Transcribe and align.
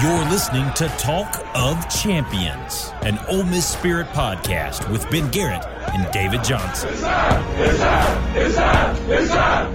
You're 0.00 0.30
listening 0.30 0.72
to 0.74 0.86
Talk 0.90 1.44
of 1.56 1.88
Champions, 1.88 2.92
an 3.02 3.18
Ole 3.28 3.42
Miss 3.42 3.66
Spirit 3.66 4.06
podcast 4.08 4.88
with 4.92 5.10
Ben 5.10 5.28
Garrett 5.32 5.66
and 5.92 6.08
David 6.12 6.44
Johnson. 6.44 6.90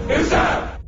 It's 0.10 0.83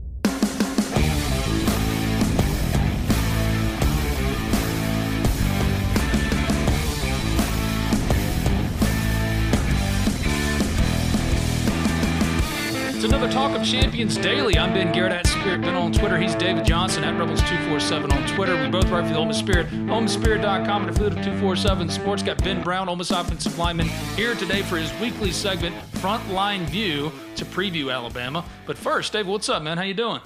another 13.06 13.30
Talk 13.30 13.56
of 13.56 13.64
Champions 13.64 14.18
Daily. 14.18 14.58
I'm 14.58 14.74
Ben 14.74 14.92
Garrett 14.92 15.12
at 15.12 15.28
Spirit 15.28 15.62
Ben 15.62 15.76
on 15.76 15.92
Twitter. 15.92 16.18
He's 16.18 16.34
David 16.34 16.66
Johnson 16.66 17.04
at 17.04 17.14
Rebels247 17.14 18.12
on 18.12 18.28
Twitter. 18.28 18.60
We 18.60 18.68
both 18.68 18.90
write 18.90 19.06
for 19.06 19.14
the 19.14 19.20
Ole 19.20 19.26
Miss 19.26 19.38
Spirit. 19.38 19.68
OleMissSpirit.com 19.68 20.82
and 20.82 20.90
affiliate 20.90 21.20
of 21.20 21.24
247 21.24 21.90
Sports. 21.90 22.24
Got 22.24 22.44
Ben 22.44 22.64
Brown, 22.64 22.90
Ole 22.90 22.96
Miss 22.96 23.12
offensive 23.12 23.60
lineman, 23.60 23.90
here 24.16 24.34
today 24.34 24.64
for 24.64 24.78
his 24.78 24.92
weekly 25.00 25.32
segment, 25.32 25.76
Frontline 25.98 26.66
View, 26.70 27.12
to 27.36 27.46
preview 27.46 27.94
Alabama. 27.94 28.44
But 28.66 28.76
first, 28.76 29.14
Dave, 29.14 29.28
what's 29.28 29.50
up, 29.50 29.62
man? 29.62 29.78
How 29.78 29.84
you 29.84 29.94
doing? 29.94 30.22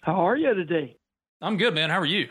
How 0.00 0.28
are 0.28 0.36
you 0.36 0.52
today? 0.52 0.98
I'm 1.40 1.56
good, 1.56 1.72
man. 1.72 1.88
How 1.88 1.98
are 1.98 2.04
you? 2.04 2.28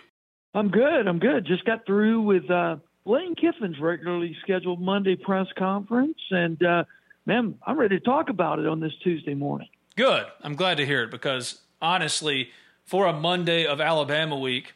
I'm 0.54 0.70
good. 0.70 1.08
I'm 1.08 1.18
good. 1.18 1.48
Just 1.48 1.66
got 1.66 1.88
through 1.88 2.22
with 2.22 2.48
uh, 2.52 2.76
Lane 3.06 3.34
Kiffin's 3.34 3.80
regularly 3.80 4.38
scheduled 4.44 4.80
Monday 4.80 5.16
press 5.16 5.48
conference, 5.58 6.20
and 6.30 6.62
uh, 6.62 6.84
man, 7.26 7.56
I'm 7.66 7.78
ready 7.78 8.00
to 8.00 8.04
talk 8.04 8.30
about 8.30 8.60
it 8.60 8.68
on 8.68 8.80
this 8.80 8.94
Tuesday 9.04 9.34
morning. 9.34 9.70
Good. 9.96 10.26
I'm 10.42 10.56
glad 10.56 10.78
to 10.78 10.86
hear 10.86 11.04
it 11.04 11.12
because 11.12 11.62
honestly, 11.82 12.50
for 12.86 13.06
a 13.06 13.14
Monday 13.14 13.66
of 13.66 13.82
Alabama 13.82 14.38
week, 14.38 14.74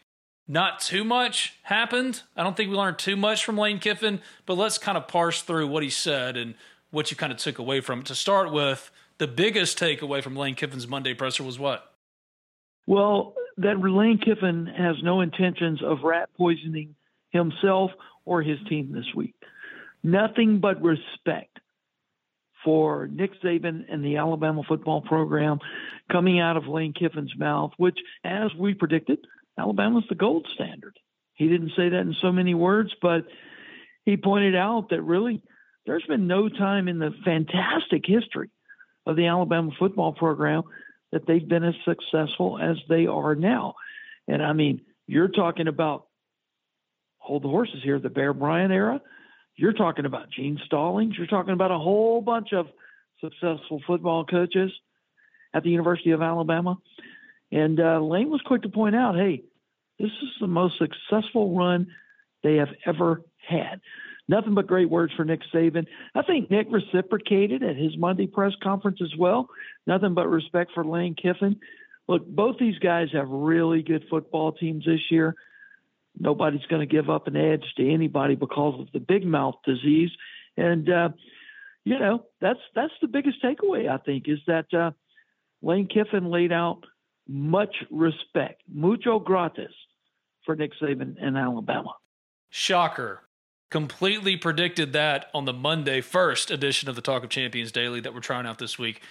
not 0.48 0.80
too 0.80 1.04
much 1.04 1.58
happened. 1.64 2.22
I 2.36 2.44
don't 2.44 2.56
think 2.56 2.70
we 2.70 2.76
learned 2.76 3.00
too 3.00 3.16
much 3.16 3.44
from 3.44 3.58
Lane 3.58 3.80
Kiffin, 3.80 4.22
but 4.46 4.58
let's 4.58 4.78
kind 4.78 4.98
of 4.98 5.08
parse 5.08 5.42
through 5.42 5.68
what 5.68 5.84
he 5.84 5.90
said 5.90 6.38
and 6.38 6.56
what 6.92 7.10
you 7.10 7.18
kind 7.18 7.32
of 7.32 7.40
took 7.40 7.58
away 7.58 7.82
from 7.82 8.00
it. 8.00 8.06
To 8.08 8.16
start 8.16 8.52
with, 8.52 8.92
the 9.18 9.28
biggest 9.28 9.80
takeaway 9.80 10.22
from 10.22 10.36
Lane 10.36 10.56
Kiffin's 10.56 10.88
Monday 10.88 11.14
presser 11.14 11.44
was 11.44 11.58
what? 11.58 11.92
Well, 12.86 13.34
that 13.58 13.80
Lane 13.80 14.20
Kiffin 14.20 14.68
has 14.68 14.98
no 15.02 15.22
intentions 15.22 15.82
of 15.82 16.04
rat 16.04 16.30
poisoning 16.38 16.96
himself 17.30 17.92
or 18.26 18.42
his 18.42 18.60
team 18.70 18.92
this 18.92 19.16
week. 19.16 19.34
Nothing 20.04 20.60
but 20.60 20.82
respect 20.82 21.60
for 22.66 23.08
Nick 23.08 23.32
Saban 23.42 23.86
and 23.90 24.04
the 24.04 24.18
Alabama 24.18 24.64
football 24.68 25.02
program 25.02 25.60
coming 26.12 26.40
out 26.40 26.58
of 26.58 26.68
Lane 26.68 26.94
Kiffin's 26.94 27.34
mouth, 27.38 27.72
which, 27.78 27.98
as 28.26 28.50
we 28.60 28.74
predicted, 28.74 29.20
Alabama's 29.58 30.04
the 30.10 30.16
gold 30.16 30.46
standard. 30.56 30.98
He 31.36 31.48
didn't 31.48 31.72
say 31.78 31.90
that 31.90 32.02
in 32.02 32.16
so 32.22 32.32
many 32.32 32.54
words, 32.54 32.90
but 33.02 33.26
he 34.04 34.18
pointed 34.18 34.56
out 34.56 34.90
that 34.90 35.02
really 35.02 35.42
there's 35.86 36.06
been 36.08 36.28
no 36.28 36.50
time 36.50 36.88
in 36.88 37.00
the 37.00 37.12
fantastic 37.24 38.04
history 38.06 38.50
of 39.06 39.16
the 39.16 39.28
Alabama 39.28 39.72
football 39.78 40.14
program 40.14 40.64
that 41.12 41.28
they've 41.28 41.48
been 41.48 41.64
as 41.64 41.76
successful 41.86 42.60
as 42.60 42.78
they 42.90 43.06
are 43.06 43.36
now. 43.36 43.76
And 44.28 44.44
I 44.44 44.54
mean, 44.54 44.82
you're 45.08 45.28
talking 45.28 45.68
about 45.68 46.08
hold 47.18 47.44
the 47.44 47.50
horses 47.50 47.82
here, 47.84 48.00
the 48.00 48.10
Bear 48.10 48.34
Bryant 48.34 48.72
era. 48.72 49.02
You're 49.58 49.74
talking 49.74 50.06
about 50.06 50.30
Gene 50.30 50.60
Stallings. 50.66 51.16
You're 51.18 51.28
talking 51.28 51.54
about 51.54 51.72
a 51.72 51.78
whole 51.78 52.22
bunch 52.22 52.54
of 52.54 52.68
successful 53.22 53.82
football 53.88 54.26
coaches 54.26 54.72
at 55.54 55.64
the 55.64 55.70
University 55.70 56.12
of 56.12 56.22
Alabama. 56.22 56.78
And 57.52 57.80
uh, 57.80 58.00
Lane 58.02 58.30
was 58.30 58.42
quick 58.46 58.64
to 58.64 58.70
point 58.70 58.96
out, 58.96 59.16
hey, 59.16 59.44
this 59.98 60.12
is 60.12 60.30
the 60.42 60.48
most 60.48 60.76
successful 60.78 61.56
run 61.58 61.88
they 62.44 62.56
have 62.56 62.70
ever 62.86 63.22
had. 63.48 63.80
Nothing 64.28 64.56
but 64.56 64.68
great 64.68 64.90
words 64.90 65.14
for 65.16 65.24
Nick 65.24 65.42
Saban. 65.54 65.86
I 66.16 66.24
think 66.24 66.50
Nick 66.50 66.68
reciprocated 66.70 67.64
at 67.64 67.78
his 67.78 67.96
Monday 67.98 68.28
press 68.28 68.54
conference 68.62 69.00
as 69.02 69.16
well. 69.18 69.48
Nothing 69.86 70.16
but 70.16 70.28
respect 70.28 70.72
for 70.74 70.84
Lane 70.84 71.16
Kiffin. 71.16 71.60
Look, 72.08 72.26
both 72.28 72.58
these 72.60 72.78
guys 72.80 73.10
have 73.14 73.30
really 73.30 73.84
good 73.84 74.06
football 74.10 74.52
teams 74.52 74.86
this 74.86 75.12
year. 75.12 75.36
Nobody's 76.18 76.66
going 76.70 76.88
to 76.88 76.92
give 76.92 77.10
up 77.10 77.28
an 77.28 77.36
edge 77.36 77.66
to 77.78 77.94
anybody 77.94 78.36
because 78.36 78.80
of 78.80 78.92
the 78.94 79.00
big 79.00 79.26
mouth 79.26 79.56
disease, 79.66 80.12
and 80.56 80.90
uh, 80.90 81.10
you 81.84 82.00
know 82.00 82.26
that's 82.42 82.60
that's 82.74 82.94
the 83.02 83.08
biggest 83.08 83.44
takeaway 83.44 83.90
I 83.90 83.98
think 83.98 84.26
is 84.28 84.40
that 84.48 84.74
uh, 84.74 84.92
Lane 85.62 85.88
Kiffin 85.88 86.30
laid 86.30 86.52
out 86.52 86.84
much 87.28 87.76
respect, 87.90 88.62
mucho 88.72 89.20
gratis, 89.20 89.74
for 90.46 90.56
Nick 90.56 90.72
Saban 90.82 91.16
and 91.22 91.38
Alabama. 91.38 91.96
Shocker. 92.50 93.22
Completely 93.72 94.38
predicted 94.38 94.94
that 94.94 95.30
on 95.34 95.46
the 95.46 95.52
Monday 95.52 96.00
first 96.00 96.52
edition 96.52 96.88
of 96.88 96.96
the 96.96 97.02
Talk 97.02 97.24
of 97.24 97.30
Champions 97.30 97.72
Daily 97.72 98.00
that 98.00 98.14
we're 98.14 98.20
trying 98.20 98.46
out 98.46 98.60
this 98.60 98.78
week. 98.78 99.02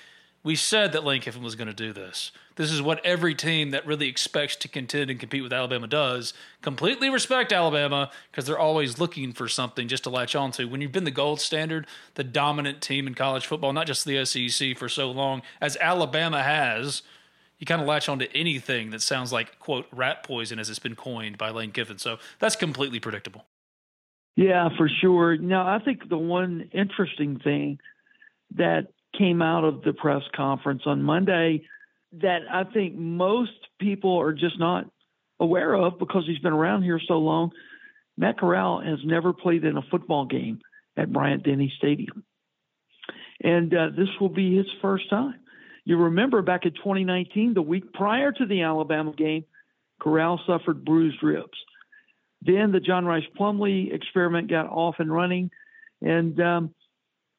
We 0.45 0.57
said 0.57 0.93
that 0.93 1.05
Lane 1.05 1.23
Kiffin 1.23 1.43
was 1.43 1.57
going 1.57 1.69
to 1.69 1.75
do 1.75 1.95
this. 1.95 2.31
This 2.57 2.71
is 2.71 2.83
what 2.83 3.05
every 3.05 3.35
team 3.35 3.71
that 3.71 3.87
really 3.87 4.09
expects 4.09 4.57
to 4.57 4.69
contend 4.69 5.11
and 5.11 5.19
compete 5.19 5.43
with 5.43 5.55
Alabama 5.55 5.87
does. 5.87 6.35
Completely 6.61 7.09
respect 7.09 7.51
Alabama 7.51 8.11
because 8.31 8.45
they're 8.47 8.59
always 8.59 9.01
looking 9.01 9.33
for 9.33 9.49
something 9.49 9.89
just 9.89 10.05
to 10.05 10.11
latch 10.11 10.37
onto. 10.37 10.69
When 10.69 10.83
you've 10.83 10.93
been 10.93 11.05
the 11.05 11.11
gold 11.11 11.41
standard, 11.41 11.87
the 12.15 12.23
dominant 12.23 12.83
team 12.83 13.07
in 13.07 13.15
college 13.15 13.47
football, 13.47 13.73
not 13.73 13.87
just 13.87 14.05
the 14.05 14.23
SEC 14.27 14.77
for 14.77 14.89
so 14.89 15.11
long, 15.11 15.41
as 15.63 15.79
Alabama 15.81 16.43
has, 16.43 17.03
you 17.59 17.65
kind 17.65 17.81
of 17.81 17.89
latch 17.89 18.09
onto 18.11 18.27
anything 18.35 18.91
that 18.91 19.01
sounds 19.01 19.33
like, 19.33 19.59
quote, 19.59 19.87
rat 19.91 20.23
poison 20.23 20.59
as 20.59 20.69
it's 20.69 20.79
been 20.79 20.95
coined 20.95 21.39
by 21.39 21.49
Lane 21.49 21.73
Kiffin. 21.73 21.97
So 21.97 22.19
that's 22.39 22.55
completely 22.55 23.01
predictable. 23.01 23.47
Yeah, 24.37 24.69
for 24.77 24.91
sure. 24.91 25.39
Now, 25.39 25.67
I 25.67 25.79
think 25.79 26.09
the 26.11 26.19
one 26.19 26.69
interesting 26.73 27.39
thing 27.39 27.79
that 28.57 28.89
came 29.19 29.43
out 29.43 29.65
of 29.65 29.83
the 29.83 29.93
press 29.93 30.23
conference 30.35 30.83
on 30.87 31.03
Monday 31.03 31.63
that 32.21 32.43
I 32.51 32.65
think 32.65 32.95
most 32.95 33.53
people 33.81 34.21
are 34.21 34.33
just 34.33 34.59
not 34.59 34.87
aware 35.41 35.75
of 35.75 35.99
because 35.99 36.25
he's 36.27 36.39
been 36.39 36.53
around 36.53 36.83
here 36.83 37.01
so 37.07 37.15
long. 37.15 37.51
Matt 38.17 38.39
Corral 38.39 38.81
has 38.81 38.99
never 39.05 39.33
played 39.33 39.65
in 39.65 39.77
a 39.77 39.83
football 39.91 40.27
game 40.27 40.61
at 40.97 41.13
Bryant 41.13 41.43
Denny 41.43 41.73
Stadium. 41.79 42.25
And 43.43 43.75
uh, 43.75 43.89
this 43.97 44.09
will 44.21 44.29
be 44.29 44.57
his 44.57 44.67
first 44.81 45.11
time. 45.11 45.41
You 45.85 45.97
remember 45.99 46.41
back 46.41 46.65
in 46.65 46.73
2019, 46.73 47.55
the 47.55 47.63
week 47.63 47.93
prior 47.93 48.33
to 48.33 48.47
the 48.47 48.63
Alabama 48.63 49.13
game, 49.13 49.45
Corral 50.01 50.41
suffered 50.47 50.85
bruised 50.85 51.23
ribs. 51.23 51.59
Then 52.43 52.73
the 52.73 52.81
John 52.81 53.05
Rhys 53.05 53.25
Plumlee 53.39 53.93
experiment 53.93 54.51
got 54.51 54.67
off 54.67 54.97
and 54.99 55.13
running, 55.13 55.51
and 56.01 56.39
um, 56.41 56.75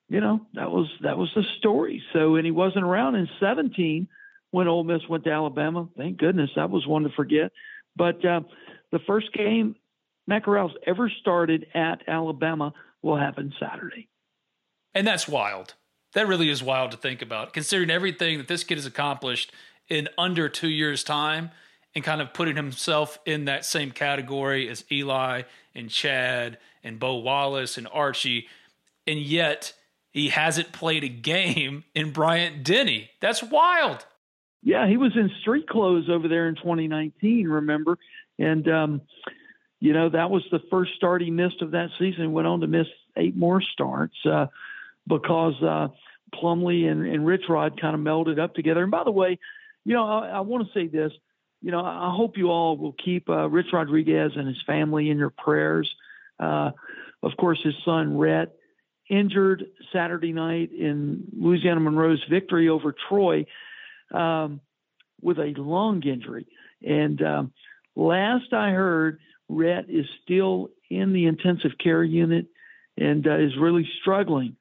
you 0.10 0.22
know 0.22 0.42
that 0.54 0.72
was 0.72 0.88
that 1.02 1.18
was 1.18 1.30
the 1.36 1.44
story. 1.60 2.02
So, 2.14 2.36
and 2.36 2.46
he 2.46 2.52
wasn't 2.52 2.86
around 2.86 3.16
in 3.16 3.28
17 3.40 4.08
when 4.52 4.68
Ole 4.68 4.84
Miss 4.84 5.02
went 5.10 5.24
to 5.26 5.32
Alabama. 5.32 5.88
Thank 5.98 6.18
goodness 6.18 6.50
that 6.56 6.70
was 6.70 6.86
one 6.88 7.04
to 7.04 7.10
forget. 7.10 7.52
But 7.96 8.24
uh, 8.26 8.42
the 8.92 9.00
first 9.08 9.34
game 9.34 9.76
Matt 10.28 10.44
Corral's 10.44 10.76
ever 10.86 11.10
started 11.22 11.68
at 11.74 12.02
Alabama 12.08 12.74
will 13.02 13.18
happen 13.18 13.54
Saturday. 13.60 14.08
And 14.94 15.06
that's 15.06 15.28
wild. 15.28 15.76
That 16.14 16.28
really 16.28 16.50
is 16.50 16.64
wild 16.64 16.92
to 16.92 16.98
think 16.98 17.22
about, 17.22 17.54
considering 17.54 17.90
everything 17.90 18.38
that 18.38 18.48
this 18.48 18.64
kid 18.64 18.78
has 18.78 18.86
accomplished 18.86 19.52
in 19.90 20.08
under 20.18 20.48
two 20.50 20.70
years' 20.70 21.04
time 21.04 21.52
and 21.94 22.04
kind 22.04 22.22
of 22.22 22.34
putting 22.34 22.56
himself 22.56 23.20
in 23.26 23.46
that 23.46 23.66
same 23.66 23.92
category 23.92 24.70
as 24.70 24.86
Eli 24.92 25.44
and 25.74 25.90
Chad 25.90 26.58
and 26.84 27.00
Bo 27.00 27.18
Wallace 27.18 27.78
and 27.78 27.88
Archie, 27.92 28.48
and 29.06 29.20
yet 29.20 29.74
he 30.16 30.30
hasn't 30.30 30.72
played 30.72 31.04
a 31.04 31.10
game 31.10 31.84
in 31.94 32.12
Bryant 32.12 32.64
Denny. 32.64 33.10
That's 33.20 33.44
wild. 33.44 34.06
Yeah, 34.64 34.88
he 34.88 34.96
was 34.96 35.12
in 35.14 35.30
street 35.42 35.68
clothes 35.68 36.10
over 36.10 36.30
there 36.30 36.48
in 36.48 36.56
2019, 36.56 37.50
remember? 37.50 37.98
And, 38.40 38.66
um, 38.70 39.02
you 39.82 39.92
know, 39.92 40.08
that 40.08 40.32
was 40.32 40.42
the 40.54 40.62
first 40.72 40.96
start 40.96 41.22
he 41.22 41.32
missed 41.32 41.62
of 41.62 41.72
that 41.72 41.90
season. 42.00 42.32
Went 42.32 42.48
on 42.48 42.62
to 42.62 42.68
miss 42.68 42.88
eight 43.18 43.36
more 43.36 43.62
starts 43.62 44.16
uh, 44.26 44.48
because 45.06 45.62
uh, 45.62 45.90
Plumlee 46.34 46.90
and, 46.90 47.06
and 47.06 47.26
Rich 47.26 47.50
Rod 47.50 47.80
kind 47.80 47.94
of 47.94 48.00
melded 48.00 48.40
up 48.40 48.56
together. 48.56 48.84
And 48.84 48.92
by 48.92 49.04
the 49.04 49.12
way, 49.12 49.38
you 49.84 49.96
know, 49.96 50.08
I, 50.08 50.30
I 50.30 50.40
want 50.40 50.66
to 50.66 50.74
say 50.74 50.88
this. 50.88 51.12
You 51.62 51.72
know, 51.72 51.84
I 51.84 52.14
hope 52.16 52.38
you 52.38 52.52
all 52.52 52.78
will 52.78 52.94
keep 52.94 53.30
uh, 53.30 53.50
Rich 53.50 53.74
Rodriguez 53.74 54.32
and 54.38 54.48
his 54.48 54.62
family 54.66 55.10
in 55.10 55.18
your 55.18 55.30
prayers. 55.30 55.94
Uh, 56.40 56.72
of 57.22 57.36
course, 57.36 57.60
his 57.62 57.76
son 57.84 58.18
Rhett 58.18 58.56
injured 59.10 59.66
Saturday 59.94 60.34
night 60.34 60.72
in 60.72 61.26
Louisiana 61.38 61.80
Monroe's 61.80 62.24
victory 62.30 62.70
over 62.70 62.96
Troy 63.10 63.46
um, 64.14 64.62
with 65.22 65.38
a 65.38 65.54
lung 65.58 66.02
injury. 66.04 66.48
And 66.86 67.22
um, 67.22 67.54
last 67.96 68.54
I 68.54 68.72
heard, 68.72 69.20
Rhett 69.48 69.90
is 69.90 70.06
still 70.24 70.70
in 70.90 71.14
the 71.14 71.26
intensive 71.26 71.72
care 71.82 72.04
unit 72.04 72.48
and 72.98 73.26
uh, 73.28 73.38
is 73.38 73.58
really 73.60 73.88
struggling 74.02 74.56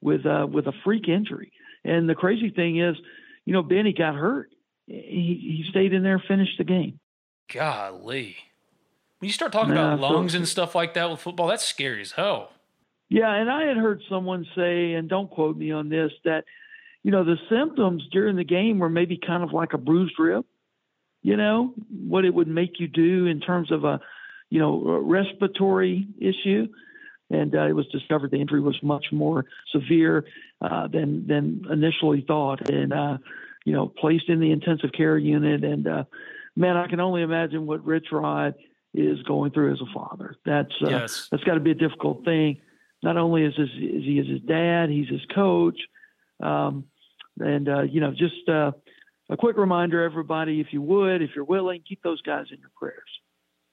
with 0.00 0.26
uh, 0.26 0.46
with 0.50 0.66
a 0.66 0.72
freak 0.84 1.08
injury. 1.08 1.52
And 1.84 2.08
the 2.08 2.14
crazy 2.14 2.50
thing 2.50 2.80
is, 2.80 2.96
you 3.44 3.52
know, 3.52 3.62
Benny 3.62 3.92
got 3.92 4.14
hurt. 4.14 4.50
He, 4.86 5.62
he 5.64 5.64
stayed 5.70 5.92
in 5.92 6.02
there, 6.02 6.22
finished 6.26 6.58
the 6.58 6.64
game. 6.64 6.98
Golly. 7.52 8.36
When 9.18 9.28
you 9.28 9.32
start 9.32 9.52
talking 9.52 9.72
about 9.72 9.98
lungs 9.98 10.32
so, 10.32 10.38
and 10.38 10.48
stuff 10.48 10.74
like 10.74 10.94
that 10.94 11.10
with 11.10 11.20
football, 11.20 11.46
that's 11.46 11.64
scary 11.64 12.02
as 12.02 12.12
hell. 12.12 12.50
Yeah, 13.08 13.32
and 13.32 13.50
I 13.50 13.66
had 13.66 13.76
heard 13.76 14.02
someone 14.08 14.46
say, 14.56 14.94
and 14.94 15.08
don't 15.08 15.30
quote 15.30 15.56
me 15.56 15.70
on 15.70 15.88
this, 15.88 16.10
that 16.24 16.44
you 17.02 17.12
know 17.12 17.24
the 17.24 17.36
symptoms 17.48 18.02
during 18.10 18.36
the 18.36 18.44
game 18.44 18.78
were 18.78 18.88
maybe 18.88 19.18
kind 19.24 19.44
of 19.44 19.52
like 19.52 19.72
a 19.74 19.78
bruised 19.78 20.18
rib. 20.18 20.44
You 21.22 21.36
know 21.36 21.74
what 21.88 22.24
it 22.24 22.34
would 22.34 22.48
make 22.48 22.80
you 22.80 22.88
do 22.88 23.26
in 23.26 23.40
terms 23.40 23.70
of 23.70 23.84
a, 23.84 24.00
you 24.50 24.58
know, 24.58 24.86
a 24.88 25.00
respiratory 25.00 26.08
issue, 26.18 26.66
and 27.30 27.54
uh, 27.54 27.66
it 27.66 27.74
was 27.74 27.86
discovered 27.88 28.32
the 28.32 28.40
injury 28.40 28.60
was 28.60 28.78
much 28.82 29.06
more 29.12 29.44
severe 29.70 30.24
uh, 30.60 30.88
than 30.88 31.28
than 31.28 31.64
initially 31.70 32.24
thought, 32.26 32.68
and 32.68 32.92
uh, 32.92 33.18
you 33.64 33.72
know 33.72 33.86
placed 33.86 34.28
in 34.28 34.40
the 34.40 34.50
intensive 34.50 34.90
care 34.96 35.16
unit. 35.16 35.62
And 35.62 35.86
uh, 35.86 36.04
man, 36.56 36.76
I 36.76 36.88
can 36.88 36.98
only 36.98 37.22
imagine 37.22 37.66
what 37.66 37.84
Rich 37.84 38.06
Rod 38.10 38.54
is 38.94 39.22
going 39.22 39.52
through 39.52 39.74
as 39.74 39.80
a 39.80 39.92
father. 39.94 40.34
That's 40.44 40.74
uh, 40.82 40.88
yes. 40.88 41.28
that's 41.30 41.44
got 41.44 41.54
to 41.54 41.60
be 41.60 41.70
a 41.70 41.74
difficult 41.74 42.24
thing 42.24 42.62
not 43.02 43.16
only 43.16 43.44
is, 43.44 43.54
his, 43.56 43.68
is 43.68 44.04
he 44.04 44.18
is 44.18 44.28
his 44.28 44.40
dad, 44.42 44.90
he's 44.90 45.08
his 45.08 45.24
coach. 45.34 45.78
Um, 46.40 46.84
and, 47.38 47.68
uh, 47.68 47.82
you 47.82 48.00
know, 48.00 48.12
just 48.12 48.48
uh, 48.48 48.72
a 49.28 49.36
quick 49.36 49.56
reminder, 49.56 50.02
everybody, 50.02 50.60
if 50.60 50.68
you 50.72 50.82
would, 50.82 51.22
if 51.22 51.30
you're 51.34 51.44
willing, 51.44 51.82
keep 51.86 52.02
those 52.02 52.22
guys 52.22 52.46
in 52.50 52.58
your 52.58 52.70
prayers. 52.76 53.08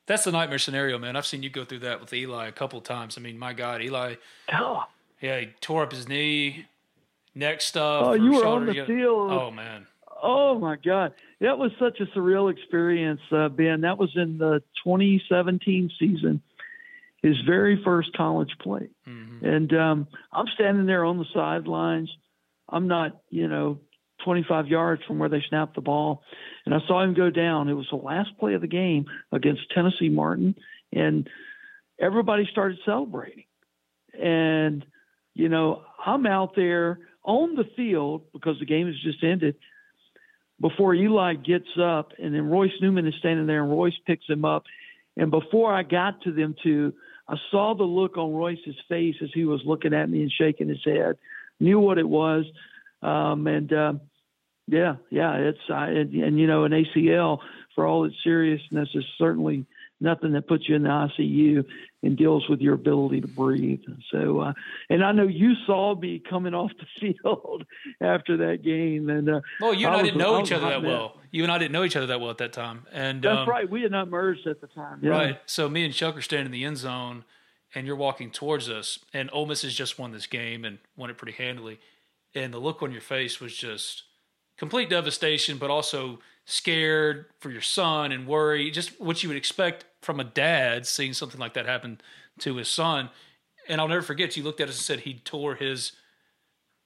That's 0.06 0.26
the 0.26 0.32
nightmare 0.32 0.60
scenario, 0.60 0.98
man. 1.00 1.16
I've 1.16 1.26
seen 1.26 1.44
you 1.44 1.50
go 1.50 1.64
through 1.64 1.80
that 1.80 2.02
with 2.02 2.14
Eli 2.14 2.48
a 2.48 2.52
couple 2.52 2.78
of 2.78 2.84
times. 2.84 3.18
I 3.18 3.22
mean, 3.22 3.38
my 3.38 3.54
God, 3.54 3.82
Eli. 3.82 4.16
Oh. 4.54 4.84
Yeah, 5.22 5.40
he 5.40 5.48
tore 5.62 5.84
up 5.84 5.94
his 5.94 6.10
knee, 6.10 6.66
neck 7.34 7.62
stuff. 7.62 8.06
Oh, 8.08 8.14
you 8.14 8.34
were 8.34 8.46
on 8.46 8.66
the 8.66 8.86
field. 8.86 9.32
Oh, 9.32 9.50
man. 9.50 9.88
Oh, 10.22 10.60
my 10.60 10.76
God. 10.76 11.14
That 11.40 11.58
was 11.58 11.72
such 11.80 12.02
a 12.02 12.06
surreal 12.18 12.52
experience, 12.52 13.22
uh, 13.32 13.48
Ben. 13.48 13.82
That 13.82 13.98
was 13.98 14.12
in 14.16 14.38
the 14.38 14.62
2017 14.84 15.90
season 15.98 16.42
his 17.24 17.38
very 17.48 17.82
first 17.84 18.16
college 18.16 18.52
play. 18.62 18.90
Mm-hmm. 19.08 19.46
And 19.46 19.74
um, 19.74 20.08
I'm 20.32 20.46
standing 20.54 20.86
there 20.86 21.06
on 21.06 21.18
the 21.18 21.26
sidelines. 21.34 22.12
I'm 22.68 22.88
not, 22.88 23.22
you 23.30 23.48
know, 23.48 23.80
25 24.26 24.68
yards 24.68 25.02
from 25.08 25.20
where 25.20 25.30
they 25.30 25.42
snapped 25.48 25.76
the 25.76 25.82
ball. 25.82 26.22
And 26.66 26.76
I 26.76 26.80
saw 26.86 27.02
him 27.02 27.14
go 27.14 27.30
down. 27.30 27.70
It 27.70 27.74
was 27.74 27.88
the 27.90 27.98
last 27.98 28.38
play 28.40 28.54
of 28.54 28.62
the 28.62 28.68
game 28.68 29.06
against 29.32 29.62
Tennessee 29.74 30.10
Martin. 30.10 30.56
And 30.92 31.30
everybody 31.98 32.48
started 32.52 32.78
celebrating. 32.86 33.46
And, 34.22 34.86
you 35.34 35.48
know, 35.48 35.82
I'm 36.06 36.26
out 36.26 36.56
there 36.58 37.00
on 37.24 37.56
the 37.56 37.66
field 37.76 38.24
because 38.34 38.60
the 38.60 38.66
game 38.66 38.88
has 38.88 39.00
just 39.02 39.24
ended 39.24 39.56
before 40.60 40.94
Eli 40.94 41.36
gets 41.36 41.70
up. 41.82 42.12
And 42.22 42.36
then 42.36 42.50
Royce 42.50 42.72
Newman 42.82 43.08
is 43.08 43.14
standing 43.20 43.48
there 43.48 43.64
and 43.64 43.72
Royce 43.72 43.98
picks 44.06 44.28
him 44.28 44.44
up. 44.44 44.64
And 45.16 45.32
before 45.32 45.74
I 45.74 45.84
got 45.84 46.22
to 46.24 46.32
them 46.34 46.56
two, 46.62 46.94
I 47.28 47.38
saw 47.52 47.74
the 47.76 47.84
look 47.84 48.18
on 48.18 48.34
Royce's 48.34 48.76
face 48.90 49.16
as 49.22 49.30
he 49.34 49.46
was 49.46 49.62
looking 49.66 49.94
at 49.94 50.10
me 50.10 50.22
and 50.22 50.32
shaking 50.32 50.70
his 50.70 50.84
head. 50.84 51.18
Knew 51.60 51.80
what 51.80 51.98
it 51.98 52.08
was, 52.08 52.46
um, 53.02 53.48
and 53.48 53.72
uh, 53.72 53.94
yeah, 54.68 54.96
yeah, 55.10 55.36
it's 55.36 55.60
I, 55.70 55.90
and, 55.90 56.14
and 56.14 56.40
you 56.40 56.48
know 56.48 56.64
an 56.66 56.72
ACL 56.72 57.40
for 57.76 57.86
all 57.86 58.06
its 58.06 58.16
seriousness 58.24 58.90
is 58.94 59.06
certainly 59.18 59.66
nothing 60.04 60.34
that 60.34 60.48
puts 60.48 60.68
you 60.68 60.76
in 60.76 60.84
the 60.84 60.90
ICU 60.90 61.66
and 62.04 62.18
deals 62.18 62.48
with 62.50 62.60
your 62.60 62.74
ability 62.74 63.22
to 63.22 63.28
breathe. 63.28 63.80
So, 64.12 64.42
uh, 64.42 64.54
and 64.90 65.04
I 65.04 65.14
know 65.14 65.26
you 65.26 65.54
saw 65.66 65.96
me 65.96 66.22
coming 66.30 66.54
off 66.54 66.72
the 66.78 66.86
field 67.24 67.66
after 68.02 68.38
that 68.38 68.64
game, 68.64 69.10
and 69.10 69.30
uh, 69.30 69.42
well, 69.60 69.74
you 69.74 69.88
and 69.88 69.96
I, 69.96 70.00
I 70.00 70.04
didn't 70.04 70.18
know 70.18 70.40
each 70.40 70.52
other 70.52 70.70
that 70.70 70.84
well. 70.84 71.18
You 71.32 71.44
and 71.44 71.52
I 71.52 71.58
didn't 71.58 71.72
know 71.72 71.84
each 71.84 71.96
other 71.96 72.08
that 72.08 72.20
well 72.20 72.30
at 72.30 72.38
that 72.38 72.54
time, 72.54 72.86
and 72.92 73.24
that's 73.24 73.40
um, 73.40 73.50
right. 73.50 73.70
We 73.70 73.82
had 73.82 73.92
not 73.92 74.10
merged 74.10 74.46
at 74.46 74.62
the 74.62 74.68
time. 74.68 75.00
Yeah. 75.02 75.12
Right. 75.12 75.40
So 75.46 75.70
me 75.70 75.86
and 75.86 75.94
Chuck 75.94 76.18
are 76.18 76.22
standing 76.22 76.48
in 76.48 76.52
the 76.52 76.66
end 76.66 76.78
zone, 76.78 77.24
and 77.74 77.88
you're 77.88 77.96
walking 77.96 78.30
towards 78.30 78.70
us, 78.70 79.00
and 79.14 79.30
Ole 79.34 79.46
Miss 79.46 79.64
has 79.64 79.74
just 79.74 79.98
won 79.98 80.12
this 80.12 80.28
game 80.28 80.66
and 80.66 80.80
won 80.96 81.10
it 81.10 81.18
pretty 81.18 81.34
handily, 81.34 81.80
and 82.36 82.54
the 82.54 82.60
look 82.60 82.84
on 82.84 82.92
your 82.92 83.02
face 83.02 83.40
was 83.40 83.56
just 83.56 84.04
complete 84.58 84.90
devastation, 84.90 85.58
but 85.58 85.70
also 85.70 86.20
scared 86.46 87.26
for 87.40 87.50
your 87.50 87.62
son 87.62 88.12
and 88.12 88.28
worry, 88.28 88.70
just 88.70 89.00
what 89.00 89.24
you 89.24 89.30
would 89.30 89.38
expect 89.38 89.86
from 90.02 90.20
a 90.20 90.24
dad 90.24 90.86
seeing 90.86 91.14
something 91.14 91.40
like 91.40 91.54
that 91.54 91.66
happen 91.66 92.00
to 92.40 92.56
his 92.56 92.68
son. 92.68 93.10
And 93.68 93.80
I'll 93.80 93.88
never 93.88 94.02
forget, 94.02 94.36
you 94.36 94.44
looked 94.44 94.60
at 94.60 94.68
us 94.68 94.76
and 94.76 94.84
said 94.84 95.00
he 95.02 95.16
tore 95.16 95.56
his 95.56 95.94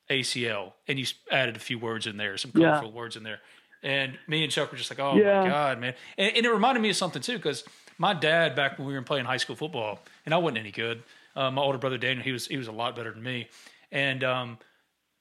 ACL, 0.09 0.73
and 0.87 0.99
you 0.99 1.05
added 1.31 1.55
a 1.55 1.59
few 1.59 1.79
words 1.79 2.07
in 2.07 2.17
there, 2.17 2.37
some 2.37 2.51
colorful 2.51 2.89
yeah. 2.89 2.95
words 2.95 3.15
in 3.15 3.23
there. 3.23 3.39
And 3.83 4.17
me 4.27 4.43
and 4.43 4.51
Chuck 4.51 4.71
were 4.71 4.77
just 4.77 4.89
like, 4.89 4.99
oh 4.99 5.15
yeah. 5.15 5.41
my 5.41 5.49
God, 5.49 5.79
man. 5.79 5.93
And, 6.17 6.35
and, 6.35 6.45
it 6.45 6.49
reminded 6.49 6.81
me 6.81 6.89
of 6.89 6.95
something 6.95 7.21
too, 7.21 7.37
because 7.37 7.63
my 7.97 8.13
dad, 8.13 8.55
back 8.55 8.77
when 8.77 8.87
we 8.87 8.93
were 8.93 9.01
playing 9.01 9.25
high 9.25 9.37
school 9.37 9.55
football, 9.55 9.99
and 10.25 10.33
I 10.33 10.37
wasn't 10.37 10.59
any 10.59 10.71
good. 10.71 11.03
Uh, 11.35 11.51
my 11.51 11.61
older 11.61 11.77
brother 11.77 11.97
Daniel, 11.97 12.23
he 12.23 12.31
was 12.31 12.47
he 12.47 12.57
was 12.57 12.67
a 12.67 12.71
lot 12.71 12.95
better 12.95 13.11
than 13.11 13.21
me. 13.21 13.47
And 13.91 14.23
um, 14.23 14.57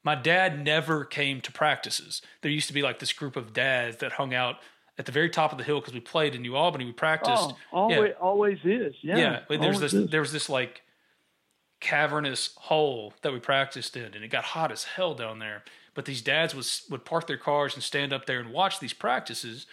my 0.07 0.15
dad 0.15 0.65
never 0.65 1.05
came 1.05 1.41
to 1.41 1.51
practices. 1.51 2.23
There 2.41 2.51
used 2.51 2.69
to 2.69 2.73
be 2.73 2.81
like 2.81 3.01
this 3.01 3.13
group 3.13 3.35
of 3.35 3.53
dads 3.53 3.97
that 3.97 4.13
hung 4.13 4.33
out 4.33 4.59
at 4.97 5.05
the 5.05 5.11
very 5.11 5.29
top 5.29 5.51
of 5.51 5.59
the 5.59 5.65
hill 5.65 5.81
because 5.81 5.95
we 5.95 5.99
played 5.99 6.37
in 6.37 6.43
New 6.43 6.55
Albany. 6.55 6.85
We 6.85 6.93
practiced. 6.93 7.43
Oh, 7.43 7.57
always, 7.73 8.11
yeah. 8.11 8.21
always 8.21 8.59
is. 8.63 8.95
Yeah. 9.03 9.17
Yeah. 9.17 9.41
But 9.49 9.61
there 9.61 9.71
was 9.71 9.81
this. 9.81 9.93
Is. 9.93 10.09
There 10.09 10.21
was 10.21 10.31
this 10.31 10.49
like 10.49 10.83
cavernous 11.81 12.51
hole 12.55 13.15
that 13.23 13.33
we 13.33 13.41
practiced 13.41 13.97
in, 13.97 14.15
and 14.15 14.23
it 14.23 14.29
got 14.29 14.45
hot 14.45 14.71
as 14.71 14.85
hell 14.85 15.15
down 15.15 15.41
there. 15.41 15.65
But 15.95 16.05
these 16.05 16.23
dads 16.23 16.55
was 16.55 16.83
would 16.89 17.05
park 17.05 17.27
their 17.27 17.37
cars 17.37 17.75
and 17.75 17.83
stand 17.83 18.13
up 18.13 18.27
there 18.27 18.39
and 18.39 18.53
watch 18.53 18.79
these 18.79 18.93
practices. 18.93 19.67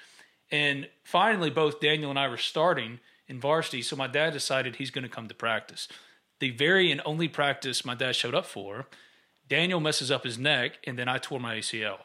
And 0.50 0.90
finally, 1.04 1.52
both 1.52 1.80
Daniel 1.80 2.10
and 2.10 2.18
I 2.18 2.28
were 2.28 2.38
starting 2.38 3.02
in 3.28 3.40
varsity, 3.40 3.84
so 3.84 3.96
my 3.96 4.08
dad 4.08 4.34
decided 4.34 4.78
he's 4.78 4.90
going 4.90 5.04
to 5.04 5.10
come 5.10 5.28
to 5.28 5.36
practice. 5.36 5.88
The 6.40 6.50
very 6.50 6.92
and 6.92 7.02
only 7.06 7.28
practice 7.28 7.86
my 7.86 7.94
dad 7.94 8.16
showed 8.16 8.34
up 8.34 8.48
for 8.48 8.88
Daniel 9.50 9.80
messes 9.80 10.12
up 10.12 10.24
his 10.24 10.38
neck, 10.38 10.80
and 10.86 10.98
then 10.98 11.08
I 11.08 11.18
tore 11.18 11.40
my 11.40 11.58
ACL. 11.58 12.00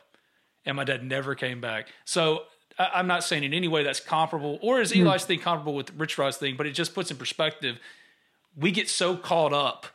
And 0.65 0.77
my 0.77 0.85
dad 0.85 1.03
never 1.03 1.35
came 1.35 1.61
back. 1.61 1.89
So 2.05 2.43
I, 2.79 3.01
am 3.01 3.07
not 3.07 3.25
saying 3.25 3.45
in 3.45 3.55
any 3.55 3.69
way 3.69 3.83
that's 3.83 4.01
comparable, 4.01 4.59
or 4.63 4.81
is 4.81 4.93
hmm. 4.93 5.07
Eli's 5.07 5.25
thing 5.25 5.41
comparable 5.41 5.75
with 5.75 5.93
Rich 5.95 6.19
Rod's 6.19 6.37
thing, 6.37 6.57
but 6.57 6.67
it 6.67 6.73
just 6.73 6.95
puts 6.95 7.11
in 7.11 7.17
perspective. 7.17 7.79
We 8.57 8.71
get 8.71 8.89
so 8.89 9.17
caught 9.17 9.53
up 9.53 9.87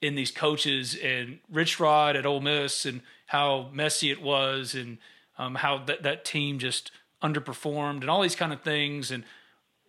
in 0.00 0.14
these 0.14 0.30
coaches 0.30 0.96
and 1.02 1.38
Rich 1.50 1.80
Rod 1.80 2.16
at 2.16 2.26
Ole 2.26 2.40
Miss 2.40 2.84
and 2.84 3.00
how 3.26 3.70
messy 3.72 4.10
it 4.10 4.20
was 4.20 4.74
and 4.74 4.98
um, 5.38 5.56
how 5.56 5.78
that, 5.78 6.02
that 6.02 6.24
team 6.24 6.58
just 6.58 6.90
underperformed 7.22 8.02
and 8.02 8.10
all 8.10 8.20
these 8.20 8.36
kind 8.36 8.52
of 8.52 8.60
things. 8.60 9.10
And 9.10 9.24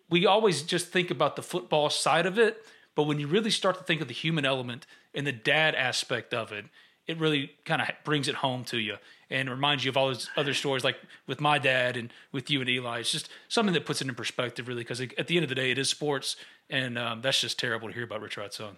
we 0.09 0.25
always 0.25 0.63
just 0.63 0.87
think 0.87 1.11
about 1.11 1.35
the 1.35 1.43
football 1.43 1.89
side 1.89 2.25
of 2.25 2.39
it. 2.39 2.63
But 2.95 3.03
when 3.03 3.19
you 3.19 3.27
really 3.27 3.49
start 3.49 3.77
to 3.77 3.83
think 3.83 4.01
of 4.01 4.07
the 4.07 4.13
human 4.13 4.45
element 4.45 4.87
and 5.13 5.27
the 5.27 5.33
dad 5.33 5.75
aspect 5.75 6.33
of 6.33 6.53
it, 6.53 6.65
it 7.07 7.19
really 7.19 7.51
kind 7.65 7.81
of 7.81 7.89
brings 8.03 8.27
it 8.27 8.35
home 8.35 8.63
to 8.65 8.77
you 8.77 8.97
and 9.29 9.49
reminds 9.49 9.83
you 9.83 9.89
of 9.89 9.97
all 9.97 10.07
those 10.07 10.29
other 10.37 10.53
stories 10.53 10.83
like 10.83 10.97
with 11.27 11.41
my 11.41 11.57
dad 11.57 11.97
and 11.97 12.11
with 12.31 12.49
you 12.49 12.61
and 12.61 12.69
Eli. 12.69 12.99
It's 12.99 13.11
just 13.11 13.29
something 13.47 13.73
that 13.73 13.85
puts 13.85 14.01
it 14.01 14.07
in 14.07 14.15
perspective, 14.15 14.67
really, 14.67 14.81
because 14.81 15.01
at 15.01 15.27
the 15.27 15.35
end 15.35 15.43
of 15.43 15.49
the 15.49 15.55
day, 15.55 15.71
it 15.71 15.77
is 15.77 15.89
sports, 15.89 16.35
and 16.69 16.97
um, 16.97 17.21
that's 17.21 17.41
just 17.41 17.59
terrible 17.59 17.87
to 17.87 17.93
hear 17.93 18.03
about 18.03 18.21
Rich 18.21 18.37
Rod's 18.37 18.55
son. 18.55 18.77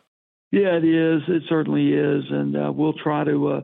Yeah, 0.52 0.78
it 0.78 0.86
is. 0.86 1.22
It 1.28 1.44
certainly 1.50 1.94
is, 1.94 2.24
and 2.30 2.56
uh, 2.56 2.72
we'll 2.74 2.94
try 2.94 3.26
to 3.26 3.48
uh, 3.50 3.62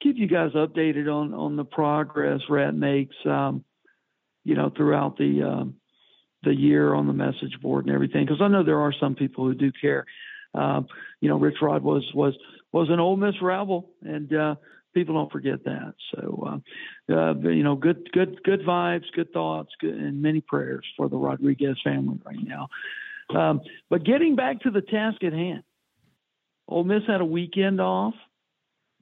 keep 0.00 0.16
you 0.16 0.28
guys 0.28 0.52
updated 0.52 1.12
on 1.12 1.34
on 1.34 1.56
the 1.56 1.64
progress 1.64 2.40
Rhett 2.48 2.74
makes. 2.74 3.16
Um, 3.24 3.64
you 4.44 4.54
know, 4.54 4.72
throughout 4.76 5.16
the 5.16 5.42
um, 5.42 5.74
the 6.42 6.54
year 6.54 6.94
on 6.94 7.06
the 7.06 7.12
message 7.12 7.60
board 7.60 7.86
and 7.86 7.94
everything, 7.94 8.24
because 8.24 8.40
I 8.40 8.48
know 8.48 8.64
there 8.64 8.80
are 8.80 8.94
some 8.98 9.14
people 9.14 9.44
who 9.44 9.54
do 9.54 9.70
care. 9.80 10.04
Um, 10.54 10.86
you 11.20 11.28
know, 11.28 11.38
Rich 11.38 11.56
Rod 11.62 11.82
was 11.82 12.04
was 12.14 12.34
was 12.72 12.88
an 12.90 13.00
Ole 13.00 13.16
Miss 13.16 13.34
rebel, 13.40 13.90
and 14.02 14.32
uh, 14.34 14.54
people 14.94 15.14
don't 15.14 15.32
forget 15.32 15.64
that. 15.64 15.94
So, 16.14 16.60
uh, 17.10 17.14
uh, 17.14 17.34
you 17.48 17.62
know, 17.62 17.76
good 17.76 18.10
good 18.12 18.42
good 18.42 18.62
vibes, 18.62 19.04
good 19.14 19.32
thoughts, 19.32 19.70
good, 19.80 19.94
and 19.94 20.22
many 20.22 20.40
prayers 20.40 20.84
for 20.96 21.08
the 21.08 21.16
Rodriguez 21.16 21.76
family 21.84 22.18
right 22.24 22.42
now. 22.42 22.68
Um, 23.34 23.60
but 23.88 24.04
getting 24.04 24.36
back 24.36 24.60
to 24.62 24.70
the 24.70 24.82
task 24.82 25.22
at 25.22 25.32
hand, 25.32 25.62
Ole 26.68 26.84
Miss 26.84 27.02
had 27.06 27.20
a 27.20 27.24
weekend 27.24 27.80
off. 27.80 28.14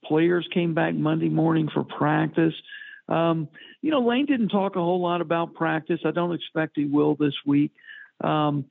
Players 0.05 0.49
came 0.53 0.75
back 0.75 0.95
Monday 0.95 1.29
morning 1.29 1.69
for 1.73 1.85
practice. 1.85 2.55
Um, 3.09 3.49
you 3.83 3.91
know, 3.91 4.01
Lane 4.01 4.27
didn't 4.27 4.49
talk 4.49 4.77
a 4.77 4.81
whole 4.81 5.01
lot 5.01 5.21
about 5.21 5.55
practice. 5.55 6.01
I 6.05 6.11
don't 6.13 6.33
expect 6.33 6.73
he 6.77 6.85
will 6.85 7.17
this 7.17 7.35
week. 7.45 7.73
Um, 8.23 8.67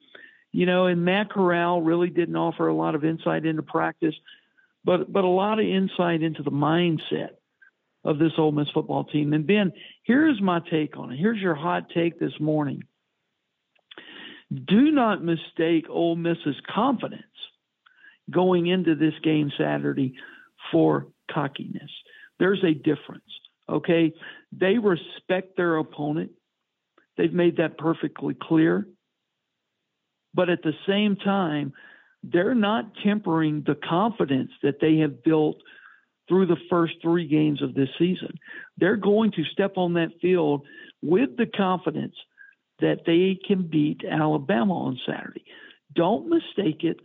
you 0.52 0.66
know, 0.66 0.88
and 0.88 1.06
Matt 1.06 1.30
Corral 1.30 1.82
really 1.82 2.10
didn't 2.10 2.36
offer 2.36 2.68
a 2.68 2.74
lot 2.74 2.96
of 2.96 3.06
insight 3.06 3.46
into 3.46 3.62
practice, 3.62 4.16
but 4.84 5.12
but 5.12 5.24
a 5.24 5.28
lot 5.28 5.60
of 5.60 5.66
insight 5.66 6.22
into 6.24 6.44
the 6.44 6.52
mindset 6.52 7.32
of 8.04 8.18
this 8.18 8.32
Ole 8.38 8.52
Miss 8.52 8.70
football 8.74 9.04
team. 9.04 9.34
And 9.34 9.46
Ben, 9.46 9.72
here's 10.04 10.42
my 10.42 10.62
take 10.72 10.98
on 10.98 11.12
it. 11.12 11.18
Here's 11.18 11.40
your 11.40 11.56
hot 11.56 11.90
take 11.94 12.20
this 12.20 12.40
morning. 12.40 12.84
Do 14.52 14.92
not 14.92 15.24
mistake 15.24 15.86
Ole 15.90 16.16
Miss's 16.16 16.56
confidence 16.74 17.24
going 18.32 18.68
into 18.68 18.96
this 18.96 19.14
game 19.24 19.52
Saturday 19.58 20.16
for 20.72 21.08
cockiness. 21.32 21.92
There's 22.40 22.64
a 22.64 22.74
difference. 22.74 23.24
Okay. 23.68 24.14
They 24.52 24.78
respect 24.78 25.58
their 25.58 25.78
opponent. 25.78 26.32
They've 27.18 27.34
made 27.34 27.58
that 27.58 27.78
perfectly 27.78 28.36
clear. 28.40 28.88
But 30.34 30.50
at 30.50 30.64
the 30.64 30.74
same 30.88 31.16
time, 31.16 31.74
they're 32.24 32.56
not 32.56 32.92
tempering 33.04 33.64
the 33.66 33.76
confidence 33.76 34.52
that 34.64 34.80
they 34.82 34.98
have 34.98 35.24
built 35.24 35.58
through 36.28 36.46
the 36.46 36.58
first 36.70 36.94
three 37.02 37.28
games 37.28 37.62
of 37.62 37.74
this 37.74 37.90
season. 37.98 38.38
They're 38.78 38.98
going 38.98 39.32
to 39.32 39.44
step 39.52 39.74
on 39.78 39.94
that 39.94 40.12
field 40.22 40.66
with 41.02 41.38
the 41.38 41.48
confidence 41.48 42.16
that 42.80 43.02
they 43.06 43.38
can 43.46 43.68
beat 43.68 44.02
Alabama 44.10 44.86
on 44.86 45.00
Saturday. 45.08 45.44
Don't 45.94 46.30
mistake 46.30 46.84
it 46.84 46.98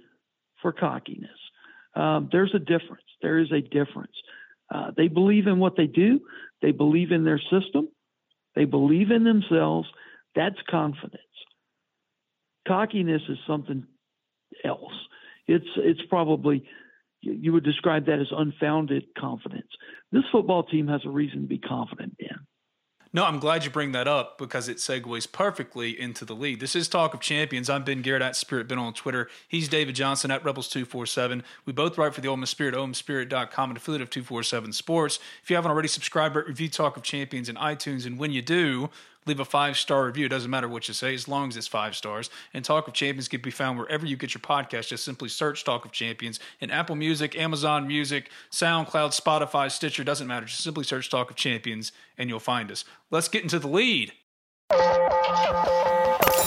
for 0.61 0.73
cockiness. 0.73 1.31
Um, 1.95 2.29
there's 2.31 2.55
a 2.55 2.59
difference. 2.59 3.05
There 3.23 3.39
is 3.39 3.51
a 3.51 3.61
difference. 3.61 4.13
Uh, 4.73 4.91
they 4.97 5.09
believe 5.09 5.47
in 5.47 5.59
what 5.59 5.77
they 5.77 5.87
do. 5.87 6.21
They 6.61 6.73
believe 6.73 7.13
in 7.13 7.25
their 7.25 7.41
system. 7.51 7.89
They 8.55 8.65
believe 8.65 9.11
in 9.11 9.25
themselves. 9.25 9.89
That's 10.35 10.57
confidence. 10.69 11.23
Cockiness 12.67 13.23
is 13.29 13.39
something 13.47 13.85
else. 14.65 14.93
It's 15.47 15.67
it's 15.77 16.01
probably 16.09 16.65
you 17.21 17.53
would 17.53 17.65
describe 17.65 18.07
that 18.07 18.21
as 18.21 18.27
unfounded 18.31 19.05
confidence. 19.19 19.71
This 20.13 20.25
football 20.31 20.63
team 20.63 20.89
has 20.89 21.01
a 21.05 21.11
reason 21.11 21.43
to 21.43 21.49
be 21.49 21.59
confident 21.59 22.17
in. 22.19 22.37
No, 23.15 23.25
I'm 23.25 23.39
glad 23.39 23.65
you 23.65 23.71
bring 23.71 23.93
that 23.93 24.09
up 24.09 24.39
because 24.39 24.69
it 24.69 24.79
segues 24.79 25.31
perfectly 25.31 25.99
into 25.99 26.25
the 26.25 26.35
lead. 26.35 26.59
This 26.59 26.75
is 26.75 26.89
Talk 26.89 27.15
of 27.15 27.21
Champions. 27.21 27.71
I'm 27.71 27.85
Ben 27.85 28.03
Garrett 28.03 28.23
at 28.23 28.35
Spirit 28.35 28.67
Ben 28.67 28.77
on 28.77 28.93
Twitter. 28.93 29.29
He's 29.47 29.69
David 29.69 29.95
Johnson 29.95 30.33
at 30.33 30.43
Rebels247. 30.43 31.45
We 31.65 31.73
both 31.73 31.97
write 31.97 32.13
for 32.13 32.21
the 32.21 32.27
Ole 32.27 32.39
Miss 32.39 32.51
Spirit, 32.51 32.75
OleMissSpirit.com, 32.75 33.71
an 33.71 33.77
affiliate 33.77 34.03
of 34.03 34.11
247 34.11 34.73
Sports. 34.73 35.21
If 35.45 35.49
you 35.49 35.55
haven't 35.55 35.71
already 35.71 35.87
subscribed, 35.87 36.35
review 36.35 36.69
Talk 36.69 36.97
of 36.97 37.05
Champions 37.05 37.49
in 37.49 37.55
iTunes. 37.55 38.05
And 38.05 38.19
when 38.19 38.33
you 38.33 38.43
do, 38.43 38.91
leave 39.27 39.41
a 39.41 39.45
five 39.45 39.77
star 39.77 40.05
review. 40.07 40.27
It 40.27 40.31
doesn't 40.31 40.51
matter 40.51 40.69
what 40.69 40.89
you 40.89 40.95
say, 40.95 41.15
as 41.15 41.29
long 41.29 41.49
as 41.49 41.57
it's 41.57 41.67
five 41.67 41.97
stars. 41.97 42.31
And 42.53 42.65
Talk 42.65 42.89
of 42.89 42.95
Champions 42.95 43.29
can 43.29 43.41
be 43.41 43.51
found 43.51 43.79
wherever 43.79 44.07
you 44.07 44.17
get 44.17 44.35
your 44.35 44.41
podcast. 44.41 44.89
Just 44.89 45.05
simply 45.05 45.29
search 45.29 45.65
Talk 45.65 45.85
of 45.85 45.93
Champions 45.93 46.41
in 46.61 46.71
Apple 46.71 46.97
Music, 46.97 47.37
Amazon 47.37 47.87
Music, 47.87 48.31
SoundCloud, 48.51 49.19
Spotify, 49.19 49.71
Stitcher. 49.71 50.05
Doesn't 50.05 50.27
matter. 50.27 50.47
Just 50.47 50.63
simply 50.63 50.85
search 50.85 51.11
Talk 51.11 51.31
of 51.31 51.37
Champions 51.37 51.93
and 52.19 52.29
you'll 52.29 52.41
find 52.41 52.71
us. 52.71 52.85
Let's 53.11 53.29
get 53.29 53.43
into 53.43 53.59
the 53.59 53.69
lead. 53.69 54.13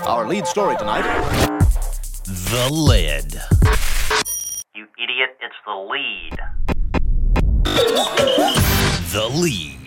Our 0.06 0.26
lead 0.28 0.48
story 0.48 0.78
tonight 0.78 1.04
The 2.24 2.70
lead. 2.72 3.34
You 4.76 4.88
idiot, 4.98 5.38
it's 5.42 5.56
the 5.66 5.76
lead. 5.76 6.38
The 9.12 9.28
lead. 9.34 9.87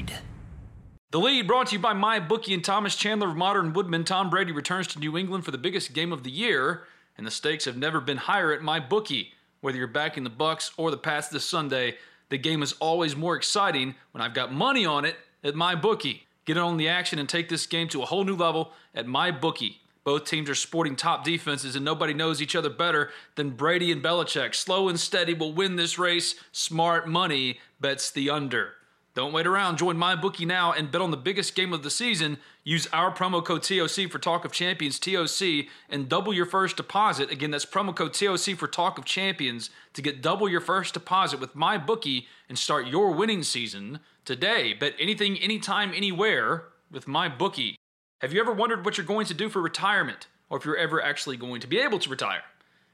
The 1.13 1.19
lead 1.19 1.49
brought 1.49 1.67
to 1.69 1.73
you 1.73 1.81
by 1.81 1.93
my 1.93 2.21
bookie 2.21 2.55
and 2.55 2.63
Thomas 2.63 2.95
Chandler 2.95 3.31
of 3.31 3.37
Modern 3.37 3.73
Woodmen. 3.73 4.05
Tom 4.05 4.31
Brady 4.31 4.53
returns 4.53 4.87
to 4.89 5.01
New 5.01 5.19
England 5.19 5.45
for 5.45 5.51
the 5.51 5.59
biggest 5.59 5.93
game 5.93 6.13
of 6.13 6.23
the 6.23 6.31
year, 6.31 6.85
and 7.19 7.27
the 7.27 7.33
stakes 7.33 7.65
have 7.65 7.77
never 7.77 8.01
been 8.01 8.17
higher 8.17 8.53
at 8.53 8.63
my 8.63 8.79
bookie. 8.79 9.33
Whether 9.61 9.79
you're 9.79 9.89
backing 9.89 10.23
the 10.23 10.31
Bucks 10.31 10.71
or 10.77 10.93
the 10.93 10.97
Pats 10.97 11.27
this 11.27 11.45
Sunday, 11.45 11.97
the 12.29 12.39
game 12.39 12.63
is 12.63 12.75
always 12.75 13.17
more 13.17 13.35
exciting 13.35 13.97
when 14.13 14.23
I've 14.23 14.35
got 14.35 14.53
money 14.53 14.87
on 14.87 15.05
it 15.05 15.17
at 15.43 15.57
my 15.57 15.75
bookie. 15.75 16.29
Get 16.45 16.57
on 16.57 16.77
the 16.77 16.89
action 16.89 17.19
and 17.19 17.29
take 17.29 17.49
this 17.49 17.67
game 17.67 17.89
to 17.89 18.03
a 18.03 18.07
whole 18.07 18.23
new 18.23 18.37
level 18.37 18.71
at 18.95 19.09
my 19.09 19.33
bookie. 19.33 19.81
Both 20.05 20.27
teams 20.27 20.49
are 20.49 20.55
sporting 20.55 20.95
top 20.95 21.25
defenses, 21.25 21.75
and 21.75 21.85
nobody 21.85 22.15
knows 22.15 22.41
each 22.41 22.55
other 22.55 22.71
better 22.71 23.11
than 23.35 23.51
Brady 23.51 23.91
and 23.91 24.01
Belichick. 24.01 24.55
Slow 24.55 24.89
and 24.89 24.99
steady 24.99 25.35
will 25.35 25.53
win 25.53 25.75
this 25.75 25.99
race. 25.99 26.37
Smart 26.53 27.09
money 27.09 27.59
bets 27.81 28.13
the 28.13 28.31
under. 28.31 28.75
Don't 29.15 29.33
wait 29.33 29.47
around. 29.47 29.79
Join 29.79 29.97
my 29.97 30.15
bookie 30.15 30.45
now 30.45 30.73
and 30.73 30.91
bet 30.91 31.01
on 31.01 31.11
the 31.11 31.17
biggest 31.17 31.57
game 31.57 31.73
of 31.73 31.83
the 31.83 31.91
season. 31.91 32.39
Use 32.63 32.87
our 32.93 33.13
promo 33.13 33.45
code 33.45 33.65
TOC 33.65 34.09
for 34.09 34.21
Talk 34.21 34.45
of 34.45 34.53
Champions 34.53 35.01
TOC 35.01 35.67
and 35.89 36.09
double 36.09 36.33
your 36.33 36.47
first 36.47 36.77
deposit. 36.77 37.31
Again, 37.31 37.51
that's 37.51 37.67
promo 37.67 37.95
code 37.95 38.15
TOC 38.15 38.57
for 38.57 38.69
Talk 38.69 38.99
of 38.99 39.05
Champions 39.05 39.71
to 39.95 40.03
get 40.03 40.23
double 40.23 40.49
your 40.49 40.61
first 40.61 40.95
deposit 40.95 41.41
with 41.41 41.57
my 41.57 41.77
bookie 41.77 42.29
and 42.49 42.57
start 42.57 42.87
your 42.87 43.11
winning 43.11 43.43
season 43.43 43.99
today. 44.25 44.75
Bet 44.75 44.95
anything, 45.01 45.37
anytime, 45.39 45.93
anywhere 45.93 46.67
with 46.91 47.09
my 47.09 47.29
bookie. 47.29 47.77
Have 48.21 48.33
you 48.33 48.41
ever 48.41 48.53
wondered 48.53 48.85
what 48.85 48.97
you're 48.97 49.07
going 49.07 49.27
to 49.27 49.35
do 49.35 49.49
for 49.49 49.61
retirement 49.61 50.29
or 50.49 50.59
if 50.59 50.65
you're 50.65 50.77
ever 50.77 51.03
actually 51.03 51.37
going 51.37 51.61
to 51.63 51.67
be 51.67 51.81
able 51.81 51.99
to 51.99 52.11
retire? 52.11 52.43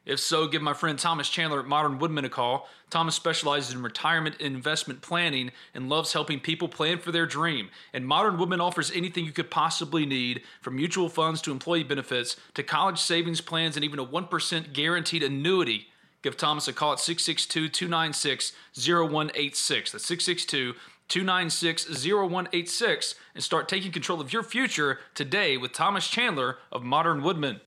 If 0.07 0.21
so, 0.21 0.47
give 0.47 0.63
my 0.63 0.73
friend 0.73 0.97
Thomas 0.97 1.29
Chandler 1.29 1.59
at 1.59 1.67
Modern 1.67 1.99
Woodmen 1.99 2.25
a 2.25 2.29
call. 2.29 2.69
Thomas 2.91 3.17
specializes 3.17 3.75
in 3.75 3.83
retirement 3.83 4.37
and 4.39 4.55
investment 4.55 5.03
planning 5.03 5.51
and 5.75 5.89
loves 5.89 6.13
helping 6.13 6.39
people 6.39 6.69
plan 6.69 7.01
for 7.01 7.11
their 7.11 7.27
dream. 7.27 7.71
And 7.93 8.07
Modern 8.07 8.39
Woodmen 8.39 8.61
offers 8.61 8.93
anything 8.93 9.25
you 9.25 9.33
could 9.33 9.51
possibly 9.51 10.07
need 10.07 10.43
from 10.63 10.77
mutual 10.77 11.09
funds 11.09 11.43
to 11.43 11.51
employee 11.51 11.83
benefits 11.83 12.37
to 12.55 12.63
college 12.63 13.01
savings 13.01 13.41
plans 13.41 13.77
and 13.77 13.85
even 13.85 13.99
a 13.99 14.07
1% 14.07 14.73
guaranteed 14.73 15.25
annuity. 15.25 15.89
Give 16.23 16.37
Thomas 16.37 16.69
a 16.69 16.73
call 16.73 16.93
at 16.93 17.01
662 17.01 17.69
296 17.69 18.53
0186. 18.77 19.93
That's 19.93 20.07
662 20.07 20.75
296 21.09 22.07
0186 22.07 23.15
and 23.35 23.43
start 23.43 23.69
taking 23.69 23.91
control 23.91 24.21
of 24.21 24.33
your 24.33 24.45
future 24.45 25.01
today 25.15 25.57
with 25.57 25.73
Thomas 25.73 26.07
Chandler 26.07 26.59
of 26.71 26.85
Modern 26.85 27.25
Woodmen. 27.25 27.61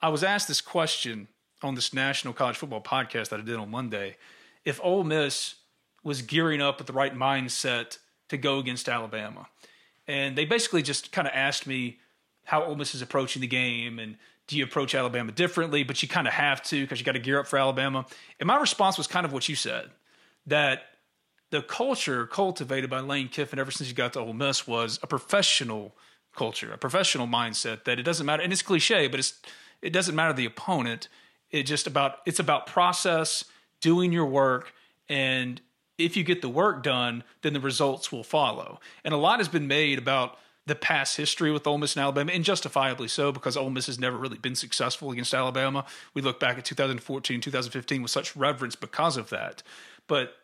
I 0.00 0.08
was 0.08 0.24
asked 0.24 0.48
this 0.48 0.60
question 0.60 1.28
on 1.64 1.74
this 1.74 1.92
national 1.92 2.34
college 2.34 2.56
football 2.56 2.82
podcast 2.82 3.28
that 3.30 3.40
I 3.40 3.42
did 3.42 3.56
on 3.56 3.70
Monday 3.70 4.16
if 4.64 4.80
Ole 4.82 5.04
Miss 5.04 5.56
was 6.04 6.22
gearing 6.22 6.60
up 6.60 6.78
with 6.78 6.86
the 6.86 6.92
right 6.92 7.14
mindset 7.14 7.98
to 8.28 8.36
go 8.36 8.58
against 8.58 8.88
Alabama. 8.88 9.48
And 10.06 10.36
they 10.36 10.44
basically 10.44 10.82
just 10.82 11.12
kind 11.12 11.28
of 11.28 11.34
asked 11.34 11.66
me 11.66 11.98
how 12.44 12.64
Ole 12.64 12.76
Miss 12.76 12.94
is 12.94 13.02
approaching 13.02 13.40
the 13.40 13.46
game 13.46 13.98
and 13.98 14.16
do 14.48 14.56
you 14.56 14.64
approach 14.64 14.94
Alabama 14.94 15.32
differently? 15.32 15.84
But 15.84 16.02
you 16.02 16.08
kind 16.08 16.26
of 16.26 16.34
have 16.34 16.62
to 16.64 16.82
because 16.82 16.98
you 16.98 17.06
got 17.06 17.12
to 17.12 17.20
gear 17.20 17.38
up 17.38 17.46
for 17.46 17.58
Alabama. 17.58 18.06
And 18.40 18.46
my 18.46 18.58
response 18.58 18.98
was 18.98 19.06
kind 19.06 19.24
of 19.24 19.32
what 19.32 19.48
you 19.48 19.54
said 19.54 19.90
that 20.46 20.82
the 21.50 21.62
culture 21.62 22.26
cultivated 22.26 22.90
by 22.90 23.00
Lane 23.00 23.28
Kiffin 23.28 23.58
ever 23.58 23.70
since 23.70 23.88
he 23.88 23.94
got 23.94 24.14
to 24.14 24.20
Ole 24.20 24.32
Miss 24.32 24.66
was 24.66 24.98
a 25.02 25.06
professional 25.06 25.94
culture, 26.34 26.72
a 26.72 26.78
professional 26.78 27.26
mindset 27.26 27.84
that 27.84 27.98
it 27.98 28.02
doesn't 28.02 28.26
matter. 28.26 28.42
And 28.42 28.52
it's 28.52 28.62
cliche, 28.62 29.06
but 29.06 29.20
it's 29.20 29.40
it 29.80 29.92
doesn't 29.92 30.14
matter 30.14 30.32
the 30.32 30.46
opponent. 30.46 31.08
It 31.52 31.64
just 31.64 31.86
about 31.86 32.18
it's 32.26 32.40
about 32.40 32.66
process, 32.66 33.44
doing 33.80 34.12
your 34.12 34.26
work, 34.26 34.72
and 35.08 35.60
if 35.98 36.16
you 36.16 36.24
get 36.24 36.42
the 36.42 36.48
work 36.48 36.82
done, 36.82 37.22
then 37.42 37.52
the 37.52 37.60
results 37.60 38.10
will 38.10 38.24
follow. 38.24 38.80
And 39.04 39.14
a 39.14 39.18
lot 39.18 39.38
has 39.38 39.48
been 39.48 39.66
made 39.66 39.98
about 39.98 40.38
the 40.66 40.74
past 40.74 41.16
history 41.16 41.50
with 41.50 41.66
Ole 41.66 41.78
Miss 41.78 41.96
and 41.96 42.02
Alabama, 42.02 42.32
and 42.32 42.44
justifiably 42.44 43.08
so, 43.08 43.32
because 43.32 43.56
Ole 43.56 43.70
Miss 43.70 43.86
has 43.86 43.98
never 43.98 44.16
really 44.16 44.38
been 44.38 44.54
successful 44.54 45.10
against 45.10 45.34
Alabama. 45.34 45.84
We 46.14 46.22
look 46.22 46.38
back 46.38 46.56
at 46.56 46.64
2014, 46.64 47.40
2015 47.40 48.02
with 48.02 48.10
such 48.10 48.36
reverence 48.36 48.76
because 48.76 49.16
of 49.16 49.28
that. 49.30 49.62
But 50.06 50.36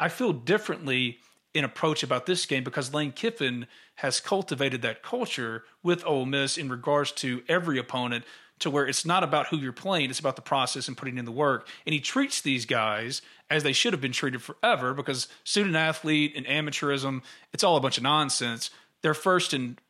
I 0.00 0.08
feel 0.08 0.32
differently 0.32 1.18
in 1.52 1.64
approach 1.64 2.02
about 2.02 2.26
this 2.26 2.44
game 2.46 2.64
because 2.64 2.92
Lane 2.92 3.12
Kiffin 3.12 3.66
has 3.96 4.20
cultivated 4.20 4.82
that 4.82 5.02
culture 5.02 5.64
with 5.82 6.04
Ole 6.06 6.26
Miss 6.26 6.58
in 6.58 6.68
regards 6.68 7.12
to 7.12 7.42
every 7.48 7.78
opponent 7.78 8.24
to 8.60 8.70
where 8.70 8.86
it's 8.86 9.04
not 9.04 9.22
about 9.22 9.48
who 9.48 9.58
you're 9.58 9.72
playing, 9.72 10.10
it's 10.10 10.18
about 10.18 10.36
the 10.36 10.42
process 10.42 10.88
and 10.88 10.96
putting 10.96 11.18
in 11.18 11.24
the 11.24 11.32
work. 11.32 11.68
And 11.84 11.92
he 11.92 12.00
treats 12.00 12.40
these 12.40 12.64
guys 12.64 13.22
as 13.50 13.62
they 13.62 13.72
should 13.72 13.92
have 13.92 14.00
been 14.00 14.12
treated 14.12 14.42
forever 14.42 14.94
because 14.94 15.28
student 15.44 15.76
athlete 15.76 16.32
and 16.34 16.46
amateurism, 16.46 17.22
it's 17.52 17.62
all 17.62 17.76
a 17.76 17.80
bunch 17.80 17.98
of 17.98 18.02
nonsense. 18.02 18.70
They're 19.02 19.14
first 19.14 19.52
and 19.52 19.80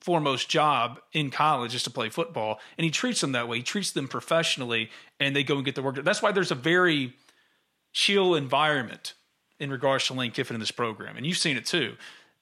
foremost 0.00 0.48
job 0.48 1.00
in 1.12 1.30
college 1.30 1.74
is 1.74 1.82
to 1.84 1.90
play 1.90 2.08
football, 2.08 2.60
and 2.76 2.84
he 2.84 2.90
treats 2.90 3.20
them 3.20 3.32
that 3.32 3.48
way. 3.48 3.58
He 3.58 3.62
treats 3.62 3.92
them 3.92 4.08
professionally, 4.08 4.90
and 5.18 5.34
they 5.34 5.42
go 5.42 5.56
and 5.56 5.64
get 5.64 5.74
the 5.74 5.82
work. 5.82 5.96
Done. 5.96 6.04
That's 6.04 6.22
why 6.22 6.32
there's 6.32 6.50
a 6.50 6.56
very 6.56 7.14
chill 7.92 8.34
environment 8.34 9.14
in 9.58 9.70
regards 9.70 10.06
to 10.06 10.14
Lane 10.14 10.30
Kiffin 10.32 10.54
in 10.54 10.60
this 10.60 10.70
program, 10.70 11.16
and 11.16 11.24
you've 11.24 11.38
seen 11.38 11.56
it 11.56 11.64
too. 11.64 11.96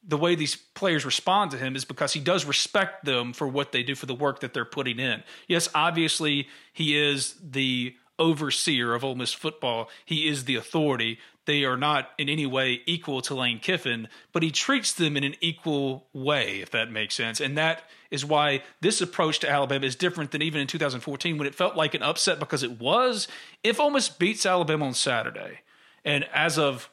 The 0.06 0.18
way 0.18 0.34
these 0.34 0.56
players 0.56 1.04
respond 1.04 1.50
to 1.52 1.56
him 1.56 1.76
is 1.76 1.84
because 1.84 2.12
he 2.12 2.20
does 2.20 2.44
respect 2.44 3.04
them 3.04 3.32
for 3.32 3.48
what 3.48 3.72
they 3.72 3.82
do 3.82 3.94
for 3.94 4.06
the 4.06 4.14
work 4.14 4.40
that 4.40 4.52
they're 4.52 4.64
putting 4.64 4.98
in. 4.98 5.22
Yes, 5.48 5.68
obviously 5.74 6.48
he 6.72 6.96
is 6.96 7.34
the 7.42 7.94
overseer 8.18 8.94
of 8.94 9.04
Ole 9.04 9.14
Miss 9.14 9.32
football. 9.32 9.88
He 10.04 10.28
is 10.28 10.44
the 10.44 10.56
authority. 10.56 11.18
They 11.46 11.64
are 11.64 11.76
not 11.76 12.10
in 12.18 12.28
any 12.28 12.46
way 12.46 12.80
equal 12.86 13.20
to 13.22 13.34
Lane 13.34 13.58
Kiffin, 13.58 14.08
but 14.32 14.42
he 14.42 14.50
treats 14.50 14.92
them 14.92 15.16
in 15.16 15.24
an 15.24 15.34
equal 15.40 16.06
way, 16.12 16.60
if 16.60 16.70
that 16.70 16.90
makes 16.90 17.14
sense. 17.14 17.40
And 17.40 17.56
that 17.58 17.82
is 18.10 18.24
why 18.24 18.62
this 18.80 19.00
approach 19.00 19.40
to 19.40 19.50
Alabama 19.50 19.84
is 19.84 19.96
different 19.96 20.30
than 20.30 20.42
even 20.42 20.60
in 20.60 20.66
2014 20.66 21.36
when 21.36 21.46
it 21.46 21.54
felt 21.54 21.76
like 21.76 21.94
an 21.94 22.02
upset 22.02 22.38
because 22.38 22.62
it 22.62 22.78
was. 22.78 23.28
If 23.62 23.80
Ole 23.80 23.90
Miss 23.90 24.08
beats 24.08 24.46
Alabama 24.46 24.86
on 24.86 24.94
Saturday, 24.94 25.60
and 26.04 26.24
as 26.32 26.58
of 26.58 26.88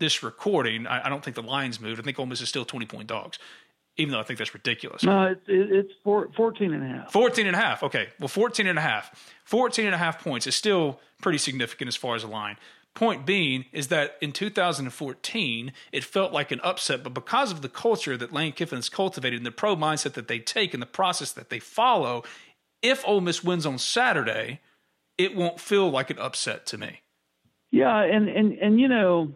this 0.00 0.22
recording, 0.22 0.86
I, 0.86 1.06
I 1.06 1.08
don't 1.08 1.22
think 1.22 1.36
the 1.36 1.42
lines 1.42 1.80
moved. 1.80 2.00
I 2.00 2.02
think 2.02 2.18
Ole 2.18 2.26
Miss 2.26 2.40
is 2.40 2.48
still 2.48 2.64
20 2.64 2.86
point 2.86 3.06
dogs 3.06 3.38
even 3.96 4.12
though 4.12 4.20
I 4.20 4.22
think 4.22 4.38
that's 4.38 4.54
ridiculous. 4.54 5.02
No, 5.02 5.24
it's, 5.24 5.42
it's 5.46 5.92
four, 6.02 6.30
14 6.34 6.72
and 6.72 6.82
a 6.82 6.86
half. 6.86 7.12
14 7.12 7.46
and 7.46 7.54
a 7.54 7.58
half. 7.58 7.82
Okay. 7.82 8.08
Well, 8.18 8.28
14 8.28 8.66
and 8.66 8.78
a 8.78 8.82
half. 8.82 9.32
14 9.44 9.84
and 9.84 9.94
a 9.94 9.98
half 9.98 10.22
points 10.22 10.46
is 10.46 10.54
still 10.54 11.00
pretty 11.20 11.38
significant 11.38 11.88
as 11.88 11.96
far 11.96 12.14
as 12.14 12.22
a 12.22 12.26
line. 12.26 12.56
Point 12.94 13.24
being 13.24 13.66
is 13.72 13.88
that 13.88 14.16
in 14.20 14.32
2014, 14.32 15.72
it 15.92 16.02
felt 16.02 16.32
like 16.32 16.50
an 16.50 16.60
upset, 16.64 17.04
but 17.04 17.14
because 17.14 17.52
of 17.52 17.62
the 17.62 17.68
culture 17.68 18.16
that 18.16 18.32
Lane 18.32 18.52
Kiffin 18.52 18.78
has 18.78 18.88
cultivated 18.88 19.38
and 19.38 19.46
the 19.46 19.52
pro 19.52 19.76
mindset 19.76 20.14
that 20.14 20.26
they 20.26 20.40
take 20.40 20.74
and 20.74 20.82
the 20.82 20.86
process 20.86 21.30
that 21.32 21.50
they 21.50 21.60
follow, 21.60 22.24
if 22.82 23.06
Ole 23.06 23.20
Miss 23.20 23.44
wins 23.44 23.64
on 23.64 23.78
Saturday, 23.78 24.60
it 25.18 25.36
won't 25.36 25.60
feel 25.60 25.88
like 25.88 26.10
an 26.10 26.18
upset 26.18 26.66
to 26.66 26.78
me. 26.78 27.02
Yeah, 27.70 28.02
and 28.02 28.28
and 28.28 28.54
and 28.54 28.80
you 28.80 28.88
know, 28.88 29.34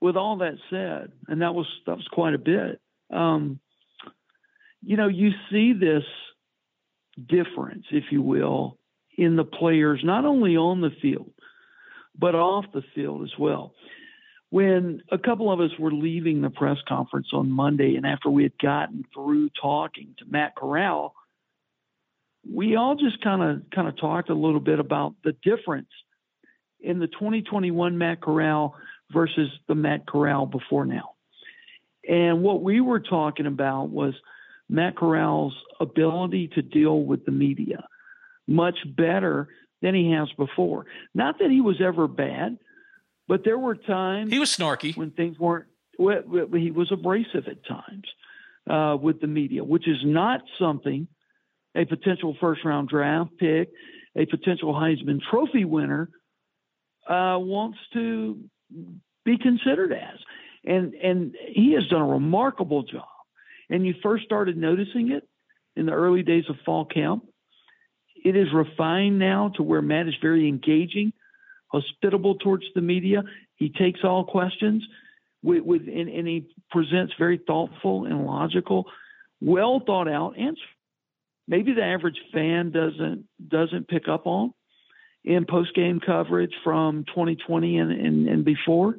with 0.00 0.16
all 0.16 0.38
that 0.38 0.54
said, 0.70 1.12
and 1.28 1.42
that 1.42 1.54
was 1.54 1.66
that 1.86 1.96
was 1.96 2.08
quite 2.10 2.34
a 2.34 2.38
bit. 2.38 2.80
Um, 3.10 3.60
you 4.82 4.96
know, 4.96 5.08
you 5.08 5.30
see 5.50 5.72
this 5.72 6.04
difference, 7.28 7.84
if 7.90 8.04
you 8.10 8.22
will, 8.22 8.78
in 9.16 9.36
the 9.36 9.44
players, 9.44 10.00
not 10.02 10.24
only 10.24 10.56
on 10.56 10.80
the 10.80 10.90
field, 11.02 11.32
but 12.18 12.34
off 12.34 12.64
the 12.72 12.82
field 12.94 13.22
as 13.22 13.38
well. 13.38 13.74
When 14.48 15.02
a 15.12 15.18
couple 15.18 15.52
of 15.52 15.60
us 15.60 15.70
were 15.78 15.92
leaving 15.92 16.40
the 16.40 16.50
press 16.50 16.78
conference 16.88 17.28
on 17.32 17.50
Monday, 17.50 17.96
and 17.96 18.06
after 18.06 18.30
we 18.30 18.42
had 18.42 18.58
gotten 18.58 19.04
through 19.14 19.50
talking 19.60 20.14
to 20.18 20.24
Matt 20.28 20.56
Corral, 20.56 21.14
we 22.50 22.74
all 22.74 22.96
just 22.96 23.22
kind 23.22 23.42
of 23.42 23.70
kind 23.70 23.86
of 23.86 23.96
talked 23.98 24.30
a 24.30 24.34
little 24.34 24.60
bit 24.60 24.80
about 24.80 25.14
the 25.22 25.34
difference 25.44 25.90
in 26.80 26.98
the 26.98 27.06
2021 27.06 27.98
Matt 27.98 28.20
Corral 28.20 28.74
versus 29.12 29.50
the 29.68 29.74
Matt 29.74 30.06
Corral 30.06 30.46
before 30.46 30.84
now. 30.84 31.14
And 32.08 32.42
what 32.42 32.62
we 32.62 32.80
were 32.80 33.00
talking 33.00 33.46
about 33.46 33.90
was 33.90 34.14
Matt 34.68 34.96
Corral's 34.96 35.54
ability 35.80 36.48
to 36.54 36.62
deal 36.62 37.02
with 37.02 37.24
the 37.24 37.32
media 37.32 37.84
much 38.46 38.78
better 38.96 39.48
than 39.82 39.94
he 39.94 40.12
has 40.12 40.28
before. 40.36 40.86
Not 41.14 41.38
that 41.38 41.50
he 41.50 41.60
was 41.60 41.80
ever 41.80 42.08
bad, 42.08 42.58
but 43.28 43.44
there 43.44 43.58
were 43.58 43.76
times 43.76 44.32
he 44.32 44.38
was 44.38 44.50
snarky 44.50 44.96
when 44.96 45.10
things 45.10 45.38
weren't. 45.38 45.66
Well, 45.98 46.22
he 46.52 46.70
was 46.70 46.90
abrasive 46.90 47.46
at 47.46 47.66
times 47.66 48.06
uh, 48.68 48.96
with 48.96 49.20
the 49.20 49.26
media, 49.26 49.62
which 49.62 49.86
is 49.86 49.98
not 50.02 50.40
something 50.58 51.06
a 51.76 51.84
potential 51.84 52.36
first 52.40 52.64
round 52.64 52.88
draft 52.88 53.30
pick, 53.38 53.70
a 54.16 54.26
potential 54.26 54.74
Heisman 54.74 55.20
Trophy 55.30 55.64
winner 55.64 56.10
uh, 57.08 57.36
wants 57.38 57.78
to 57.92 58.38
be 59.24 59.38
considered 59.38 59.92
as. 59.92 60.18
And 60.64 60.94
and 60.94 61.34
he 61.48 61.72
has 61.74 61.86
done 61.88 62.02
a 62.02 62.06
remarkable 62.06 62.82
job. 62.82 63.04
And 63.68 63.86
you 63.86 63.94
first 64.02 64.24
started 64.24 64.56
noticing 64.56 65.12
it 65.12 65.26
in 65.76 65.86
the 65.86 65.92
early 65.92 66.22
days 66.22 66.44
of 66.48 66.56
fall 66.64 66.84
camp 66.84 67.24
it 68.24 68.36
is 68.36 68.48
refined 68.52 69.18
now 69.18 69.50
to 69.56 69.62
where 69.62 69.82
Matt 69.82 70.08
is 70.08 70.14
very 70.20 70.48
engaging, 70.48 71.12
hospitable 71.68 72.36
towards 72.36 72.64
the 72.74 72.80
media. 72.80 73.22
He 73.56 73.70
takes 73.70 74.00
all 74.04 74.24
questions 74.24 74.86
with, 75.42 75.62
with 75.62 75.82
and, 75.82 76.08
and 76.08 76.28
he 76.28 76.48
presents 76.70 77.14
very 77.18 77.40
thoughtful 77.46 78.04
and 78.04 78.26
logical, 78.26 78.86
well 79.40 79.80
thought 79.84 80.08
out 80.08 80.38
answers. 80.38 80.58
Maybe 81.48 81.72
the 81.72 81.82
average 81.82 82.18
fan 82.32 82.70
doesn't 82.70 83.24
doesn't 83.48 83.88
pick 83.88 84.06
up 84.08 84.26
on 84.26 84.52
in 85.24 85.46
post 85.46 85.74
game 85.74 86.00
coverage 86.04 86.54
from 86.62 87.04
2020 87.06 87.78
and, 87.78 87.90
and, 87.90 88.28
and 88.28 88.44
before, 88.44 88.96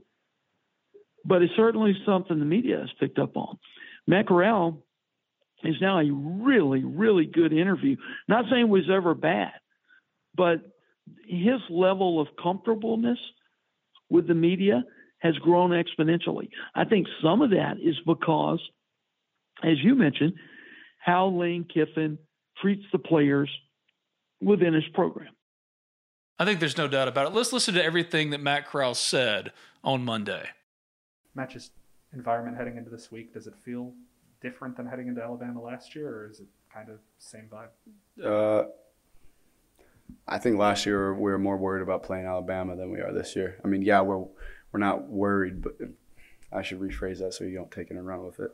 but 1.26 1.42
it's 1.42 1.54
certainly 1.56 1.96
something 2.06 2.40
the 2.40 2.46
media 2.46 2.80
has 2.80 2.90
picked 3.00 3.20
up 3.20 3.38
on. 3.38 3.58
Matt 4.08 4.26
is 5.64 5.76
now 5.80 6.00
a 6.00 6.12
really, 6.12 6.84
really 6.84 7.26
good 7.26 7.54
interview. 7.54 7.96
Not 8.28 8.46
saying 8.50 8.68
was 8.68 8.90
ever 8.92 9.14
bad, 9.14 9.54
but 10.36 10.58
his 11.28 11.60
level 11.70 12.20
of 12.20 12.28
comfortableness 12.42 13.20
with 14.10 14.28
the 14.28 14.34
media 14.34 14.84
has 15.20 15.36
grown 15.38 15.70
exponentially. 15.72 16.50
I 16.74 16.86
think 16.86 17.08
some 17.24 17.42
of 17.42 17.52
that 17.52 17.78
is 17.82 17.96
because, 18.06 18.60
as 19.64 19.78
you 19.84 19.96
mentioned, 19.96 20.34
how 21.00 21.28
Lane 21.28 21.66
Kiffin 21.72 22.18
treats 22.62 22.84
the 22.92 23.00
players 23.00 23.50
within 24.42 24.74
his 24.74 24.88
program. 24.94 25.34
I 26.40 26.46
think 26.46 26.60
there's 26.60 26.78
no 26.78 26.88
doubt 26.88 27.08
about 27.08 27.28
it. 27.28 27.34
Let's 27.34 27.54
listen 27.54 27.76
to 27.76 27.84
everything 27.84 28.32
that 28.32 28.42
Matt 28.42 28.68
Corral 28.68 28.96
said 28.96 29.52
on 29.84 30.04
Monday. 30.04 30.50
Matches 31.36 31.72
environment 32.13 32.58
heading 32.58 32.78
into 32.78 32.89
this 32.89 33.12
week. 33.12 33.34
Does 33.34 33.48
it 33.48 33.54
feel 33.63 33.94
different 34.41 34.76
than 34.76 34.86
heading 34.86 35.08
into 35.08 35.22
Alabama 35.22 35.62
last 35.62 35.96
year, 35.96 36.10
or 36.10 36.30
is 36.30 36.39
it 36.39 36.48
kind 36.74 36.89
of 36.89 37.00
same 37.20 37.50
vibe? 37.50 37.70
Uh, 38.24 38.67
I 40.28 40.38
think 40.38 40.58
last 40.58 40.86
year 40.86 41.13
we 41.13 41.32
were 41.32 41.39
more 41.39 41.58
worried 41.58 41.82
about 41.82 42.04
playing 42.04 42.26
Alabama 42.26 42.76
than 42.76 42.91
we 42.91 43.00
are 43.00 43.13
this 43.13 43.36
year. 43.36 43.60
I 43.63 43.67
mean, 43.67 43.82
yeah, 43.82 44.02
we're 44.02 44.26
we're 44.72 44.80
not 44.80 45.08
worried, 45.08 45.62
but 45.62 45.78
I 46.52 46.62
should 46.62 46.80
rephrase 46.80 47.20
that 47.20 47.34
so 47.34 47.44
you 47.44 47.56
don't 47.56 47.72
take 47.72 47.91
it 47.91 47.98
and 47.98 48.06
run 48.06 48.26
with 48.26 48.39
it. 48.39 48.52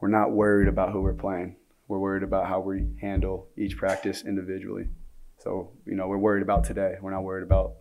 We're 0.00 0.08
not 0.08 0.32
worried 0.32 0.68
about 0.68 0.92
who 0.92 1.00
we're 1.00 1.12
playing. 1.14 1.56
We're 1.88 1.98
worried 1.98 2.22
about 2.22 2.46
how 2.46 2.60
we 2.60 2.86
handle 3.00 3.48
each 3.56 3.76
practice 3.76 4.24
individually. 4.24 4.88
So, 5.38 5.70
you 5.84 5.94
know, 5.94 6.08
we're 6.08 6.18
worried 6.18 6.42
about 6.42 6.64
today. 6.64 6.96
We're 7.00 7.10
not 7.10 7.22
worried 7.22 7.42
about 7.42 7.74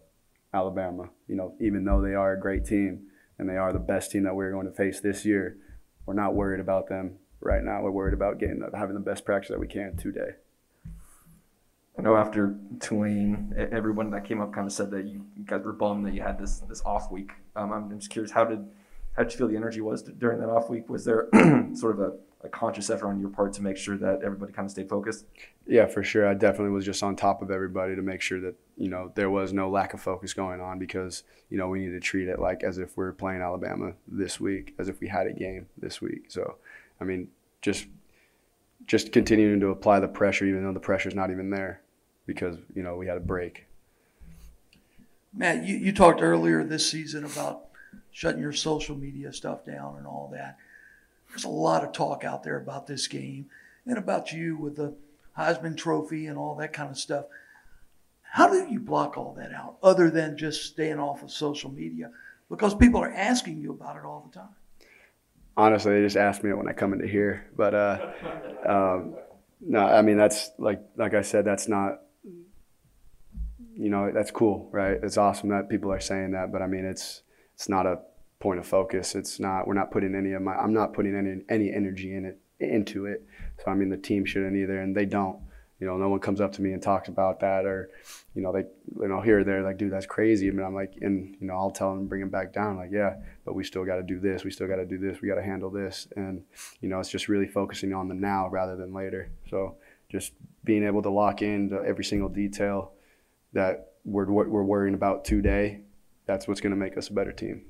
Alabama. 0.54 1.10
You 1.28 1.36
know, 1.36 1.54
even 1.60 1.86
though 1.86 2.02
they 2.02 2.14
are 2.14 2.34
a 2.34 2.40
great 2.40 2.66
team 2.66 3.08
and 3.42 3.50
they 3.50 3.58
are 3.58 3.74
the 3.74 3.80
best 3.80 4.12
team 4.12 4.24
that 4.24 4.36
we're 4.36 4.52
going 4.52 4.68
to 4.68 4.72
face 4.72 5.02
this 5.02 5.26
year, 5.26 5.58
we're 6.06 6.14
not 6.14 6.36
worried 6.36 6.60
about 6.60 6.88
them 6.88 7.18
right 7.42 7.64
now. 7.64 7.82
We're 7.82 7.92
worried 7.92 8.14
about 8.14 8.40
getting 8.40 8.62
having 8.74 8.94
the 8.94 9.02
best 9.02 9.26
practice 9.26 9.50
that 9.50 9.60
we 9.60 9.68
can 9.68 9.98
today. 9.98 10.36
I 11.98 12.04
know 12.04 12.16
after 12.16 12.56
Tulane, 12.80 13.54
everyone 13.72 14.12
that 14.12 14.24
came 14.24 14.40
up 14.40 14.54
kind 14.54 14.66
of 14.66 14.72
said 14.72 14.92
that 14.92 15.06
you 15.06 15.26
guys 15.46 15.64
were 15.64 15.74
bummed 15.74 16.06
that 16.06 16.14
you 16.14 16.22
had 16.22 16.40
this 16.40 16.60
this 16.60 16.82
off 16.86 17.12
week. 17.12 17.32
Um, 17.56 17.74
I'm 17.74 18.00
just 18.00 18.12
curious, 18.12 18.32
how 18.32 18.46
did 18.46 18.66
how 19.14 19.24
did 19.24 19.34
you 19.34 19.38
feel 19.40 19.48
the 19.48 19.58
energy 19.58 19.82
was 19.82 20.04
during 20.04 20.40
that 20.40 20.50
off 20.50 20.70
week? 20.70 20.88
Was 20.88 21.04
there 21.04 21.28
sort 21.74 22.00
of 22.00 22.00
a, 22.00 22.14
a, 22.44 22.50
conscious 22.50 22.90
effort 22.90 23.08
on 23.08 23.20
your 23.20 23.30
part 23.30 23.54
to 23.54 23.62
make 23.62 23.78
sure 23.78 23.98
that 23.98 24.24
everybody 24.24 24.52
kind 24.52 24.66
of 24.66 24.72
stayed 24.72 24.90
focused? 24.90 25.26
Yeah, 25.68 25.86
for 25.86 26.04
sure. 26.04 26.28
I 26.28 26.34
definitely 26.34 26.72
was 26.72 26.86
just 26.86 27.04
on 27.04 27.16
top 27.16 27.42
of 27.42 27.52
everybody 27.52 27.96
to 27.96 28.02
make 28.02 28.22
sure 28.22 28.40
that 28.42 28.56
you 28.78 28.90
know 28.90 29.12
there 29.16 29.30
was 29.30 29.54
no 29.54 29.70
lack 29.70 29.94
of 29.94 30.02
focus 30.02 30.34
going 30.34 30.62
on 30.62 30.80
because 30.80 31.24
you 31.50 31.58
know 31.58 31.68
we 31.68 31.80
need 31.80 31.92
to 31.92 32.00
treat 32.00 32.28
it 32.28 32.40
like 32.40 32.64
as 32.64 32.78
if 32.78 32.98
we're 32.98 33.12
playing 33.12 33.42
Alabama 33.42 33.94
this 34.08 34.40
week, 34.40 34.76
as 34.80 34.90
if 34.90 35.00
we 35.00 35.08
had 35.08 35.28
a 35.28 35.34
game 35.34 35.68
this 35.78 36.02
week. 36.02 36.26
So, 36.30 36.56
I 37.00 37.04
mean, 37.04 37.30
just 37.62 37.86
just 38.88 39.12
continuing 39.12 39.60
to 39.60 39.68
apply 39.68 40.00
the 40.00 40.08
pressure, 40.08 40.46
even 40.46 40.64
though 40.64 40.74
the 40.74 40.80
pressure's 40.80 41.16
not 41.16 41.32
even 41.32 41.50
there, 41.50 41.82
because 42.26 42.58
you 42.76 42.84
know 42.84 42.96
we 42.96 43.08
had 43.08 43.18
a 43.18 43.22
break. 43.22 43.66
Matt, 45.34 45.64
you, 45.64 45.78
you 45.78 45.94
talked 45.94 46.22
earlier 46.22 46.64
this 46.64 46.90
season 46.90 47.24
about 47.24 47.68
shutting 48.12 48.42
your 48.42 48.52
social 48.52 48.96
media 48.96 49.32
stuff 49.32 49.66
down 49.66 49.96
and 49.98 50.06
all 50.06 50.30
that. 50.34 50.58
There's 51.32 51.46
a 51.46 51.50
lot 51.50 51.84
of 51.84 51.94
talk 51.94 52.24
out 52.24 52.44
there 52.44 52.58
about 52.58 52.88
this 52.88 53.08
game 53.08 53.48
and 53.86 53.98
about 53.98 54.32
you 54.32 54.58
with 54.58 54.76
the 54.76 54.94
Heisman 55.38 55.78
Trophy 55.78 56.28
and 56.28 56.38
all 56.38 56.56
that 56.56 56.74
kind 56.74 56.92
of 56.92 56.98
stuff. 56.98 57.26
How 58.22 58.48
do 58.48 58.68
you 58.70 58.80
block 58.80 59.18
all 59.18 59.34
that 59.38 59.54
out 59.54 59.78
other 59.82 60.10
than 60.10 60.38
just 60.38 60.66
staying 60.66 61.00
off 61.00 61.24
of 61.24 61.32
social 61.32 61.72
media? 61.72 62.12
Because 62.50 62.76
people 62.76 63.02
are 63.02 63.12
asking 63.12 63.62
you 63.62 63.72
about 63.72 63.96
it 63.98 64.04
all 64.04 64.30
the 64.30 64.40
time. 64.40 64.50
Honestly, 65.58 65.94
they 65.94 66.02
just 66.02 66.18
ask 66.18 66.44
me 66.44 66.54
when 66.54 66.68
I 66.68 66.74
come 66.74 66.94
into 66.94 67.08
here. 67.08 67.50
But 67.56 67.74
uh, 67.74 68.12
um, 68.66 69.16
no, 69.60 69.80
I 69.80 70.02
mean 70.02 70.18
that's 70.18 70.52
like 70.58 70.82
like 70.96 71.14
I 71.14 71.22
said, 71.22 71.46
that's 71.46 71.68
not 71.68 72.02
you 73.76 73.90
know 73.90 74.12
that's 74.14 74.32
cool, 74.32 74.70
right? 74.72 74.98
It's 75.02 75.18
awesome 75.18 75.50
that 75.50 75.70
people 75.70 75.92
are 75.92 76.00
saying 76.00 76.32
that, 76.32 76.52
but 76.52 76.62
I 76.62 76.68
mean 76.68 76.86
it's 76.86 77.22
it's 77.56 77.68
not 77.70 77.86
a 77.86 78.00
point 78.42 78.60
of 78.60 78.68
focus. 78.68 79.16
It's 79.16 79.40
not. 79.40 79.68
We're 79.68 79.76
not 79.76 79.92
putting 79.92 80.16
any 80.16 80.34
of 80.34 80.42
my. 80.42 80.54
I'm 80.54 80.74
not 80.74 80.94
putting 80.94 81.16
any 81.16 81.42
any 81.48 81.74
energy 81.74 82.14
in 82.14 82.26
it 82.26 82.40
into 82.60 83.06
it. 83.06 83.24
So 83.64 83.72
I 83.72 83.76
mean, 83.76 83.90
the 83.90 83.98
team 83.98 84.26
shouldn't 84.26 84.58
either, 84.58 84.82
and 84.82 84.96
they 84.96 85.06
don't. 85.06 85.40
You 85.80 85.88
know, 85.88 85.98
no 85.98 86.10
one 86.10 86.20
comes 86.20 86.42
up 86.42 86.52
to 86.54 86.62
me 86.62 86.74
and 86.74 86.82
talks 86.82 87.08
about 87.08 87.40
that, 87.40 87.66
or 87.66 87.90
you 88.36 88.42
know, 88.42 88.52
they 88.52 88.66
you 89.02 89.08
know 89.08 89.22
here 89.22 89.40
or 89.40 89.44
there 89.44 89.64
like, 89.64 89.78
dude, 89.78 89.92
that's 89.92 90.06
crazy. 90.06 90.48
I 90.48 90.52
mean, 90.52 90.66
I'm 90.66 90.76
like, 90.76 90.94
and 91.02 91.36
you 91.40 91.48
know, 91.48 91.56
I'll 91.56 91.72
tell 91.72 91.96
them, 91.96 92.08
bring 92.08 92.22
them 92.22 92.30
back 92.30 92.54
down, 92.54 92.78
like, 92.78 92.92
yeah, 92.92 93.16
but 93.46 93.56
we 93.56 93.64
still 93.64 93.86
got 93.86 93.96
to 93.96 94.04
do 94.04 94.20
this, 94.20 94.44
we 94.44 94.52
still 94.52 94.68
got 94.68 94.76
to 94.76 94.86
do 94.86 95.00
this, 95.00 95.22
we 95.22 95.28
got 95.28 95.36
to 95.36 95.44
handle 95.44 95.72
this, 95.72 96.08
and 96.16 96.44
you 96.82 96.90
know, 96.90 97.00
it's 97.00 97.10
just 97.10 97.30
really 97.30 97.48
focusing 97.48 97.94
on 97.94 98.08
the 98.08 98.14
now 98.14 98.48
rather 98.50 98.76
than 98.76 98.94
later. 98.94 99.32
So 99.50 99.78
just 100.10 100.34
being 100.64 100.86
able 100.86 101.02
to 101.02 101.10
lock 101.10 101.42
in 101.42 101.72
every 101.86 102.04
single 102.04 102.30
detail 102.30 102.92
that 103.54 103.94
we're 104.06 104.26
what 104.26 104.50
we're 104.50 104.64
worrying 104.64 104.94
about 104.94 105.26
today, 105.26 105.82
that's 106.28 106.48
what's 106.48 106.62
going 106.62 106.72
to 106.72 106.78
make 106.78 106.96
us 106.96 107.08
a 107.08 107.14
better 107.14 107.32
team 107.32 107.66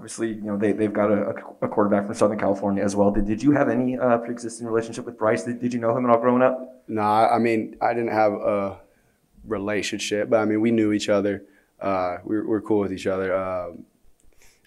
obviously, 0.00 0.28
you 0.28 0.40
know, 0.40 0.56
they, 0.56 0.72
they've 0.72 0.94
got 0.94 1.10
a, 1.10 1.34
a 1.60 1.68
quarterback 1.68 2.06
from 2.06 2.14
Southern 2.14 2.38
California 2.38 2.82
as 2.82 2.96
well. 2.96 3.10
Did, 3.10 3.26
did 3.26 3.42
you 3.42 3.52
have 3.52 3.68
any 3.68 3.98
uh, 3.98 4.16
pre-existing 4.16 4.66
relationship 4.66 5.04
with 5.04 5.18
Bryce? 5.18 5.44
Did, 5.44 5.60
did 5.60 5.74
you 5.74 5.78
know 5.78 5.94
him 5.94 6.06
at 6.06 6.10
all 6.10 6.18
growing 6.18 6.40
up? 6.40 6.82
No, 6.88 7.02
I 7.02 7.38
mean, 7.38 7.76
I 7.82 7.92
didn't 7.92 8.12
have 8.12 8.32
a 8.32 8.80
relationship, 9.44 10.30
but 10.30 10.40
I 10.40 10.46
mean, 10.46 10.62
we 10.62 10.70
knew 10.70 10.92
each 10.92 11.10
other. 11.10 11.44
Uh, 11.78 12.16
we, 12.24 12.40
we 12.40 12.46
were 12.46 12.62
cool 12.62 12.80
with 12.80 12.94
each 12.94 13.06
other. 13.06 13.34
Uh, 13.34 13.72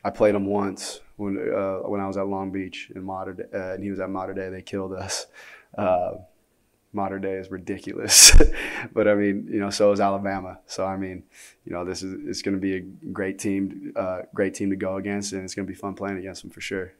I 0.03 0.11
played 0.11 0.35
him 0.35 0.45
once 0.45 0.99
when 1.15 1.35
uh, 1.35 1.77
when 1.89 1.99
I 1.99 2.05
was 2.05 2.17
at 2.17 2.27
Long 2.27 2.51
Beach 2.51 2.91
in 2.95 3.03
Mater, 3.03 3.49
uh, 3.51 3.73
and 3.73 3.83
he 3.83 3.89
was 3.89 3.99
at 3.99 4.11
Mater 4.11 4.35
Dei. 4.35 4.49
They 4.49 4.61
killed 4.61 4.93
us. 4.93 5.25
Uh, 6.97 7.17
day 7.17 7.33
is 7.33 7.49
ridiculous. 7.49 8.31
but 8.93 9.07
I 9.07 9.15
mean, 9.15 9.47
you 9.51 9.59
know, 9.59 9.69
so 9.69 9.91
is 9.91 9.99
Alabama. 9.99 10.59
So 10.65 10.85
I 10.85 10.97
mean, 10.97 11.23
you 11.65 11.73
know, 11.73 11.85
this 11.85 12.03
is 12.03 12.15
it's 12.27 12.41
going 12.41 12.55
to 12.55 12.61
be 12.61 12.75
a 12.75 12.81
great 12.81 13.39
team, 13.39 13.93
uh, 13.95 14.21
great 14.33 14.53
team 14.53 14.69
to 14.69 14.75
go 14.75 14.97
against, 14.97 15.33
and 15.33 15.43
it's 15.43 15.55
going 15.55 15.65
to 15.65 15.71
be 15.71 15.77
fun 15.77 15.95
playing 15.95 16.17
against 16.17 16.41
them 16.41 16.51
for 16.51 16.61
sure. 16.61 16.93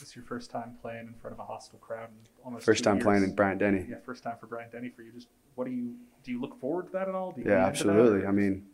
It's 0.00 0.16
your 0.16 0.24
first 0.24 0.50
time 0.50 0.76
playing 0.82 1.06
in 1.06 1.14
front 1.14 1.34
of 1.34 1.38
a 1.38 1.44
hostile 1.44 1.78
crowd 1.78 2.08
almost 2.44 2.64
first 2.64 2.82
time 2.82 2.96
years. 2.96 3.04
playing 3.04 3.22
in 3.22 3.34
Bryant 3.34 3.60
Denny. 3.60 3.86
Yeah, 3.88 3.96
first 4.04 4.24
time 4.24 4.36
for 4.40 4.46
Bryant 4.46 4.72
Denny 4.72 4.88
for 4.88 5.02
you. 5.02 5.12
Just 5.12 5.28
what 5.54 5.66
do 5.66 5.70
you 5.70 5.94
do? 6.24 6.32
You 6.32 6.40
look 6.40 6.60
forward 6.60 6.86
to 6.86 6.92
that 6.92 7.08
at 7.08 7.14
all? 7.14 7.34
yeah, 7.36 7.66
absolutely. 7.66 8.26
I 8.26 8.32
mean, 8.32 8.66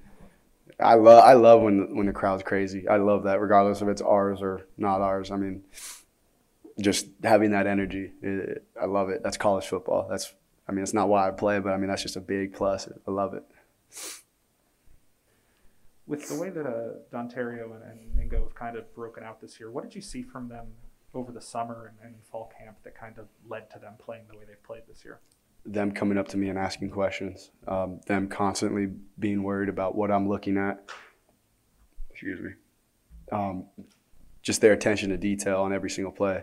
I 0.80 0.94
love 0.94 1.22
I 1.24 1.34
love 1.34 1.62
when 1.62 1.94
when 1.96 2.06
the 2.06 2.12
crowd's 2.12 2.42
crazy. 2.42 2.88
I 2.88 2.96
love 2.96 3.24
that, 3.24 3.40
regardless 3.40 3.82
if 3.82 3.88
it's 3.88 4.02
ours 4.02 4.40
or 4.40 4.66
not 4.78 5.00
ours. 5.00 5.30
I 5.30 5.36
mean, 5.36 5.64
just 6.80 7.06
having 7.22 7.50
that 7.50 7.66
energy. 7.66 8.12
It, 8.22 8.64
I 8.80 8.86
love 8.86 9.10
it. 9.10 9.22
That's 9.22 9.36
college 9.36 9.66
football. 9.66 10.06
That's 10.08 10.34
I 10.68 10.72
mean, 10.72 10.82
it's 10.82 10.94
not 10.94 11.08
why 11.08 11.28
I 11.28 11.30
play, 11.32 11.58
but 11.58 11.72
I 11.72 11.76
mean 11.76 11.88
that's 11.88 12.02
just 12.02 12.16
a 12.16 12.20
big 12.20 12.54
plus. 12.54 12.88
I 13.06 13.10
love 13.10 13.34
it. 13.34 13.44
With 16.06 16.28
the 16.28 16.34
way 16.34 16.50
that 16.50 16.66
uh, 16.66 16.94
Dontario 17.12 17.74
and, 17.74 17.82
and 17.84 18.16
Mingo 18.16 18.42
have 18.44 18.54
kind 18.54 18.76
of 18.76 18.92
broken 18.94 19.22
out 19.22 19.40
this 19.40 19.58
year, 19.58 19.70
what 19.70 19.84
did 19.84 19.94
you 19.94 20.00
see 20.00 20.22
from 20.22 20.48
them 20.48 20.66
over 21.14 21.30
the 21.30 21.40
summer 21.40 21.92
and, 22.02 22.14
and 22.14 22.22
fall 22.24 22.52
camp 22.58 22.78
that 22.84 22.98
kind 22.98 23.18
of 23.18 23.26
led 23.48 23.70
to 23.70 23.78
them 23.78 23.94
playing 23.98 24.24
the 24.30 24.36
way 24.36 24.44
they've 24.46 24.62
played 24.62 24.82
this 24.88 25.04
year? 25.04 25.20
Them 25.64 25.92
coming 25.92 26.18
up 26.18 26.26
to 26.28 26.36
me 26.36 26.48
and 26.48 26.58
asking 26.58 26.90
questions. 26.90 27.50
Um, 27.68 28.00
them 28.06 28.28
constantly 28.28 28.88
being 29.18 29.42
worried 29.42 29.68
about 29.68 29.94
what 29.94 30.10
I'm 30.10 30.28
looking 30.28 30.58
at. 30.58 30.90
Excuse 32.10 32.40
me. 32.40 32.50
Um, 33.30 33.66
just 34.42 34.60
their 34.60 34.72
attention 34.72 35.10
to 35.10 35.16
detail 35.16 35.60
on 35.60 35.72
every 35.72 35.90
single 35.90 36.12
play 36.12 36.42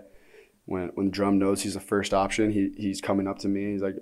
when 0.69 0.89
when 0.89 1.09
Drum 1.09 1.39
knows 1.39 1.63
he's 1.63 1.73
the 1.73 1.79
first 1.79 2.13
option, 2.13 2.51
he 2.51 2.71
he's 2.77 3.01
coming 3.01 3.27
up 3.27 3.39
to 3.39 3.47
me. 3.47 3.71
He's 3.71 3.81
like, 3.81 3.95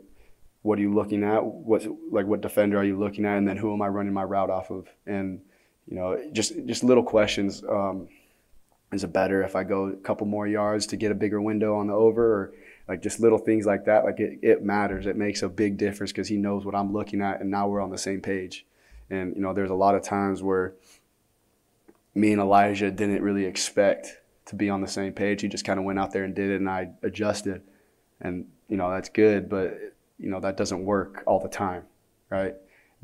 "What 0.64 0.78
are 0.78 0.82
you 0.82 0.94
looking 0.94 1.24
at? 1.24 1.44
What 1.46 1.88
like 2.12 2.26
what 2.26 2.42
defender 2.42 2.78
are 2.78 2.84
you 2.84 3.00
looking 3.00 3.26
at? 3.26 3.38
And 3.38 3.48
then 3.48 3.56
who 3.56 3.74
am 3.74 3.82
I 3.82 3.88
running 3.88 4.14
my 4.14 4.24
route 4.24 4.50
off 4.50 4.70
of?" 4.70 4.88
And 5.06 5.42
you 5.88 5.96
know, 5.96 6.20
just 6.34 6.54
just 6.66 6.84
little 6.84 7.04
questions. 7.04 7.64
Um, 7.64 8.10
is 8.92 9.06
it 9.06 9.14
better 9.14 9.44
if 9.44 9.56
I 9.56 9.64
go 9.64 9.88
a 9.88 9.96
couple 9.96 10.28
more 10.28 10.46
yards 10.46 10.86
to 10.88 10.98
get 10.98 11.12
a 11.12 11.16
bigger 11.16 11.42
window 11.42 11.76
on 11.76 11.88
the 11.88 11.94
over, 11.94 12.34
or 12.34 12.54
like 12.90 13.02
just 13.02 13.22
little 13.22 13.38
things 13.38 13.66
like 13.66 13.86
that? 13.86 14.04
Like 14.04 14.20
it, 14.20 14.40
it 14.42 14.62
matters. 14.62 15.08
It 15.08 15.16
makes 15.16 15.44
a 15.44 15.50
big 15.50 15.78
difference 15.78 16.12
because 16.12 16.28
he 16.28 16.36
knows 16.36 16.66
what 16.66 16.76
I'm 16.76 16.92
looking 16.92 17.22
at, 17.22 17.40
and 17.40 17.50
now 17.50 17.70
we're 17.70 17.82
on 17.82 17.92
the 17.92 17.98
same 17.98 18.20
page. 18.20 18.66
And 19.10 19.36
you 19.38 19.42
know, 19.42 19.54
there's 19.54 19.70
a 19.70 19.76
lot 19.76 19.96
of 19.96 20.04
times 20.04 20.44
where 20.44 20.74
me 22.14 22.34
and 22.34 22.42
Elijah 22.42 22.92
didn't 22.92 23.22
really 23.22 23.46
expect 23.46 24.18
to 24.48 24.56
be 24.56 24.70
on 24.70 24.82
the 24.82 24.88
same 24.88 25.14
page. 25.14 25.42
He 25.42 25.48
just 25.48 25.66
kind 25.66 25.80
of 25.80 25.86
went 25.86 26.00
out 26.00 26.12
there 26.12 26.24
and 26.24 26.34
did 26.34 26.50
it, 26.50 26.60
and 26.60 26.70
I 26.70 26.90
adjusted. 27.04 27.62
And 28.22 28.46
you 28.68 28.78
know 28.78 28.90
that's 28.90 29.10
good, 29.10 29.50
but 29.50 29.78
you 30.18 30.30
know 30.30 30.40
that 30.40 30.58
doesn't 30.58 30.84
work 30.84 31.24
all 31.28 31.40
the 31.40 31.50
time, 31.50 31.84
right? 32.30 32.56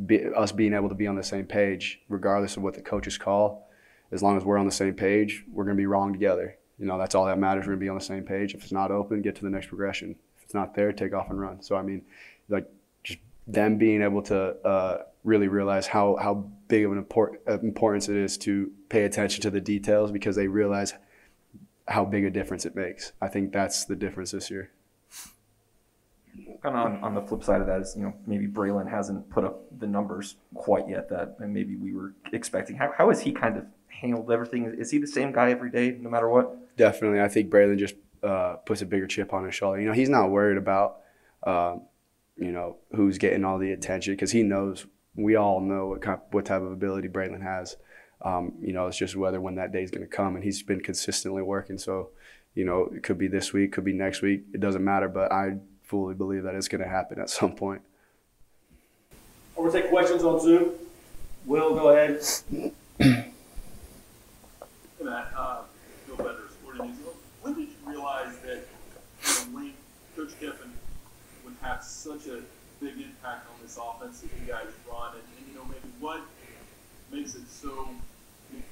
Be, 0.06 0.26
us 0.34 0.52
being 0.52 0.74
able 0.74 0.90
to 0.90 0.96
be 0.96 1.06
on 1.06 1.16
the 1.16 1.24
same 1.24 1.46
page, 1.46 2.02
regardless 2.10 2.58
of 2.58 2.64
what 2.64 2.74
the 2.74 2.82
coaches 2.82 3.18
call, 3.18 3.70
as 4.12 4.24
long 4.24 4.38
as 4.38 4.44
we're 4.44 4.58
on 4.58 4.66
the 4.66 4.72
same 4.72 4.96
page, 4.96 5.44
we're 5.52 5.66
going 5.66 5.78
to 5.78 5.82
be 5.82 5.86
wrong 5.86 6.14
together. 6.14 6.58
You 6.80 6.86
know 6.86 6.98
that's 6.98 7.14
all 7.14 7.26
that 7.26 7.38
matters. 7.38 7.66
We're 7.66 7.74
going 7.74 7.80
to 7.80 7.86
be 7.86 7.90
on 7.90 7.98
the 7.98 8.04
same 8.04 8.24
page. 8.24 8.56
If 8.56 8.64
it's 8.64 8.72
not 8.72 8.90
open, 8.90 9.22
get 9.22 9.36
to 9.36 9.44
the 9.44 9.50
next 9.50 9.68
progression. 9.68 10.16
If 10.38 10.44
it's 10.44 10.54
not 10.54 10.74
there, 10.74 10.92
take 10.92 11.14
off 11.14 11.30
and 11.30 11.40
run. 11.40 11.62
So 11.62 11.76
I 11.76 11.84
mean, 11.84 12.04
like 12.50 12.68
just 13.04 13.20
them 13.46 13.78
being 13.78 14.02
able 14.02 14.24
to 14.24 14.56
uh, 14.66 15.04
really 15.24 15.50
realize 15.50 15.88
how 15.88 16.18
how 16.20 16.50
big 16.68 16.86
of 16.86 16.92
an 16.94 16.98
import, 16.98 17.42
importance 17.48 18.10
it 18.10 18.16
is 18.16 18.38
to 18.40 18.72
pay 18.90 19.04
attention 19.04 19.42
to 19.44 19.52
the 19.52 19.62
details 19.62 20.12
because 20.12 20.36
they 20.36 20.48
realize 20.48 20.94
how 21.88 22.06
big 22.06 22.26
a 22.26 22.30
difference 22.30 22.66
it 22.66 22.76
makes. 22.76 23.12
I 23.22 23.28
think 23.28 23.52
that's 23.52 23.86
the 23.86 23.96
difference 23.96 24.32
this 24.32 24.50
year. 24.50 24.72
Kind 26.64 26.76
of 26.76 26.86
on, 26.86 27.04
on 27.04 27.16
the 27.16 27.22
flip 27.22 27.44
side 27.44 27.62
of 27.62 27.68
that 27.68 27.82
is, 27.82 27.96
you 27.96 28.04
know, 28.04 28.14
maybe 28.26 28.48
Braylon 28.48 28.90
hasn't 28.90 29.30
put 29.30 29.44
up 29.44 29.66
the 29.80 29.86
numbers 29.86 30.38
quite 30.56 30.88
yet 30.90 31.10
that 31.10 31.40
maybe 31.40 31.76
we 31.76 31.94
were 31.94 32.14
expecting. 32.32 32.76
How, 32.76 32.92
how 32.98 33.10
has 33.10 33.22
he 33.22 33.32
kind 33.32 33.58
of 33.58 33.66
handled 33.88 34.32
everything? 34.32 34.66
Is 34.78 34.90
he 34.90 34.98
the 34.98 35.08
same 35.08 35.32
guy 35.32 35.52
every 35.52 35.70
day, 35.70 35.98
no 36.00 36.10
matter 36.10 36.30
what? 36.30 36.76
Definitely. 36.78 37.22
I 37.22 37.28
think 37.28 37.52
Braylon 37.52 37.78
just 37.78 37.96
uh, 38.24 38.56
puts 38.66 38.82
a 38.82 38.86
bigger 38.86 39.06
chip 39.06 39.34
on 39.34 39.46
his 39.46 39.54
shoulder. 39.54 39.80
You 39.80 39.88
know, 39.88 39.94
he's 39.94 40.10
not 40.10 40.32
worried 40.32 40.58
about, 40.58 41.02
uh, 41.44 41.76
you 42.38 42.52
know, 42.52 42.78
who's 42.96 43.18
getting 43.18 43.44
all 43.46 43.60
the 43.60 43.74
attention 43.74 44.14
because 44.14 44.32
he 44.32 44.42
knows, 44.42 44.88
we 45.16 45.36
all 45.36 45.60
know 45.60 45.88
what, 45.88 46.02
kind 46.02 46.20
of, 46.20 46.34
what 46.34 46.46
type 46.46 46.62
of 46.62 46.72
ability 46.72 47.10
Braylon 47.10 47.44
has. 47.44 47.78
Um, 48.24 48.54
you 48.62 48.74
know, 48.74 48.88
it's 48.88 48.98
just 48.98 49.16
whether 49.16 49.42
when 49.42 49.56
that 49.56 49.72
day 49.72 49.84
is 49.84 49.92
going 49.92 50.08
to 50.08 50.08
come, 50.08 50.36
and 50.36 50.44
he's 50.44 50.64
been 50.64 50.82
consistently 50.82 51.42
working. 51.42 51.78
So, 51.78 52.10
you 52.56 52.66
know, 52.66 52.90
it 52.96 53.04
could 53.04 53.18
be 53.18 53.28
this 53.28 53.52
week, 53.52 53.74
could 53.74 53.84
be 53.84 53.94
next 53.94 54.22
week. 54.22 54.44
It 54.54 54.62
doesn't 54.62 54.84
matter, 54.84 55.10
but 55.10 55.32
I 55.32 55.58
fully 55.84 56.16
believe 56.16 56.44
that 56.44 56.56
it's 56.56 56.68
going 56.68 56.84
to 56.84 56.90
happen 56.90 57.20
at 57.20 57.30
some 57.30 57.54
point. 57.54 57.82
We're 59.56 59.70
going 59.70 59.74
to 59.74 59.82
take 59.82 59.92
questions 59.92 60.24
on 60.24 60.40
Zoom. 60.40 60.72
Will, 61.46 61.76
go 61.76 61.90
ahead. 61.90 62.22
Matt, 65.04 65.34
uh, 65.38 65.64
Bill 66.08 66.16
Bender, 66.16 66.44
Sporting 66.52 66.88
News. 66.88 66.98
When 67.42 67.54
did 67.56 67.68
you 67.68 67.76
realize 67.86 68.38
that 68.40 68.66
you 69.24 69.54
know, 69.54 69.60
Link, 69.60 69.76
Coach 70.16 70.32
Kiffin 70.40 70.72
would 71.44 71.56
have 71.62 71.84
such 71.84 72.28
a 72.28 72.42
big 72.80 72.94
impact 72.96 73.48
on 73.48 73.56
this 73.62 73.78
offense 73.78 74.22
that 74.22 74.30
you 74.40 74.48
guys 74.48 74.68
run? 74.90 75.12
And, 75.16 75.24
and 75.38 75.48
you 75.50 75.56
know, 75.56 75.66
maybe 75.66 75.94
what 76.00 76.22
makes 77.12 77.36
it 77.36 77.48
so 77.50 77.90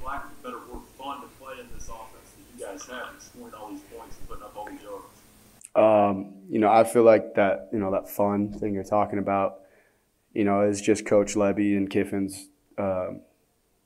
lack 0.06 0.26
of 0.26 0.32
a 0.32 0.44
better 0.44 0.60
word, 0.72 0.84
fun 0.98 1.22
to 1.22 1.28
play 1.39 1.54
in 1.60 1.67
this 1.74 1.88
offense 1.88 2.32
that 2.38 2.60
you 2.60 2.65
guys 2.65 2.86
have, 2.88 3.13
and 3.13 3.22
scoring 3.22 3.54
all 3.54 3.70
these 3.70 3.82
points 3.96 4.17
and 4.17 4.28
putting 4.28 4.44
up 4.44 4.56
all 4.56 4.70
these 4.70 4.82
yards? 4.82 5.06
Um, 5.76 6.34
you 6.50 6.60
know, 6.60 6.70
I 6.70 6.84
feel 6.84 7.04
like 7.04 7.36
that, 7.36 7.70
you 7.72 7.80
know, 7.80 7.91
that 7.91 8.10
fun 8.10 8.52
thing 8.52 8.74
you're 8.74 8.84
talking 8.84 9.20
about, 9.20 9.62
you 10.34 10.44
know, 10.44 10.62
is 10.62 10.82
just 10.82 11.06
Coach 11.06 11.36
Lebby 11.36 11.78
and 11.78 11.89
Kiffin's. 11.89 12.50
Um, 12.78 13.22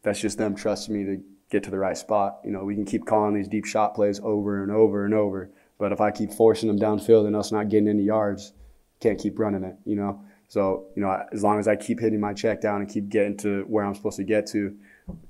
that's 0.02 0.20
just 0.20 0.38
them 0.38 0.56
trusting 0.56 0.96
me 0.96 1.04
to 1.06 1.24
get 1.50 1.64
to 1.64 1.72
the 1.72 1.78
right 1.78 1.98
spot. 1.98 2.40
You 2.44 2.52
know, 2.52 2.64
we 2.64 2.76
can 2.76 2.86
keep 2.86 3.06
calling 3.06 3.34
these 3.34 3.48
deep 3.48 3.66
shot 3.66 3.96
plays 3.96 4.20
over 4.24 4.64
and 4.64 4.72
over 4.72 5.06
and 5.06 5.14
over, 5.14 5.50
but 5.78 5.92
if 5.92 6.02
I 6.02 6.12
keep 6.12 6.32
forcing 6.32 6.68
them 6.68 6.80
downfield 6.80 7.28
and 7.28 7.36
us 7.36 7.52
not 7.52 7.70
getting 7.70 7.88
any 7.88 8.04
yards, 8.04 8.54
can't 9.00 9.20
keep 9.20 9.38
running 9.38 9.64
it. 9.64 9.76
You 9.86 9.96
know, 9.96 10.22
so 10.48 10.86
you 10.96 11.02
know, 11.02 11.24
as 11.32 11.44
long 11.44 11.60
as 11.60 11.68
I 11.68 11.76
keep 11.76 12.00
hitting 12.00 12.20
my 12.20 12.34
check 12.34 12.62
down 12.62 12.82
and 12.82 12.90
keep 12.90 13.10
getting 13.10 13.38
to 13.38 13.64
where 13.68 13.84
I'm 13.84 13.96
supposed 13.96 14.18
to 14.18 14.24
get 14.24 14.48
to, 14.48 14.76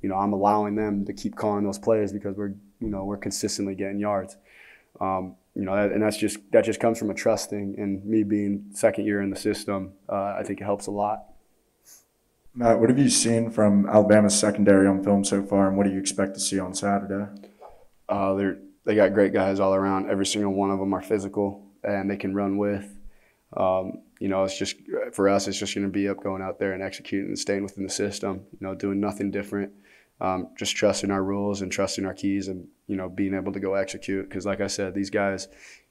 you 0.01 0.09
know, 0.09 0.15
I'm 0.15 0.33
allowing 0.33 0.75
them 0.75 1.05
to 1.05 1.13
keep 1.13 1.35
calling 1.35 1.63
those 1.63 1.79
plays 1.79 2.13
because 2.13 2.35
we're, 2.35 2.53
you 2.79 2.89
know, 2.89 3.03
we're 3.03 3.17
consistently 3.17 3.75
getting 3.75 3.99
yards. 3.99 4.37
Um, 4.99 5.35
you 5.55 5.63
know, 5.63 5.73
and 5.73 6.01
that's 6.01 6.17
just 6.17 6.37
that 6.51 6.65
just 6.65 6.79
comes 6.79 6.99
from 6.99 7.09
a 7.09 7.13
trust 7.13 7.49
thing. 7.49 7.75
And 7.77 8.03
me 8.05 8.23
being 8.23 8.65
second 8.73 9.05
year 9.05 9.21
in 9.21 9.29
the 9.29 9.35
system, 9.35 9.93
uh, 10.09 10.35
I 10.37 10.43
think 10.43 10.61
it 10.61 10.65
helps 10.65 10.87
a 10.87 10.91
lot. 10.91 11.23
Matt, 12.53 12.79
what 12.79 12.89
have 12.89 12.99
you 12.99 13.09
seen 13.09 13.49
from 13.51 13.87
Alabama's 13.87 14.37
secondary 14.37 14.87
on 14.87 15.03
film 15.03 15.23
so 15.25 15.43
far, 15.43 15.67
and 15.67 15.77
what 15.77 15.85
do 15.85 15.91
you 15.91 15.99
expect 15.99 16.33
to 16.35 16.39
see 16.39 16.59
on 16.59 16.73
Saturday? 16.73 17.29
Uh, 18.07 18.33
they're 18.35 18.57
they 18.85 18.95
got 18.95 19.13
great 19.13 19.33
guys 19.33 19.59
all 19.59 19.73
around. 19.73 20.09
Every 20.09 20.25
single 20.25 20.53
one 20.53 20.71
of 20.71 20.79
them 20.79 20.93
are 20.93 21.01
physical 21.01 21.63
and 21.83 22.09
they 22.09 22.17
can 22.17 22.33
run 22.33 22.57
with. 22.57 22.85
Um, 23.57 23.99
you 24.19 24.27
know, 24.29 24.43
it's 24.43 24.57
just 24.57 24.77
for 25.13 25.27
us, 25.27 25.47
it's 25.47 25.59
just 25.59 25.75
going 25.75 25.85
to 25.85 25.91
be 25.91 26.07
up 26.07 26.21
going 26.23 26.41
out 26.41 26.59
there 26.59 26.73
and 26.73 26.81
executing 26.81 27.27
and 27.27 27.39
staying 27.39 27.63
within 27.63 27.83
the 27.83 27.89
system. 27.89 28.45
You 28.51 28.67
know, 28.67 28.75
doing 28.75 28.99
nothing 28.99 29.31
different. 29.31 29.73
Um, 30.21 30.49
just 30.57 30.75
trusting 30.75 31.11
our 31.11 31.21
rules 31.23 31.61
and 31.61 31.71
trusting 31.71 32.05
our 32.05 32.13
keys, 32.13 32.47
and 32.47 32.67
you 32.87 32.95
know, 32.95 33.09
being 33.09 33.33
able 33.33 33.51
to 33.51 33.59
go 33.59 33.73
execute. 33.73 34.29
Because, 34.29 34.45
like 34.45 34.61
I 34.61 34.67
said, 34.67 34.93
these 34.93 35.09
guys, 35.09 35.49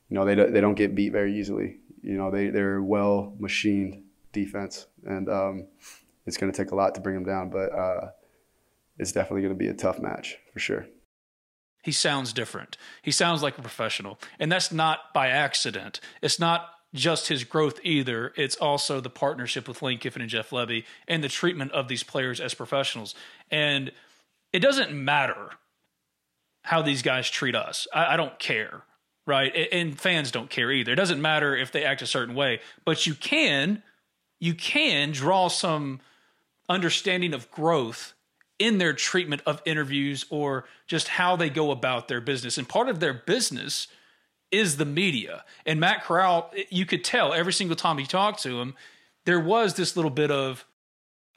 you 0.09 0.15
know, 0.15 0.25
they 0.25 0.35
don't, 0.35 0.53
they 0.53 0.61
don't 0.63 0.75
get 0.75 0.95
beat 0.95 1.13
very 1.13 1.39
easily. 1.39 1.79
You 2.03 2.15
know, 2.17 2.31
they 2.31 2.49
they're 2.49 2.83
well 2.83 3.35
machined 3.39 4.03
defense, 4.33 4.87
and 5.05 5.29
um, 5.29 5.67
it's 6.27 6.39
going 6.39 6.51
to 6.51 6.57
take 6.57 6.73
a 6.73 6.75
lot 6.75 6.95
to 6.95 7.01
bring 7.03 7.15
them 7.15 7.25
down. 7.25 7.51
But 7.51 7.73
uh, 7.73 8.11
it's 8.99 9.13
definitely 9.13 9.43
going 9.43 9.53
to 9.53 9.59
be 9.59 9.69
a 9.69 9.75
tough 9.75 9.99
match 10.01 10.39
for 10.53 10.59
sure. 10.59 10.87
he 11.83 11.93
sounds 11.93 12.33
different. 12.33 12.79
He 13.03 13.11
sounds 13.11 13.43
like 13.43 13.59
a 13.59 13.63
professional. 13.63 14.19
And 14.39 14.51
that's 14.51 14.73
not 14.73 15.13
by 15.13 15.29
accident. 15.29 16.01
It's 16.23 16.39
not 16.41 16.71
just 16.95 17.29
his 17.29 17.45
growth 17.45 17.81
either. 17.83 18.33
It's 18.37 18.57
also 18.57 19.01
the 19.01 19.11
partnership 19.11 19.67
with 19.67 19.83
Lane 19.83 19.99
Kiffin 19.99 20.23
and 20.23 20.31
Jeff 20.31 20.51
Lebby 20.51 20.85
and 21.09 21.23
the 21.23 21.29
treatment 21.29 21.73
of 21.73 21.89
these 21.89 22.03
players 22.03 22.41
as 22.41 22.55
professionals. 22.55 23.15
And 23.51 23.91
it 24.53 24.61
doesn't 24.61 24.93
matter 24.93 25.51
how 26.63 26.83
these 26.83 27.03
guys 27.03 27.29
treat 27.29 27.55
us. 27.57 27.87
I, 27.93 28.15
I 28.15 28.17
don't 28.17 28.39
care, 28.39 28.83
right? 29.27 29.53
And 29.73 29.99
fans 29.99 30.31
don't 30.31 30.49
care 30.49 30.71
either. 30.71 30.93
It 30.93 30.97
doesn't 30.97 31.21
matter 31.21 31.57
if 31.57 31.73
they 31.73 31.85
act 31.85 32.01
a 32.01 32.07
certain 32.07 32.35
way, 32.35 32.61
but 32.85 33.07
you 33.07 33.15
can, 33.15 33.83
you 34.39 34.55
can 34.55 35.11
draw 35.11 35.49
some 35.49 36.01
understanding 36.69 37.35
of 37.35 37.51
growth 37.51 38.15
in 38.59 38.79
their 38.79 38.93
treatment 38.93 39.43
of 39.47 39.61
interviews 39.67 40.25
or 40.31 40.65
just 40.87 41.09
how 41.09 41.35
they 41.35 41.51
go 41.51 41.73
about 41.73 42.07
their 42.07 42.21
business. 42.21 42.57
And 42.57 42.69
part 42.69 42.89
of 42.89 43.01
their 43.01 43.13
business 43.13 43.89
is 44.55 44.77
the 44.77 44.85
media. 44.85 45.45
And 45.67 45.81
Matt 45.81 46.05
Corral, 46.05 46.51
you 46.71 46.87
could 46.87 47.05
tell 47.05 47.33
every 47.33 47.53
single 47.53 47.77
time 47.77 47.99
you 47.99 48.07
talked 48.07 48.43
to 48.45 48.61
him, 48.61 48.75
there 49.27 49.41
was 49.41 49.75
this 49.75 49.97
little 49.97 50.11
bit 50.11 50.31
of 50.31 50.65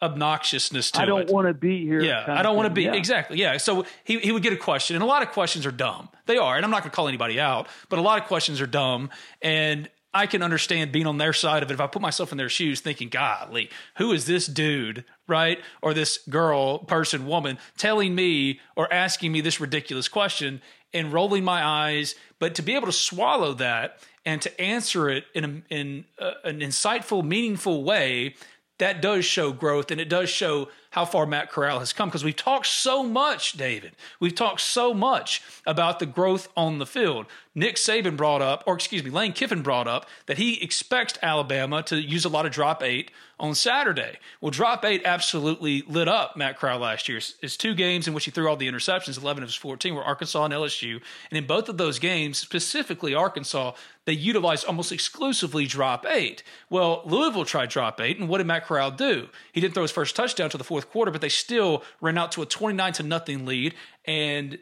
obnoxiousness 0.01 0.91
to 0.91 0.99
it. 0.99 1.03
I 1.03 1.05
don't 1.05 1.29
want 1.29 1.47
to 1.47 1.53
be 1.53 1.83
here. 1.85 2.01
Yeah, 2.01 2.25
I 2.27 2.43
don't 2.43 2.55
want 2.55 2.67
to 2.67 2.73
be 2.73 2.83
Yeah. 2.83 2.93
exactly. 2.93 3.39
Yeah, 3.39 3.57
so 3.57 3.85
he 4.03 4.19
he 4.19 4.31
would 4.31 4.43
get 4.43 4.53
a 4.53 4.57
question, 4.57 4.95
and 4.95 5.03
a 5.03 5.07
lot 5.07 5.23
of 5.23 5.31
questions 5.31 5.65
are 5.65 5.71
dumb. 5.71 6.09
They 6.27 6.37
are, 6.37 6.55
and 6.55 6.63
I'm 6.63 6.71
not 6.71 6.81
going 6.83 6.91
to 6.91 6.95
call 6.95 7.07
anybody 7.07 7.39
out, 7.39 7.67
but 7.89 7.97
a 7.97 8.01
lot 8.01 8.21
of 8.21 8.27
questions 8.27 8.61
are 8.61 8.67
dumb, 8.67 9.09
and 9.41 9.89
I 10.13 10.25
can 10.27 10.41
understand 10.41 10.91
being 10.91 11.05
on 11.07 11.17
their 11.17 11.33
side 11.33 11.63
of 11.63 11.69
it 11.69 11.73
if 11.73 11.81
I 11.81 11.87
put 11.87 12.01
myself 12.01 12.31
in 12.31 12.37
their 12.37 12.49
shoes, 12.49 12.79
thinking, 12.79 13.09
"Golly, 13.09 13.69
who 13.97 14.11
is 14.13 14.25
this 14.25 14.45
dude, 14.47 15.03
right, 15.27 15.59
or 15.81 15.93
this 15.93 16.19
girl, 16.29 16.79
person, 16.79 17.25
woman, 17.25 17.57
telling 17.77 18.13
me 18.15 18.59
or 18.75 18.91
asking 18.93 19.31
me 19.31 19.41
this 19.41 19.59
ridiculous 19.59 20.07
question?" 20.07 20.61
And 20.93 21.11
rolling 21.11 21.43
my 21.43 21.63
eyes, 21.63 22.15
but 22.39 22.55
to 22.55 22.61
be 22.61 22.73
able 22.73 22.87
to 22.87 22.93
swallow 22.93 23.53
that 23.55 23.99
and 24.25 24.41
to 24.41 24.61
answer 24.61 25.09
it 25.09 25.25
in 25.35 25.45
a, 25.45 25.73
in 25.73 26.05
a, 26.17 26.31
an 26.45 26.59
insightful, 26.59 27.23
meaningful 27.23 27.83
way 27.83 28.35
that 28.79 29.01
does 29.01 29.25
show 29.25 29.51
growth 29.51 29.91
and 29.91 29.99
it 29.99 30.09
does 30.09 30.29
show 30.29 30.69
how 30.97 31.05
far 31.05 31.27
Matt 31.27 31.51
Corral 31.51 31.77
has 31.77 31.93
come 31.93 32.09
because 32.09 32.23
we've 32.23 32.35
talked 32.35 32.65
so 32.65 33.03
much, 33.03 33.51
David. 33.51 33.91
We've 34.19 34.33
talked 34.33 34.61
so 34.61 34.95
much 34.95 35.43
about 35.63 35.99
the 35.99 36.07
growth 36.07 36.49
on 36.57 36.79
the 36.79 36.87
field. 36.87 37.27
Nick 37.53 37.75
Saban 37.75 38.17
brought 38.17 38.41
up, 38.41 38.63
or 38.65 38.73
excuse 38.73 39.03
me, 39.03 39.11
Lane 39.11 39.33
Kiffin 39.33 39.61
brought 39.61 39.87
up 39.87 40.07
that 40.25 40.37
he 40.37 40.61
expects 40.61 41.17
Alabama 41.21 41.83
to 41.83 41.99
use 41.99 42.25
a 42.25 42.29
lot 42.29 42.47
of 42.47 42.51
drop 42.51 42.81
eight 42.81 43.11
on 43.39 43.53
Saturday. 43.55 44.17
Well, 44.41 44.51
drop 44.51 44.85
eight 44.85 45.01
absolutely 45.05 45.83
lit 45.87 46.07
up 46.07 46.37
Matt 46.37 46.57
Corral 46.57 46.79
last 46.79 47.07
year. 47.09 47.19
His 47.41 47.57
two 47.57 47.73
games 47.73 48.07
in 48.07 48.13
which 48.13 48.25
he 48.25 48.31
threw 48.31 48.47
all 48.47 48.57
the 48.57 48.69
interceptions, 48.69 49.19
11 49.19 49.43
of 49.43 49.49
his 49.49 49.55
14, 49.55 49.95
were 49.95 50.03
Arkansas 50.03 50.45
and 50.45 50.53
LSU. 50.53 51.01
And 51.31 51.37
in 51.37 51.45
both 51.45 51.69
of 51.69 51.77
those 51.77 51.99
games, 51.99 52.37
specifically 52.37 53.13
Arkansas, 53.13 53.73
they 54.05 54.13
utilized 54.13 54.65
almost 54.65 54.91
exclusively 54.91 55.65
drop 55.65 56.05
eight. 56.07 56.43
Well, 56.69 57.01
Louisville 57.05 57.43
tried 57.45 57.69
drop 57.69 57.99
eight, 57.99 58.19
and 58.19 58.29
what 58.29 58.37
did 58.37 58.47
Matt 58.47 58.65
Corral 58.65 58.91
do? 58.91 59.29
He 59.51 59.61
didn't 59.61 59.73
throw 59.73 59.83
his 59.83 59.91
first 59.91 60.15
touchdown 60.15 60.49
to 60.51 60.57
the 60.57 60.63
fourth 60.63 60.86
quarter, 60.91 61.11
but 61.11 61.21
they 61.21 61.29
still 61.29 61.83
ran 62.01 62.17
out 62.17 62.31
to 62.33 62.41
a 62.41 62.45
29 62.45 62.93
to 62.93 63.03
nothing 63.03 63.45
lead, 63.45 63.73
and 64.05 64.57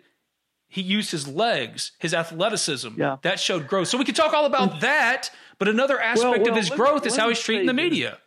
he 0.68 0.82
used 0.82 1.12
his 1.12 1.28
legs, 1.28 1.92
his 2.00 2.14
athleticism. 2.14 2.90
Yeah. 2.98 3.18
That 3.22 3.40
showed 3.40 3.68
growth. 3.68 3.88
So 3.88 3.98
we 3.98 4.06
could 4.06 4.16
talk 4.16 4.34
all 4.34 4.46
about 4.46 4.82
that, 4.82 5.30
but 5.58 5.68
another 5.68 6.00
aspect 6.00 6.42
well, 6.42 6.50
of 6.50 6.56
his 6.56 6.70
let 6.70 6.80
me- 6.80 6.86
growth 6.86 7.06
is 7.06 7.16
how 7.16 7.30
he's 7.30 7.40
treating 7.40 7.66
the 7.66 7.74
this. 7.74 7.84
media. 7.84 8.18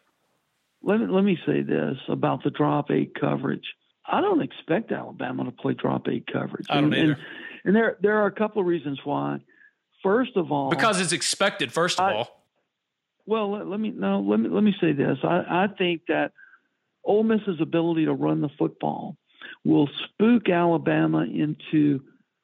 Let 0.83 1.01
me, 1.01 1.07
let 1.07 1.25
me 1.25 1.37
say 1.45 1.63
this 1.63 1.97
about 2.09 2.45
the 2.45 2.51
drop 2.51 2.91
eight 2.91 3.13
coverage. 3.21 3.65
I 4.11 4.21
don't 4.21 4.41
expect 4.41 4.93
Alabama 4.93 5.45
to 5.45 5.51
play 5.51 5.75
drop 5.75 6.07
eight 6.09 6.27
coverage. 6.33 6.67
I 6.71 6.77
don't 6.77 6.85
and, 6.85 6.95
and, 6.95 7.11
either. 7.11 7.21
and 7.65 7.77
there 7.77 7.97
there 8.01 8.17
are 8.23 8.27
a 8.27 8.33
couple 8.33 8.61
of 8.63 8.67
reasons 8.67 8.99
why. 9.05 9.41
First 10.03 10.37
of 10.37 10.53
all, 10.53 10.71
Because 10.71 11.01
it's 11.01 11.13
expected, 11.13 11.73
first 11.73 11.99
of 12.01 12.07
I- 12.07 12.15
all. 12.15 12.43
Well, 13.27 13.51
let, 13.53 13.67
let 13.67 13.79
me 13.81 13.91
no. 13.91 14.21
Let 14.21 14.41
me 14.41 14.49
let 14.49 14.63
me 14.63 14.75
say 14.81 14.93
this. 14.93 15.19
I, 15.23 15.65
I 15.65 15.67
think 15.77 16.03
that 16.09 16.33
Ole 17.09 17.25
Miss's 17.25 17.61
ability 17.61 18.05
to 18.05 18.13
run 18.13 18.41
the 18.41 18.51
football 18.59 19.17
will 19.65 19.89
spook 20.05 20.49
Alabama 20.49 21.23
into 21.23 22.01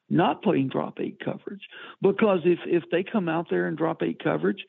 not 0.09 0.41
playing 0.43 0.69
drop 0.69 0.99
eight 0.99 1.19
coverage 1.23 1.61
because 2.01 2.39
if 2.43 2.59
if 2.65 2.83
they 2.91 3.03
come 3.03 3.29
out 3.29 3.47
there 3.49 3.67
and 3.67 3.77
drop 3.77 4.03
eight 4.03 4.21
coverage, 4.21 4.65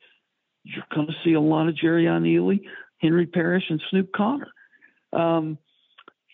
you're 0.63 0.85
going 0.93 1.07
to 1.07 1.13
see 1.23 1.33
a 1.33 1.41
lot 1.41 1.67
of 1.67 1.75
Jerrion 1.75 2.23
Ealy, 2.23 2.61
Henry 2.99 3.25
Parrish, 3.25 3.65
and 3.69 3.81
Snoop 3.89 4.11
Conner. 4.15 4.51
Um, 5.13 5.57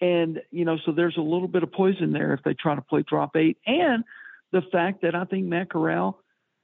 and 0.02 0.42
you 0.52 0.66
know, 0.66 0.78
so 0.86 0.92
there's 0.92 1.18
a 1.18 1.22
little 1.22 1.48
bit 1.48 1.64
of 1.64 1.72
poison 1.72 2.12
there 2.12 2.34
if 2.34 2.44
they 2.44 2.54
try 2.54 2.76
to 2.76 2.82
play 2.82 3.04
drop 3.08 3.36
eight, 3.36 3.58
and 3.66 4.04
the 4.52 4.62
fact 4.72 5.02
that 5.04 5.16
I 5.16 5.24
think 5.26 5.46
Matt 5.46 5.70
Corral 5.70 6.20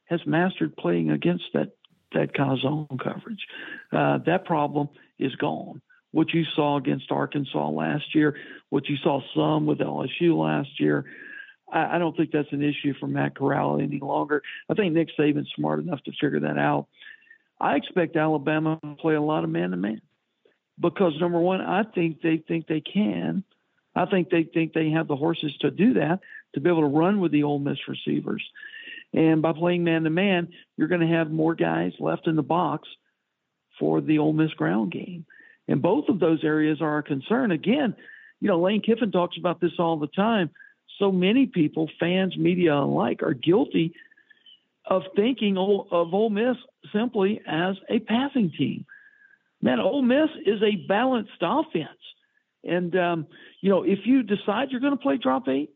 has 0.06 0.20
mastered 0.26 0.76
playing 0.76 1.12
against 1.12 1.46
that 1.54 1.72
that 2.14 2.34
kind 2.34 2.52
of 2.52 2.60
zone 2.60 2.88
coverage. 3.02 3.46
Uh, 3.92 4.18
that 4.26 4.46
problem 4.46 4.90
is 5.20 5.36
gone. 5.36 5.82
What 6.12 6.34
you 6.34 6.44
saw 6.56 6.78
against 6.78 7.12
Arkansas 7.12 7.70
last 7.70 8.16
year, 8.16 8.36
what 8.70 8.90
you 8.90 8.98
saw 8.98 9.22
some 9.36 9.66
with 9.66 9.80
LSU 9.80 10.38
last 10.38 10.80
year, 10.80 11.06
I, 11.72 11.96
I 11.96 12.00
don't 12.00 12.16
think 12.18 12.32
that's 12.32 12.52
an 12.52 12.64
issue 12.64 12.94
for 13.00 13.08
Matt 13.08 13.36
Corral 13.36 13.80
any 13.80 14.00
longer. 14.00 14.42
I 14.70 14.74
think 14.74 14.94
Nick 14.94 15.10
Saban's 15.18 15.52
smart 15.56 15.80
enough 15.80 16.04
to 16.04 16.12
figure 16.20 16.40
that 16.42 16.58
out. 16.58 16.88
I 17.60 17.76
expect 17.76 18.16
Alabama 18.16 18.80
to 18.82 18.96
play 18.96 19.16
a 19.16 19.22
lot 19.22 19.44
of 19.44 19.50
man 19.50 19.72
to 19.72 19.78
man 19.78 20.02
because 20.80 21.14
number 21.20 21.40
one, 21.40 21.62
I 21.62 21.84
think 21.84 22.22
they 22.22 22.38
think 22.38 22.68
they 22.68 22.82
can. 22.82 23.44
I 23.96 24.06
think 24.06 24.30
they 24.30 24.44
think 24.44 24.74
they 24.74 24.92
have 24.92 25.08
the 25.08 25.16
horses 25.16 25.56
to 25.62 25.72
do 25.72 25.96
that 25.96 26.22
to 26.54 26.62
be 26.62 26.70
able 26.70 26.82
to 26.82 26.88
run 26.88 27.20
with 27.20 27.32
the 27.32 27.44
Ole 27.44 27.60
Miss 27.60 27.80
receivers. 27.88 28.44
And 29.14 29.42
by 29.42 29.54
playing 29.54 29.84
man 29.84 30.04
to 30.04 30.10
man, 30.10 30.50
you're 30.78 30.88
going 30.88 31.02
to 31.02 31.16
have 31.16 31.32
more 31.32 31.56
guys 31.56 31.94
left 32.00 32.28
in 32.28 32.36
the 32.36 32.44
box 32.44 32.88
for 33.80 34.02
the 34.02 34.20
Ole 34.20 34.34
Miss 34.34 34.54
ground 34.54 34.92
game. 34.92 35.26
And 35.70 35.84
both 35.84 36.10
of 36.10 36.20
those 36.20 36.44
areas 36.44 36.82
are 36.82 36.98
a 36.98 37.04
concern. 37.04 37.52
Again, 37.52 37.96
you 38.42 38.48
know, 38.48 38.60
Lane 38.60 38.82
Kiffin 38.82 39.12
talks 39.12 39.38
about 39.38 39.62
this 39.62 39.74
all 39.78 39.98
the 39.98 40.08
time. 40.08 40.50
So 40.98 41.12
many 41.12 41.46
people, 41.46 41.90
fans, 42.00 42.36
media 42.36 42.74
alike, 42.74 43.22
are 43.22 43.34
guilty 43.34 43.94
of 44.86 45.04
thinking 45.16 45.58
of 45.58 45.88
Ole 45.92 46.32
Miss 46.32 46.58
simply 46.92 47.42
as 47.48 47.76
a 47.88 48.00
passing 48.00 48.52
team. 48.58 48.86
Man, 49.62 49.80
Ole 49.80 50.02
Miss 50.02 50.30
is 50.44 50.62
a 50.64 50.88
balanced 50.88 51.32
offense. 51.40 51.88
And, 52.64 52.96
um, 52.96 53.28
you 53.62 53.70
know, 53.70 53.84
if 53.84 54.00
you 54.06 54.24
decide 54.24 54.70
you're 54.72 54.82
going 54.82 54.98
to 54.98 55.02
play 55.02 55.18
drop 55.18 55.48
eight, 55.48 55.70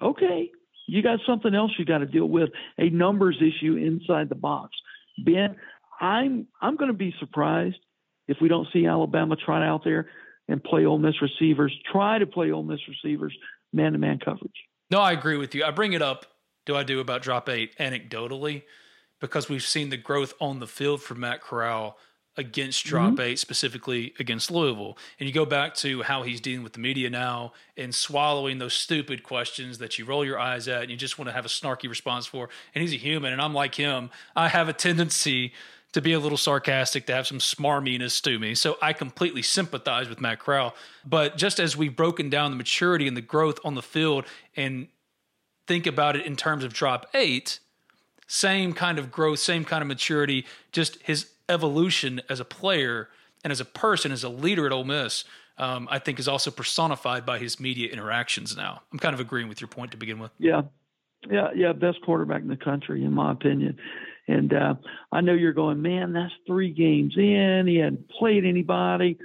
okay, 0.00 0.50
you 0.86 1.02
got 1.02 1.18
something 1.26 1.52
else 1.52 1.72
you 1.78 1.84
got 1.84 1.98
to 1.98 2.06
deal 2.06 2.28
with, 2.28 2.50
a 2.78 2.90
numbers 2.90 3.38
issue 3.40 3.74
inside 3.74 4.28
the 4.28 4.36
box. 4.36 4.76
Ben, 5.18 5.56
I'm 6.00 6.46
I'm 6.62 6.76
going 6.76 6.90
to 6.90 6.96
be 6.96 7.12
surprised 7.18 7.78
if 8.28 8.38
we 8.40 8.48
don't 8.48 8.68
see 8.72 8.86
Alabama 8.86 9.36
try 9.36 9.66
out 9.66 9.84
there 9.84 10.08
and 10.48 10.62
play 10.62 10.84
Ole 10.86 10.98
Miss 10.98 11.20
receivers, 11.22 11.76
try 11.90 12.18
to 12.18 12.26
play 12.26 12.50
Ole 12.50 12.62
Miss 12.62 12.80
receivers 12.88 13.36
man-to-man 13.72 14.18
coverage. 14.24 14.64
No, 14.90 15.00
I 15.00 15.12
agree 15.12 15.36
with 15.36 15.54
you. 15.54 15.64
I 15.64 15.70
bring 15.70 15.92
it 15.92 16.02
up, 16.02 16.26
do 16.64 16.76
I 16.76 16.82
do 16.84 17.00
about 17.00 17.22
drop 17.22 17.48
eight 17.48 17.76
anecdotally, 17.78 18.62
because 19.20 19.48
we've 19.48 19.62
seen 19.64 19.90
the 19.90 19.96
growth 19.96 20.34
on 20.40 20.60
the 20.60 20.66
field 20.66 21.02
for 21.02 21.14
Matt 21.14 21.40
Corral 21.40 21.98
against 22.38 22.84
drop 22.84 23.14
Mhm. 23.14 23.20
eight, 23.20 23.38
specifically 23.38 24.12
against 24.18 24.50
Louisville. 24.50 24.98
And 25.18 25.26
you 25.26 25.34
go 25.34 25.46
back 25.46 25.74
to 25.76 26.02
how 26.02 26.22
he's 26.22 26.40
dealing 26.40 26.62
with 26.62 26.74
the 26.74 26.80
media 26.80 27.08
now 27.08 27.54
and 27.78 27.94
swallowing 27.94 28.58
those 28.58 28.74
stupid 28.74 29.22
questions 29.22 29.78
that 29.78 29.98
you 29.98 30.04
roll 30.04 30.22
your 30.22 30.38
eyes 30.38 30.68
at 30.68 30.82
and 30.82 30.90
you 30.90 30.98
just 30.98 31.18
want 31.18 31.28
to 31.30 31.32
have 31.32 31.46
a 31.46 31.48
snarky 31.48 31.88
response 31.88 32.26
for. 32.26 32.50
And 32.74 32.82
he's 32.82 32.92
a 32.92 32.98
human, 32.98 33.32
and 33.32 33.40
I'm 33.40 33.54
like 33.54 33.76
him. 33.76 34.10
I 34.36 34.48
have 34.48 34.68
a 34.68 34.74
tendency 34.74 35.54
to 35.96 36.02
be 36.02 36.12
a 36.12 36.20
little 36.20 36.36
sarcastic, 36.36 37.06
to 37.06 37.14
have 37.14 37.26
some 37.26 37.38
smarminess 37.38 38.22
to 38.22 38.38
me. 38.38 38.54
So 38.54 38.76
I 38.82 38.92
completely 38.92 39.40
sympathize 39.40 40.10
with 40.10 40.20
Matt 40.20 40.40
Corral. 40.40 40.74
But 41.06 41.38
just 41.38 41.58
as 41.58 41.74
we've 41.74 41.96
broken 41.96 42.28
down 42.28 42.50
the 42.50 42.56
maturity 42.58 43.08
and 43.08 43.16
the 43.16 43.22
growth 43.22 43.58
on 43.64 43.76
the 43.76 43.82
field 43.82 44.26
and 44.54 44.88
think 45.66 45.86
about 45.86 46.14
it 46.14 46.26
in 46.26 46.36
terms 46.36 46.64
of 46.64 46.74
drop 46.74 47.06
eight, 47.14 47.60
same 48.26 48.74
kind 48.74 48.98
of 48.98 49.10
growth, 49.10 49.38
same 49.38 49.64
kind 49.64 49.80
of 49.80 49.88
maturity, 49.88 50.44
just 50.70 51.00
his 51.00 51.30
evolution 51.48 52.20
as 52.28 52.40
a 52.40 52.44
player 52.44 53.08
and 53.42 53.50
as 53.50 53.60
a 53.62 53.64
person, 53.64 54.12
as 54.12 54.22
a 54.22 54.28
leader 54.28 54.66
at 54.66 54.72
Ole 54.72 54.84
Miss, 54.84 55.24
um, 55.56 55.88
I 55.90 55.98
think 55.98 56.18
is 56.18 56.28
also 56.28 56.50
personified 56.50 57.24
by 57.24 57.38
his 57.38 57.58
media 57.58 57.90
interactions 57.90 58.54
now. 58.54 58.82
I'm 58.92 58.98
kind 58.98 59.14
of 59.14 59.20
agreeing 59.20 59.48
with 59.48 59.62
your 59.62 59.68
point 59.68 59.92
to 59.92 59.96
begin 59.96 60.18
with. 60.18 60.32
Yeah, 60.38 60.60
yeah, 61.30 61.48
yeah. 61.54 61.72
Best 61.72 62.02
quarterback 62.02 62.42
in 62.42 62.48
the 62.48 62.56
country, 62.58 63.02
in 63.02 63.14
my 63.14 63.32
opinion. 63.32 63.78
And 64.28 64.52
uh, 64.52 64.74
I 65.12 65.20
know 65.20 65.34
you're 65.34 65.52
going, 65.52 65.80
man. 65.82 66.12
That's 66.12 66.32
three 66.46 66.72
games 66.72 67.14
in. 67.16 67.66
He 67.66 67.76
hadn't 67.76 68.08
played 68.10 68.44
anybody. 68.44 69.18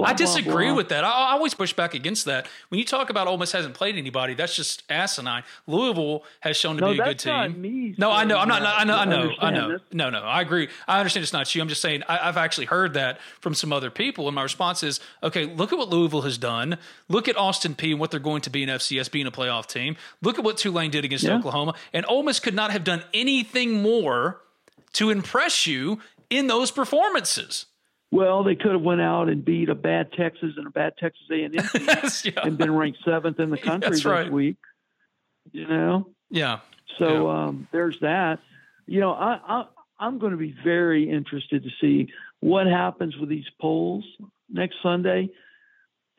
Blah, 0.00 0.08
I 0.10 0.12
disagree 0.14 0.52
blah, 0.52 0.64
blah. 0.66 0.74
with 0.74 0.88
that. 0.90 1.04
I, 1.04 1.08
I 1.08 1.32
always 1.32 1.54
push 1.54 1.72
back 1.72 1.94
against 1.94 2.24
that. 2.26 2.46
When 2.68 2.78
you 2.78 2.84
talk 2.84 3.10
about 3.10 3.26
Ole 3.26 3.38
Miss 3.38 3.52
hasn't 3.52 3.74
played 3.74 3.96
anybody, 3.96 4.34
that's 4.34 4.54
just 4.54 4.82
asinine. 4.90 5.42
Louisville 5.66 6.24
has 6.40 6.56
shown 6.56 6.76
to 6.76 6.80
No, 6.80 6.92
be 6.92 6.98
a 6.98 7.04
good 7.04 7.18
team. 7.18 7.60
me 7.60 7.94
no, 7.98 8.10
I 8.10 8.24
know. 8.24 8.38
I'm 8.38 8.48
not. 8.48 8.62
I 8.62 8.84
know. 8.84 8.94
I 8.96 9.04
know. 9.04 9.32
I 9.40 9.50
know. 9.50 9.78
No, 9.92 10.10
no. 10.10 10.20
I 10.20 10.40
agree. 10.40 10.68
I 10.88 10.98
understand 10.98 11.22
it's 11.22 11.32
not 11.32 11.54
you. 11.54 11.62
I'm 11.62 11.68
just 11.68 11.80
saying 11.82 12.02
I, 12.08 12.28
I've 12.28 12.36
actually 12.36 12.66
heard 12.66 12.94
that 12.94 13.20
from 13.40 13.54
some 13.54 13.72
other 13.72 13.90
people, 13.90 14.28
and 14.28 14.34
my 14.34 14.42
response 14.42 14.82
is, 14.82 15.00
okay, 15.22 15.46
look 15.46 15.72
at 15.72 15.78
what 15.78 15.88
Louisville 15.88 16.22
has 16.22 16.38
done. 16.38 16.78
Look 17.08 17.28
at 17.28 17.36
Austin 17.36 17.74
Peay 17.74 17.90
and 17.90 18.00
what 18.00 18.10
they're 18.10 18.20
going 18.20 18.42
to 18.42 18.50
be 18.50 18.62
in 18.62 18.68
FCS, 18.68 19.10
being 19.10 19.26
a 19.26 19.30
playoff 19.30 19.66
team. 19.66 19.96
Look 20.22 20.38
at 20.38 20.44
what 20.44 20.56
Tulane 20.56 20.90
did 20.90 21.04
against 21.04 21.24
Yeah. 21.24 21.36
Oklahoma, 21.36 21.74
and 21.92 22.04
Ole 22.08 22.22
Miss 22.22 22.40
could 22.40 22.54
not 22.54 22.70
have 22.70 22.84
done 22.84 23.02
anything 23.14 23.82
more 23.82 24.40
to 24.94 25.10
impress 25.10 25.66
you 25.66 26.00
in 26.30 26.46
those 26.46 26.70
performances. 26.70 27.66
Well, 28.12 28.42
they 28.42 28.56
could 28.56 28.72
have 28.72 28.82
went 28.82 29.00
out 29.00 29.28
and 29.28 29.44
beat 29.44 29.68
a 29.68 29.74
bad 29.74 30.12
Texas 30.12 30.54
and 30.56 30.66
a 30.66 30.70
bad 30.70 30.94
Texas 30.98 31.22
A&M 31.30 31.52
team 31.52 32.34
and 32.42 32.58
been 32.58 32.74
ranked 32.74 32.98
seventh 33.04 33.38
in 33.38 33.50
the 33.50 33.58
country 33.70 33.90
this 33.90 34.04
right. 34.04 34.30
week. 34.30 34.56
You 35.52 35.66
know, 35.68 36.08
Yeah. 36.28 36.60
so 36.98 37.30
um, 37.30 37.68
there's 37.72 37.98
that. 38.00 38.40
You 38.86 39.00
know, 39.00 39.12
I, 39.12 39.38
I 39.46 39.64
I'm 39.98 40.18
going 40.18 40.32
to 40.32 40.38
be 40.38 40.54
very 40.64 41.08
interested 41.10 41.62
to 41.62 41.70
see 41.80 42.12
what 42.40 42.66
happens 42.66 43.16
with 43.16 43.28
these 43.28 43.44
polls 43.60 44.04
next 44.48 44.76
Sunday 44.82 45.28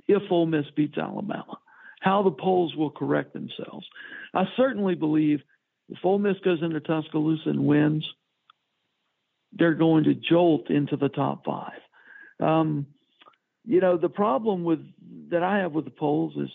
if 0.08 0.22
Ole 0.32 0.46
Miss 0.46 0.66
beats 0.76 0.98
Alabama. 0.98 1.58
How 2.00 2.24
the 2.24 2.32
polls 2.32 2.76
will 2.76 2.90
correct 2.92 3.34
themselves. 3.34 3.86
I 4.34 4.46
certainly 4.56 4.96
believe 4.96 5.42
if 5.90 5.98
Ole 6.04 6.20
Miss 6.20 6.38
goes 6.40 6.62
into 6.64 6.80
Tuscaloosa 6.80 7.50
and 7.50 7.66
wins, 7.66 8.08
they're 9.54 9.74
going 9.74 10.06
to 10.06 10.14
jolt 10.14 10.70
into 10.70 10.96
the 10.98 11.10
top 11.10 11.46
five. 11.46 11.80
Um, 12.40 12.88
you 13.66 13.80
know, 13.80 13.98
the 13.98 14.10
problem 14.10 14.64
with 14.64 14.80
that 15.30 15.44
I 15.44 15.60
have 15.60 15.74
with 15.74 15.86
the 15.86 15.92
polls 15.92 16.34
is 16.38 16.50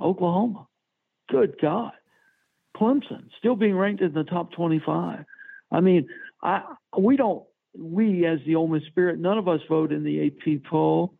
Oklahoma. 0.00 0.66
Good 1.30 1.56
God, 1.60 1.92
Clemson 2.76 3.28
still 3.38 3.56
being 3.56 3.76
ranked 3.76 4.02
in 4.02 4.12
the 4.12 4.24
top 4.24 4.52
twenty-five. 4.52 5.24
I 5.70 5.80
mean, 5.80 6.08
I 6.42 6.62
we 6.98 7.16
don't 7.16 7.44
we 7.76 8.26
as 8.26 8.38
the 8.46 8.56
Ole 8.56 8.68
Miss 8.68 8.84
Spirit, 8.88 9.18
none 9.18 9.38
of 9.38 9.48
us 9.48 9.60
vote 9.68 9.92
in 9.92 10.04
the 10.04 10.26
AP 10.26 10.64
poll. 10.64 11.14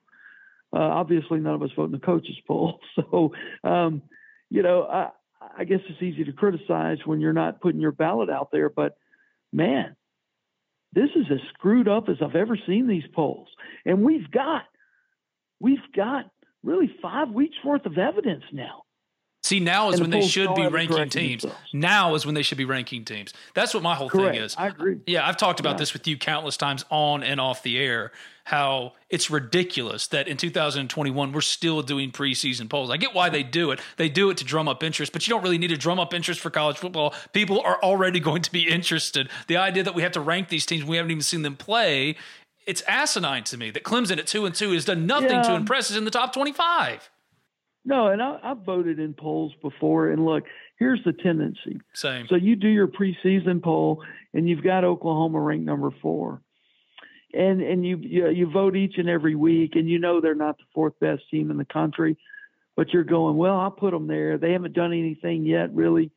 Uh, 0.75 0.81
obviously, 0.81 1.39
none 1.39 1.55
of 1.55 1.63
us 1.63 1.71
vote 1.77 1.87
in 1.87 1.93
the 1.93 1.99
coaches 1.99 2.37
poll. 2.47 2.81
So, 2.95 3.33
um, 3.65 4.03
you 4.51 4.63
know, 4.63 4.85
I, 4.85 5.11
I 5.59 5.65
guess 5.65 5.81
it's 5.89 6.03
easy 6.03 6.25
to 6.25 6.33
criticize 6.33 6.99
when 7.05 7.21
you're 7.21 7.33
not 7.33 7.61
putting 7.61 7.81
your 7.81 7.93
ballot 7.93 8.29
out 8.29 8.51
there. 8.53 8.69
But 8.69 8.97
man, 9.53 9.97
this 10.93 11.11
is 11.17 11.27
as 11.31 11.41
screwed 11.55 11.89
up 11.89 12.09
as 12.09 12.17
I've 12.23 12.37
ever 12.37 12.59
seen 12.67 12.87
these 12.87 13.07
polls. 13.15 13.49
And 13.85 14.03
we've 14.03 14.31
got, 14.31 14.63
we've 15.61 15.79
got 15.95 16.31
really 16.63 16.95
five 17.01 17.31
weeks 17.31 17.57
worth 17.65 17.87
of 17.87 17.99
evidence 17.99 18.45
now. 18.53 18.83
See, 19.43 19.59
now 19.59 19.89
is 19.89 19.95
And 19.95 19.99
the 19.99 20.03
when 20.17 20.21
they 20.21 20.27
should 20.29 20.55
be 20.55 20.67
ranking 20.69 21.09
teams. 21.09 21.43
themselves. 21.43 21.65
Now 21.73 22.15
is 22.15 22.25
when 22.25 22.37
they 22.37 22.43
should 22.43 22.59
be 22.59 22.65
ranking 22.65 23.05
teams. 23.05 23.35
That's 23.55 23.75
what 23.75 23.83
my 23.83 23.95
whole 23.97 24.09
Correct. 24.09 24.37
thing 24.37 24.45
is. 24.45 24.55
I 24.57 24.69
agree. 24.69 24.99
Yeah, 25.07 25.27
I've 25.27 25.37
talked 25.37 25.59
about 25.59 25.73
Yeah. 25.73 25.79
this 25.79 25.93
with 25.93 26.07
you 26.07 26.17
countless 26.17 26.57
times 26.57 26.85
on 26.91 27.25
and 27.25 27.41
off 27.41 27.63
the 27.65 27.77
air. 27.77 28.13
How 28.45 28.93
it's 29.11 29.31
ridiculous 29.31 30.07
that 30.09 30.27
in 30.29 30.37
2021 30.37 31.33
we're 31.33 31.41
still 31.41 31.83
doing 31.83 32.11
preseason 32.13 32.69
polls. 32.69 32.91
I 32.91 32.97
get 32.97 33.15
why 33.15 33.29
they 33.31 33.43
do 33.43 33.71
it. 33.73 33.81
They 33.97 34.09
do 34.09 34.31
it 34.31 34.37
to 34.39 34.45
drum 34.45 34.69
up 34.69 34.83
interest, 34.83 35.13
but 35.13 35.27
you 35.27 35.33
don't 35.35 35.43
really 35.43 35.59
need 35.59 35.69
to 35.69 35.77
drum 35.77 35.99
up 36.01 36.13
interest 36.15 36.41
for 36.41 36.51
college 36.51 36.77
football. 36.79 37.15
People 37.33 37.61
are 37.63 37.81
already 37.83 38.21
going 38.29 38.43
to 38.43 38.51
be 38.53 38.69
interested. 38.69 39.29
The 39.49 39.57
idea 39.57 39.83
that 39.83 39.95
we 39.95 40.03
have 40.03 40.13
to 40.13 40.21
rank 40.21 40.49
these 40.49 40.67
teams, 40.67 40.85
we 40.85 40.97
haven't 40.97 41.11
even 41.11 41.23
seen 41.23 41.43
them 41.43 41.57
play. 41.57 42.17
It's 42.67 42.83
asinine 42.83 43.43
to 43.45 43.57
me 43.57 43.71
that 43.73 43.83
Clemson 43.83 44.19
at 44.19 44.27
two 44.29 44.45
and 44.47 44.55
two 44.55 44.71
has 44.73 44.85
done 44.85 45.05
nothing 45.07 45.43
to 45.43 45.55
impress 45.55 45.91
us 45.91 45.97
in 45.97 46.05
the 46.05 46.13
top 46.13 46.33
25. 46.33 47.11
No, 47.85 48.09
and 48.09 48.23
I, 48.23 48.38
I've 48.42 48.59
voted 48.59 48.99
in 48.99 49.14
polls 49.14 49.53
before. 49.61 50.11
And 50.11 50.25
look, 50.25 50.45
here's 50.79 51.03
the 51.05 51.12
tendency. 51.12 51.81
Same. 51.95 52.27
So 52.29 52.37
you 52.37 52.55
do 52.55 52.68
your 52.68 52.88
preseason 52.88 53.62
poll, 53.62 54.03
and 54.33 54.49
you've 54.49 54.62
got 54.62 54.85
Oklahoma 54.85 55.40
ranked 55.40 55.66
number 55.66 55.90
four, 56.01 56.42
and 57.35 57.61
and 57.61 57.85
you 57.85 57.97
you, 57.97 58.29
you 58.31 58.51
vote 58.51 58.77
each 58.77 58.99
and 58.99 59.09
every 59.09 59.35
week, 59.35 59.73
and 59.75 59.88
you 59.88 59.99
know 59.99 60.21
they're 60.21 60.35
not 60.35 60.59
the 60.59 60.64
fourth 60.75 60.95
best 61.01 61.23
team 61.31 61.51
in 61.51 61.57
the 61.57 61.64
country, 61.64 62.16
but 62.77 62.92
you're 62.92 63.05
going, 63.05 63.37
well, 63.37 63.59
I'll 63.59 63.71
put 63.71 63.90
them 63.90 64.07
there. 64.07 64.38
They 64.38 64.53
haven't 64.53 64.75
done 64.75 64.92
anything 64.92 65.45
yet, 65.45 65.75
really, 65.75 66.12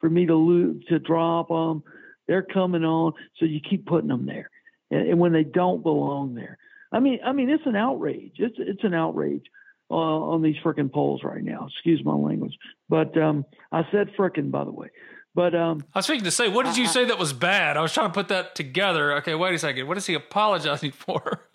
for 0.00 0.08
me 0.08 0.26
to 0.26 0.36
lose, 0.36 0.84
to 0.86 1.00
drop 1.00 1.48
them. 1.48 1.82
They're 2.28 2.42
coming 2.42 2.84
on, 2.84 3.14
so 3.38 3.46
you 3.46 3.58
keep 3.68 3.84
putting 3.86 4.08
them 4.08 4.26
there, 4.26 4.48
and, 4.92 5.08
and 5.08 5.18
when 5.18 5.32
they 5.32 5.42
don't 5.42 5.82
belong 5.82 6.36
there, 6.36 6.56
I 6.92 7.00
mean, 7.00 7.18
I 7.26 7.32
mean, 7.32 7.50
it's 7.50 7.66
an 7.66 7.74
outrage. 7.74 8.34
It's 8.38 8.54
it's 8.58 8.84
an 8.84 8.94
outrage 8.94 9.46
uh, 9.90 9.94
on 9.94 10.42
these 10.42 10.56
frickin' 10.64 10.92
polls 10.92 11.22
right 11.24 11.42
now. 11.42 11.66
Excuse 11.72 12.04
my 12.04 12.14
language, 12.14 12.56
but 12.88 13.16
um, 13.20 13.44
I 13.72 13.82
said 13.90 14.10
frickin' 14.18 14.50
by 14.50 14.64
the 14.64 14.72
way. 14.72 14.88
But 15.34 15.54
um, 15.54 15.84
I 15.94 15.98
was 16.00 16.06
speaking 16.06 16.24
to 16.24 16.30
say, 16.32 16.48
what 16.48 16.66
did 16.66 16.76
you 16.76 16.86
say 16.86 17.04
that 17.04 17.18
was 17.18 17.32
bad? 17.32 17.76
I 17.76 17.82
was 17.82 17.92
trying 17.92 18.08
to 18.08 18.12
put 18.14 18.28
that 18.28 18.56
together. 18.56 19.12
Okay, 19.18 19.36
wait 19.36 19.54
a 19.54 19.58
second. 19.60 19.86
What 19.86 19.96
is 19.96 20.06
he 20.06 20.14
apologizing 20.14 20.90
for? 21.06 21.46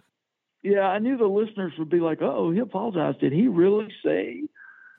yeah, 0.64 0.88
I 0.88 1.00
knew 1.00 1.18
the 1.18 1.26
listeners 1.26 1.74
would 1.78 1.90
be 1.90 2.00
like, 2.00 2.22
"Oh, 2.22 2.52
he 2.52 2.60
apologized. 2.60 3.20
Did 3.20 3.34
he 3.34 3.48
really 3.48 3.88
say?" 4.04 4.44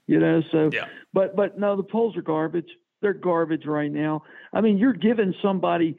You 0.06 0.20
know. 0.20 0.42
So, 0.52 0.70
Yeah. 0.72 0.86
but 1.12 1.34
but 1.36 1.58
no, 1.58 1.76
the 1.76 1.82
polls 1.82 2.16
are 2.16 2.22
garbage. 2.22 2.68
They're 3.02 3.12
garbage 3.14 3.66
right 3.66 3.90
now. 3.90 4.22
I 4.52 4.60
mean, 4.60 4.78
you're 4.78 4.92
giving 4.92 5.34
somebody 5.42 5.98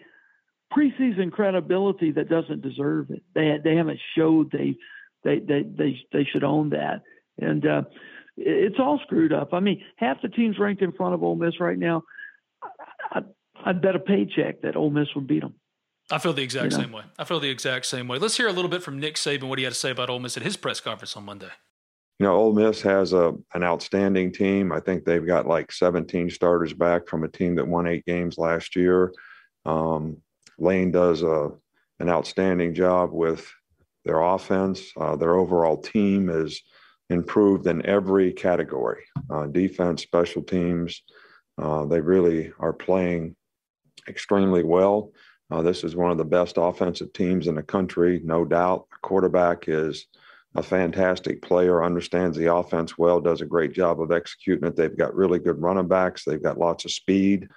preseason 0.76 1.32
credibility 1.32 2.12
that 2.12 2.30
doesn't 2.30 2.62
deserve 2.62 3.10
it. 3.12 3.24
They 3.34 3.58
they 3.64 3.76
haven't 3.76 4.00
showed 4.16 4.52
they 4.52 4.76
they 5.24 5.40
they 5.40 5.64
they 5.64 6.00
they 6.14 6.24
should 6.32 6.44
own 6.44 6.70
that, 6.70 7.02
and 7.40 7.66
uh, 7.66 7.82
it's 8.38 8.78
all 8.80 9.00
screwed 9.04 9.34
up. 9.34 9.54
I 9.54 9.60
mean, 9.60 9.84
half 9.96 10.22
the 10.22 10.30
teams 10.30 10.60
ranked 10.60 10.82
in 10.82 10.92
front 10.92 11.14
of 11.14 11.24
Ole 11.24 11.36
Miss 11.36 11.60
right 11.60 11.78
now. 11.78 12.04
I, 13.12 13.22
I'd 13.66 13.82
bet 13.82 13.96
a 13.96 14.00
paycheck 14.00 14.62
that 14.62 14.76
Ole 14.76 14.90
Miss 14.90 15.08
would 15.16 15.28
beat 15.28 15.42
them. 15.42 15.56
I 16.10 16.20
feel 16.20 16.34
the 16.34 16.44
exact 16.44 16.72
You 16.72 16.78
know? 16.78 16.84
same 16.84 16.92
way. 16.94 17.04
I 17.20 17.24
feel 17.26 17.40
the 17.40 17.50
exact 17.50 17.86
same 17.86 18.08
way. 18.08 18.18
Let's 18.18 18.38
hear 18.38 18.48
a 18.48 18.54
little 18.54 18.70
bit 18.70 18.82
from 18.82 19.00
Nick 19.00 19.16
Saban 19.16 19.50
what 19.50 19.58
he 19.58 19.64
had 19.66 19.74
to 19.74 19.80
say 19.80 19.92
about 19.92 20.10
Ole 20.10 20.20
Miss 20.20 20.38
at 20.38 20.44
his 20.44 20.56
press 20.56 20.80
conference 20.80 21.18
on 21.18 21.26
Monday. 21.26 21.50
You 22.20 22.26
know, 22.26 22.36
Ole 22.36 22.54
Miss 22.54 22.82
has 22.82 23.14
a 23.14 23.36
an 23.54 23.64
outstanding 23.64 24.32
team. 24.32 24.72
I 24.72 24.80
think 24.80 25.04
they've 25.04 25.26
got 25.26 25.46
like 25.46 25.72
17 25.72 26.30
starters 26.30 26.74
back 26.74 27.08
from 27.08 27.24
a 27.24 27.28
team 27.28 27.56
that 27.56 27.68
won 27.68 27.88
eight 27.88 28.06
games 28.06 28.38
last 28.38 28.76
year. 28.76 29.14
Um, 29.66 30.18
Lane 30.58 30.92
does 30.92 31.22
a 31.24 31.52
an 32.00 32.10
outstanding 32.10 32.74
job 32.74 33.12
with 33.12 33.52
their 34.06 34.22
offense. 34.22 34.82
Uh, 34.96 35.16
their 35.16 35.36
overall 35.36 35.78
team 35.78 36.30
is 36.30 36.62
improved 37.10 37.68
in 37.68 37.86
every 37.86 38.34
category: 38.34 39.04
uh, 39.30 39.48
defense, 39.48 40.02
special 40.02 40.44
teams. 40.44 41.04
Uh, 41.58 41.86
they 41.86 42.02
really 42.02 42.52
are 42.60 42.74
playing 42.74 43.36
extremely 44.08 44.64
well. 44.64 45.12
Uh, 45.50 45.62
this 45.62 45.84
is 45.84 45.96
one 45.96 46.12
of 46.12 46.18
the 46.18 46.26
best 46.26 46.56
offensive 46.58 47.12
teams 47.14 47.48
in 47.48 47.56
the 47.56 47.64
country, 47.64 48.22
no 48.24 48.44
doubt. 48.44 48.86
Quarterback 49.02 49.66
is 49.68 50.08
a 50.56 50.64
fantastic 50.64 51.42
player, 51.42 51.84
understands 51.84 52.38
the 52.38 52.54
offense 52.54 52.98
well, 52.98 53.22
does 53.22 53.42
a 53.42 53.46
great 53.46 53.74
job 53.74 54.02
of 54.02 54.12
executing 54.12 54.68
it. 54.68 54.76
They've 54.76 54.98
got 54.98 55.16
really 55.16 55.40
good 55.40 55.62
running 55.62 55.88
backs. 55.88 56.24
They've 56.26 56.42
got 56.42 56.58
lots 56.58 56.84
of 56.84 56.92
speed. 56.92 57.48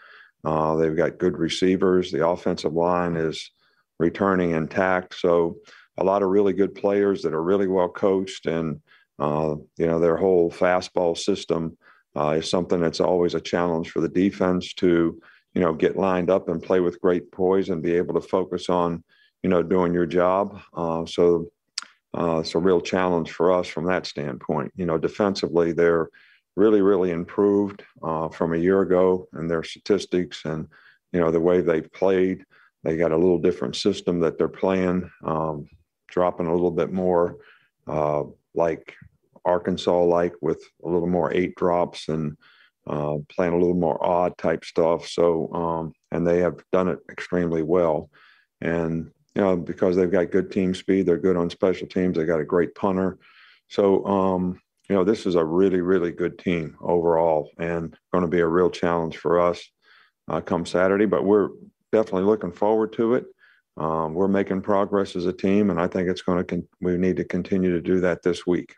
Uh, 0.44 0.76
they've 0.76 0.96
got 0.96 1.18
good 1.18 1.36
receivers. 1.36 2.10
The 2.10 2.26
offensive 2.26 2.74
line 2.74 3.16
is 3.16 3.50
returning 3.98 4.52
intact. 4.52 5.18
So 5.18 5.56
a 5.98 6.04
lot 6.04 6.22
of 6.22 6.28
really 6.28 6.52
good 6.52 6.74
players 6.74 7.22
that 7.22 7.34
are 7.34 7.42
really 7.42 7.66
well 7.66 7.88
coached, 7.88 8.46
and 8.46 8.80
uh, 9.20 9.54
you 9.76 9.87
know 9.87 10.00
their 10.00 10.16
whole 10.16 10.50
fastball 10.50 11.16
system 11.16 11.76
uh, 12.16 12.30
is 12.30 12.50
something 12.50 12.80
that's 12.80 13.00
always 13.00 13.35
a 13.35 13.40
challenge 13.40 13.90
for 13.90 14.00
the 14.00 14.09
defense 14.09 14.74
to 14.74 15.20
you 15.54 15.61
know 15.61 15.72
get 15.72 15.96
lined 15.96 16.30
up 16.30 16.48
and 16.48 16.62
play 16.62 16.80
with 16.80 17.00
great 17.00 17.30
poise 17.30 17.68
and 17.68 17.83
be 17.83 17.94
able 17.94 18.14
to 18.14 18.28
focus 18.28 18.68
on 18.68 19.04
you 19.42 19.50
know 19.50 19.62
doing 19.62 19.94
your 19.94 20.06
job. 20.06 20.61
Uh, 20.74 21.04
so 21.06 21.50
uh, 22.16 22.38
it's 22.38 22.54
a 22.54 22.59
real 22.59 22.80
challenge 22.80 23.30
for 23.30 23.52
us 23.52 23.68
from 23.68 23.85
that 23.87 24.06
standpoint. 24.06 24.72
You 24.76 24.87
know, 24.87 24.98
defensively, 24.98 25.72
they're 25.72 26.09
really, 26.56 26.83
really 26.83 27.11
improved 27.11 27.85
uh, 28.02 28.28
from 28.28 28.52
a 28.52 28.59
year 28.59 28.80
ago 28.80 29.28
in 29.38 29.46
their 29.46 29.62
statistics 29.62 30.44
and, 30.44 30.66
you 31.12 31.20
know, 31.20 31.30
the 31.30 31.40
way 31.40 31.61
they've 31.61 31.92
played. 31.92 32.44
They 32.83 32.96
got 32.96 33.12
a 33.12 33.16
little 33.16 33.38
different 33.38 33.76
system 33.76 34.20
that 34.20 34.38
they're 34.38 34.48
playing, 34.48 35.09
um, 35.24 35.68
dropping 36.09 36.46
a 36.46 36.52
little 36.52 36.70
bit 36.70 36.92
more 36.92 37.37
uh, 37.87 38.24
like 38.54 38.94
Arkansas, 39.44 40.03
like 40.05 40.35
with 40.40 40.62
a 40.85 40.88
little 40.88 41.09
more 41.09 41.33
eight 41.33 41.55
drops 41.57 42.09
and 42.09 42.37
uh, 42.87 43.16
playing 43.29 43.53
a 43.53 43.59
little 43.59 43.74
more 43.74 44.03
odd 44.05 44.37
type 44.38 44.64
stuff. 44.64 45.06
So, 45.06 45.52
um, 45.52 45.92
and 46.10 46.27
they 46.27 46.38
have 46.38 46.60
done 46.73 46.88
it 46.88 46.98
extremely 47.10 47.62
well. 47.62 48.10
And 48.60 49.10
you 49.35 49.42
know, 49.42 49.56
because 49.56 49.94
they've 49.94 50.10
got 50.10 50.33
good 50.33 50.50
team 50.50 50.75
speed, 50.75 51.06
they're 51.06 51.17
good 51.17 51.37
on 51.37 51.50
special 51.50 51.87
teams. 51.87 52.17
They 52.17 52.25
got 52.25 52.40
a 52.40 52.44
great 52.44 52.75
punter. 52.75 53.19
So, 53.69 54.04
um, 54.04 54.60
you 54.88 54.96
know, 54.96 55.04
this 55.04 55.25
is 55.25 55.37
a 55.37 55.44
really, 55.44 55.81
really 55.81 56.10
good 56.10 56.37
team 56.38 56.77
overall, 56.81 57.48
and 57.58 57.96
going 58.12 58.23
to 58.23 58.29
be 58.29 58.40
a 58.40 58.46
real 58.46 58.71
challenge 58.71 59.19
for 59.19 59.38
us 59.38 59.62
uh, 60.29 60.40
come 60.40 60.67
Saturday. 60.67 61.06
But 61.06 61.25
we're 61.25 61.50
definitely 61.92 62.25
looking 62.25 62.52
forward 62.52 62.92
to 62.94 63.14
it. 63.14 63.27
um, 63.77 64.14
we're 64.14 64.29
making 64.29 64.62
progress 64.62 65.17
as 65.17 65.27
a 65.27 65.33
team, 65.33 65.71
and 65.71 65.81
I 65.81 65.87
think 65.87 66.08
it's 66.08 66.23
going 66.23 66.38
to. 66.38 66.44
Con- 66.44 66.69
we 66.81 66.96
need 66.96 67.17
to 67.17 67.25
continue 67.25 67.71
to 67.73 67.81
do 67.81 68.00
that 68.00 68.23
this 68.23 68.46
week. 68.46 68.75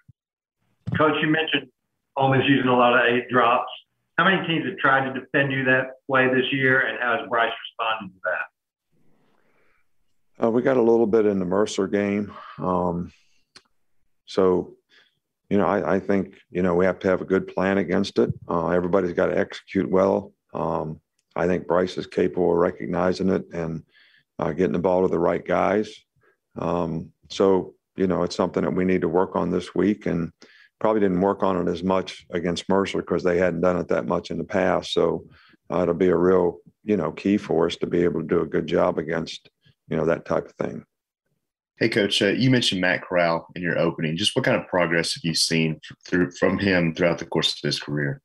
Coach, 0.96 1.14
you 1.22 1.28
mentioned 1.28 1.68
Ole 2.16 2.34
Miss 2.34 2.48
using 2.48 2.68
a 2.68 2.76
lot 2.76 2.94
of 2.94 3.12
eight 3.12 3.28
drops. 3.28 3.70
How 4.18 4.24
many 4.24 4.46
teams 4.46 4.66
have 4.66 4.78
tried 4.78 5.12
to 5.12 5.18
defend 5.18 5.52
you 5.52 5.64
that 5.64 5.92
way 6.08 6.28
this 6.28 6.52
year, 6.52 6.80
and 6.80 6.98
how 7.00 7.18
has 7.18 7.28
Bryce 7.28 7.50
responded 7.50 8.14
to 8.14 8.20
that? 8.24 10.44
Uh, 10.44 10.50
we 10.50 10.62
got 10.62 10.76
a 10.76 10.82
little 10.82 11.06
bit 11.06 11.26
in 11.26 11.38
the 11.38 11.44
Mercer 11.44 11.86
game, 11.86 12.32
um, 12.58 13.12
so 14.26 14.74
you 15.48 15.58
know 15.58 15.66
I, 15.66 15.94
I, 15.94 16.00
think 16.00 16.38
you 16.50 16.62
know 16.62 16.74
we 16.74 16.84
have 16.84 16.98
to 17.00 17.08
have 17.08 17.20
a 17.20 17.26
good 17.26 17.46
plan 17.46 17.78
against 17.78 18.18
it. 18.18 18.32
Uh, 18.48 18.68
everybody's 18.68 19.12
got 19.12 19.26
to 19.26 19.38
execute 19.38 19.88
well. 19.88 20.32
Um, 20.52 21.00
I 21.36 21.46
think 21.46 21.66
Bryce 21.66 21.96
is 21.96 22.06
capable 22.06 22.52
of 22.52 22.58
recognizing 22.58 23.28
it 23.28 23.44
and 23.52 23.84
uh, 24.38 24.52
getting 24.52 24.72
the 24.72 24.78
ball 24.78 25.02
to 25.02 25.08
the 25.08 25.18
right 25.18 25.44
guys. 25.44 25.94
Um, 26.58 27.12
so 27.30 27.74
you 27.96 28.06
know 28.06 28.22
it's 28.22 28.36
something 28.36 28.62
that 28.62 28.74
we 28.74 28.84
need 28.84 29.02
to 29.02 29.08
work 29.08 29.36
on 29.36 29.50
this 29.50 29.74
week 29.74 30.06
and 30.06 30.32
probably 30.82 31.00
didn't 31.00 31.20
work 31.20 31.44
on 31.44 31.56
it 31.56 31.70
as 31.70 31.84
much 31.84 32.26
against 32.30 32.68
Mercer 32.68 32.98
because 32.98 33.22
they 33.22 33.38
hadn't 33.38 33.60
done 33.60 33.76
it 33.76 33.86
that 33.86 34.04
much 34.04 34.32
in 34.32 34.36
the 34.36 34.42
past. 34.42 34.92
So 34.92 35.24
uh, 35.70 35.82
it'll 35.82 35.94
be 35.94 36.08
a 36.08 36.16
real, 36.16 36.58
you 36.82 36.96
know, 36.96 37.12
key 37.12 37.36
for 37.36 37.66
us 37.66 37.76
to 37.76 37.86
be 37.86 38.02
able 38.02 38.20
to 38.20 38.26
do 38.26 38.40
a 38.40 38.46
good 38.46 38.66
job 38.66 38.98
against, 38.98 39.48
you 39.86 39.96
know, 39.96 40.04
that 40.06 40.24
type 40.24 40.46
of 40.46 40.54
thing. 40.54 40.84
Hey, 41.78 41.88
Coach, 41.88 42.20
uh, 42.20 42.30
you 42.30 42.50
mentioned 42.50 42.80
Matt 42.80 43.02
Corral 43.02 43.46
in 43.54 43.62
your 43.62 43.78
opening. 43.78 44.16
Just 44.16 44.34
what 44.34 44.44
kind 44.44 44.60
of 44.60 44.66
progress 44.66 45.14
have 45.14 45.22
you 45.22 45.36
seen 45.36 45.78
through 46.04 46.32
from 46.32 46.58
him 46.58 46.96
throughout 46.96 47.18
the 47.18 47.26
course 47.26 47.52
of 47.52 47.60
his 47.62 47.78
career? 47.78 48.20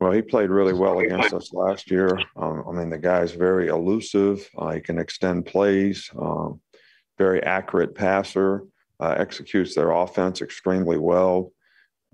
Well, 0.00 0.12
he 0.12 0.22
played 0.22 0.48
really 0.48 0.72
well 0.72 1.00
against 1.00 1.34
us 1.34 1.52
last 1.52 1.90
year. 1.90 2.18
Um, 2.34 2.64
I 2.66 2.72
mean, 2.72 2.88
the 2.88 2.96
guy's 2.96 3.32
very 3.32 3.68
elusive. 3.68 4.48
Uh, 4.56 4.70
he 4.70 4.80
can 4.80 4.98
extend 4.98 5.44
plays. 5.44 6.10
Um, 6.18 6.62
very 7.18 7.42
accurate 7.42 7.94
passer 7.94 8.64
uh, 9.00 9.14
executes 9.18 9.74
their 9.74 9.90
offense 9.90 10.40
extremely 10.40 10.98
well. 10.98 11.52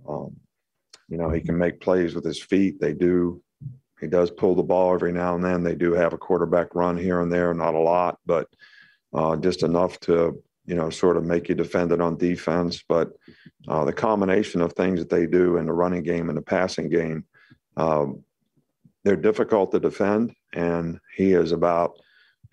Um, 0.09 0.37
you 1.09 1.19
know, 1.19 1.31
he 1.31 1.41
can 1.41 1.59
make 1.59 1.81
plays 1.81 2.15
with 2.15 2.25
his 2.25 2.41
feet. 2.41 2.81
They 2.81 2.95
do. 2.95 3.43
He 4.01 4.07
does 4.07 4.31
pull 4.31 4.55
the 4.55 4.63
ball 4.63 4.95
every 4.95 5.13
now 5.13 5.35
and 5.35 5.45
then. 5.45 5.63
They 5.63 5.75
do 5.75 5.93
have 5.93 6.13
a 6.13 6.19
quarterback 6.19 6.75
run 6.75 6.97
here 6.97 7.21
and 7.21 7.31
there, 7.31 7.53
not 7.53 7.75
a 7.75 7.79
lot, 7.79 8.19
but 8.25 8.49
uh, 9.13 9.37
just 9.37 9.63
enough 9.63 9.99
to 10.01 10.43
you 10.67 10.75
know 10.75 10.89
sort 10.89 11.17
of 11.17 11.25
make 11.25 11.49
you 11.49 11.55
defend 11.55 11.93
it 11.93 12.01
on 12.01 12.17
defense. 12.17 12.83
But 12.89 13.11
uh, 13.69 13.85
the 13.85 13.93
combination 13.93 14.63
of 14.63 14.73
things 14.73 15.01
that 15.01 15.11
they 15.11 15.27
do 15.27 15.57
in 15.57 15.67
the 15.67 15.73
running 15.73 16.03
game 16.03 16.29
and 16.29 16.39
the 16.39 16.43
passing 16.43 16.89
game, 16.89 17.25
um, 17.77 18.25
they're 19.05 19.17
difficult 19.17 19.73
to 19.73 19.81
defend, 19.81 20.33
and 20.55 20.99
he 21.15 21.33
is 21.33 21.53
about 21.53 21.99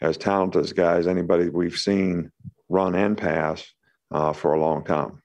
as 0.01 0.17
talented 0.17 0.63
as 0.63 0.73
guys 0.73 1.07
anybody 1.07 1.49
we've 1.49 1.77
seen 1.77 2.31
run 2.69 2.95
and 2.95 3.17
pass 3.17 3.73
uh, 4.11 4.33
for 4.33 4.53
a 4.53 4.59
long 4.59 4.83
time. 4.83 5.21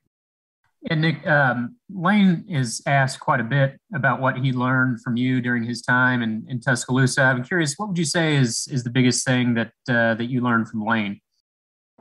And 0.91 1.01
Nick, 1.01 1.24
um, 1.26 1.76
Lane 1.95 2.45
is 2.49 2.83
asked 2.87 3.20
quite 3.20 3.41
a 3.41 3.45
bit 3.45 3.78
about 3.95 4.20
what 4.20 4.37
he 4.39 4.53
learned 4.53 5.01
from 5.01 5.16
you 5.16 5.41
during 5.41 5.62
his 5.62 5.80
time 5.80 6.22
in, 6.22 6.45
in 6.49 6.61
Tuscaloosa. 6.61 7.22
I'm 7.22 7.45
curious, 7.45 7.74
what 7.76 7.89
would 7.89 7.99
you 7.99 8.05
say 8.05 8.35
is 8.35 8.66
is 8.70 8.83
the 8.83 8.91
biggest 8.91 9.24
thing 9.24 9.55
that 9.55 9.72
uh, 9.89 10.14
that 10.14 10.26
you 10.28 10.41
learned 10.41 10.68
from 10.68 10.85
Lane? 10.85 11.20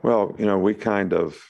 Well, 0.02 0.34
you 0.36 0.46
know, 0.46 0.58
we 0.58 0.74
kind 0.74 1.12
of 1.12 1.40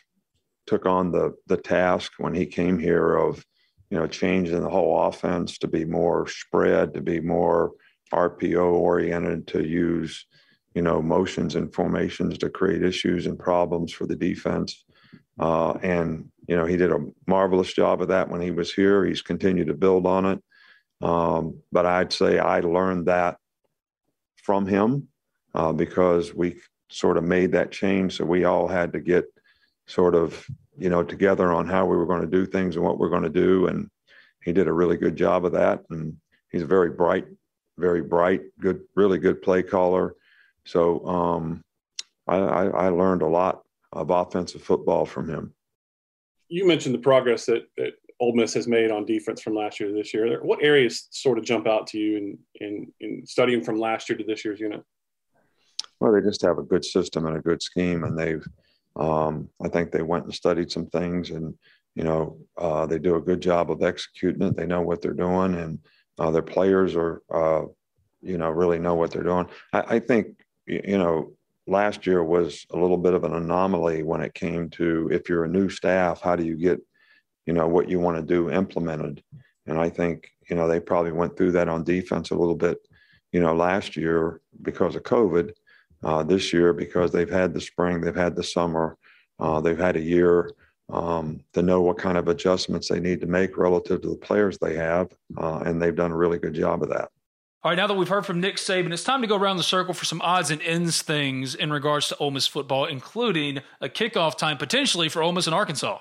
took 0.67 0.85
on 0.85 1.11
the 1.11 1.35
the 1.47 1.57
task 1.57 2.13
when 2.19 2.35
he 2.35 2.45
came 2.45 2.79
here 2.79 3.17
of, 3.17 3.43
you 3.91 3.99
know, 3.99 4.07
changing 4.07 4.61
the 4.61 4.69
whole 4.69 5.07
offense 5.07 5.57
to 5.59 5.69
be 5.69 5.87
more 5.87 6.27
spread, 6.29 6.93
to 6.93 7.01
be 7.01 7.21
more 7.21 7.73
RPO 8.13 8.73
oriented, 8.75 9.47
to 9.49 9.67
use, 9.67 10.27
you 10.75 10.83
know, 10.83 11.01
motions 11.01 11.55
and 11.55 11.73
formations 11.73 12.37
to 12.39 12.51
create 12.51 12.83
issues 12.83 13.27
and 13.27 13.39
problems 13.39 13.91
for 13.91 14.07
the 14.07 14.17
defense. 14.17 14.85
Uh, 15.39 15.73
and, 15.83 16.31
you 16.47 16.57
know, 16.57 16.67
he 16.67 16.77
did 16.77 16.93
a 16.93 17.07
marvelous 17.27 17.73
job 17.73 18.03
of 18.03 18.09
that 18.09 18.29
when 18.29 18.41
he 18.41 18.51
was 18.51 18.73
here. 18.73 19.05
He's 19.05 19.23
continued 19.23 19.69
to 19.69 19.75
build 19.75 20.07
on 20.07 20.27
it. 20.27 20.43
Um, 21.01 21.61
but 21.73 21.87
I'd 21.87 22.13
say 22.13 22.39
I 22.39 22.61
learned 22.61 23.07
that 23.07 23.39
from 24.37 24.67
him 24.67 25.09
uh, 25.55 25.73
because 25.73 26.35
we 26.35 26.61
sort 26.91 27.17
of 27.17 27.25
made 27.25 27.53
that 27.53 27.73
change. 27.73 28.17
So 28.17 28.25
we 28.25 28.45
all 28.45 28.69
had 28.69 28.93
to 28.93 29.01
get 29.01 29.25
sort 29.87 30.15
of, 30.15 30.45
you 30.79 30.91
know, 30.91 31.03
together 31.03 31.53
on 31.53 31.67
how 31.67 31.87
we 31.87 31.97
were 31.97 32.07
going 32.07 32.23
to 32.23 32.27
do 32.27 32.47
things 32.47 32.77
and 32.77 32.85
what 32.85 32.99
we're 32.99 33.09
going 33.09 33.23
to 33.23 33.29
do. 33.29 33.67
And 33.67 33.89
he 34.45 34.53
did 34.53 34.69
a 34.69 34.73
really 34.73 34.97
good 34.97 35.17
job 35.17 35.45
of 35.45 35.53
that. 35.53 35.83
And 35.91 36.17
he's 36.51 36.63
a 36.63 36.67
very 36.67 36.91
bright, 36.91 37.27
very 37.79 38.03
bright, 38.03 38.43
good, 38.61 38.83
really 38.95 39.19
good 39.19 39.43
play 39.43 39.63
caller. 39.63 40.15
So 40.67 41.05
um, 41.07 41.65
I, 42.29 42.37
I, 42.37 42.65
I 42.67 42.89
learned 42.89 43.23
a 43.23 43.27
lot 43.27 43.63
of 43.93 44.11
offensive 44.11 44.63
football 44.63 45.05
from 45.05 45.29
him. 45.29 45.55
You 46.49 46.67
mentioned 46.67 46.95
the 46.95 47.01
progress 47.01 47.47
that, 47.47 47.63
that 47.77 47.93
Ole 48.21 48.35
Miss 48.35 48.55
has 48.55 48.69
made 48.69 48.91
on 48.91 49.05
defense 49.05 49.41
from 49.43 49.55
last 49.55 49.81
year 49.81 49.89
to 49.89 49.95
this 49.95 50.13
year. 50.15 50.43
What 50.43 50.63
areas 50.63 51.09
sort 51.11 51.39
of 51.39 51.45
jump 51.45 51.67
out 51.67 51.87
to 51.89 51.99
you 51.99 52.17
in, 52.17 52.39
in, 52.61 52.93
in 53.01 53.27
studying 53.27 53.63
from 53.63 53.79
last 53.79 54.09
year 54.09 54.19
to 54.19 54.25
this 54.25 54.45
year's 54.45 54.61
unit? 54.61 54.83
Well, 56.01 56.13
they 56.13 56.21
just 56.21 56.43
have 56.43 56.59
a 56.59 56.63
good 56.63 56.85
system 56.85 57.27
and 57.27 57.37
a 57.37 57.41
good 57.41 57.63
scheme, 57.63 58.05
and 58.05 58.19
they've, 58.19 58.45
um, 58.97 59.49
I 59.65 59.69
think 59.69 59.91
they 59.91 60.03
went 60.03 60.25
and 60.25 60.35
studied 60.35 60.71
some 60.71 60.87
things, 60.87 61.31
and 61.31 61.55
you 61.95 62.05
know, 62.05 62.39
uh, 62.57 62.87
they 62.87 62.99
do 62.99 63.17
a 63.17 63.21
good 63.21 63.41
job 63.41 63.71
of 63.71 63.83
executing 63.83 64.43
it. 64.43 64.57
They 64.57 64.67
know 64.67 64.81
what 64.81 65.03
they're 65.03 65.13
doing, 65.13 65.55
and 65.55 65.79
uh, 66.19 66.31
their 66.31 66.43
players 66.43 66.97
are, 66.97 67.23
uh, 67.33 67.67
you 68.21 68.39
know, 68.39 68.51
really 68.51 68.79
know 68.79 68.95
what 68.95 69.11
they're 69.11 69.23
doing. 69.23 69.47
I, 69.73 69.97
I 69.97 69.99
think, 70.01 70.29
you 70.67 70.99
know, 70.99 71.33
last 71.67 72.07
year 72.07 72.23
was 72.23 72.67
a 72.71 72.77
little 72.77 72.97
bit 72.97 73.15
of 73.15 73.25
an 73.25 73.35
anomaly 73.35 74.03
when 74.03 74.21
it 74.21 74.35
came 74.35 74.69
to 74.71 75.09
if 75.13 75.29
you're 75.29 75.45
a 75.45 75.49
new 75.49 75.69
staff, 75.69 76.21
how 76.21 76.37
do 76.37 76.45
you 76.45 76.57
get, 76.57 76.81
you 77.47 77.53
know, 77.53 77.69
what 77.69 77.89
you 77.89 78.01
want 78.01 78.17
to 78.17 78.23
do 78.23 78.51
implemented? 78.51 79.23
And 79.67 79.79
I 79.79 79.89
think, 79.89 80.29
you 80.51 80.57
know, 80.57 80.67
they 80.67 80.81
probably 80.81 81.13
went 81.13 81.37
through 81.37 81.53
that 81.53 81.69
on 81.69 81.85
defense 81.85 82.31
a 82.31 82.37
little 82.37 82.57
bit, 82.57 82.79
you 83.33 83.41
know, 83.41 83.55
last 83.55 83.97
year 83.97 84.41
because 84.63 84.97
of 84.97 85.03
COVID. 85.03 85.53
Uh, 86.05 86.21
this 86.25 86.53
year, 86.53 86.73
because 86.73 87.13
they've 87.13 87.31
had 87.31 87.55
the 87.55 87.61
spring, 87.61 88.01
they've 88.01 88.17
had 88.17 88.35
the 88.35 88.43
summer, 88.43 88.99
uh, 89.39 89.61
they've 89.61 89.79
had 89.79 89.97
a 89.97 90.01
year 90.01 90.51
um, 90.93 91.41
to 91.53 91.63
know 91.63 91.81
what 91.81 91.97
kind 91.97 92.19
of 92.19 92.27
adjustments 92.27 92.89
they 92.89 92.99
need 92.99 93.21
to 93.21 93.27
make 93.29 93.57
relative 93.57 94.03
to 94.03 94.09
the 94.09 94.17
players 94.17 94.59
they 94.59 94.75
have. 94.75 95.13
Uh, 95.39 95.59
and 95.59 95.81
they've 95.81 95.95
done 95.95 96.11
a 96.11 96.17
really 96.17 96.39
good 96.39 96.55
job 96.55 96.83
of 96.83 96.89
that. 96.89 97.09
All 97.65 97.71
right, 97.71 97.77
now 97.77 97.87
that 97.87 97.95
we've 97.95 98.09
heard 98.09 98.27
from 98.27 98.41
Nick 98.41 98.57
Saban, 98.57 98.93
it's 98.93 99.05
time 99.05 99.21
to 99.21 99.29
go 99.29 99.37
around 99.37 99.57
the 99.57 99.63
circle 99.63 99.95
for 99.95 100.05
some 100.05 100.21
odds 100.21 100.51
and 100.51 100.61
ends 100.63 101.01
things 101.01 101.55
in 101.55 101.73
regards 101.73 102.09
to 102.09 102.17
Ole 102.17 102.33
Miss 102.33 102.49
football, 102.49 102.87
including 102.87 103.61
a 103.81 103.89
kickoff 103.89 104.37
time 104.37 104.57
potentially 104.57 105.09
for 105.09 105.23
Ole 105.23 105.31
Miss 105.31 105.47
and 105.47 105.55
Arkansas. 105.55 106.01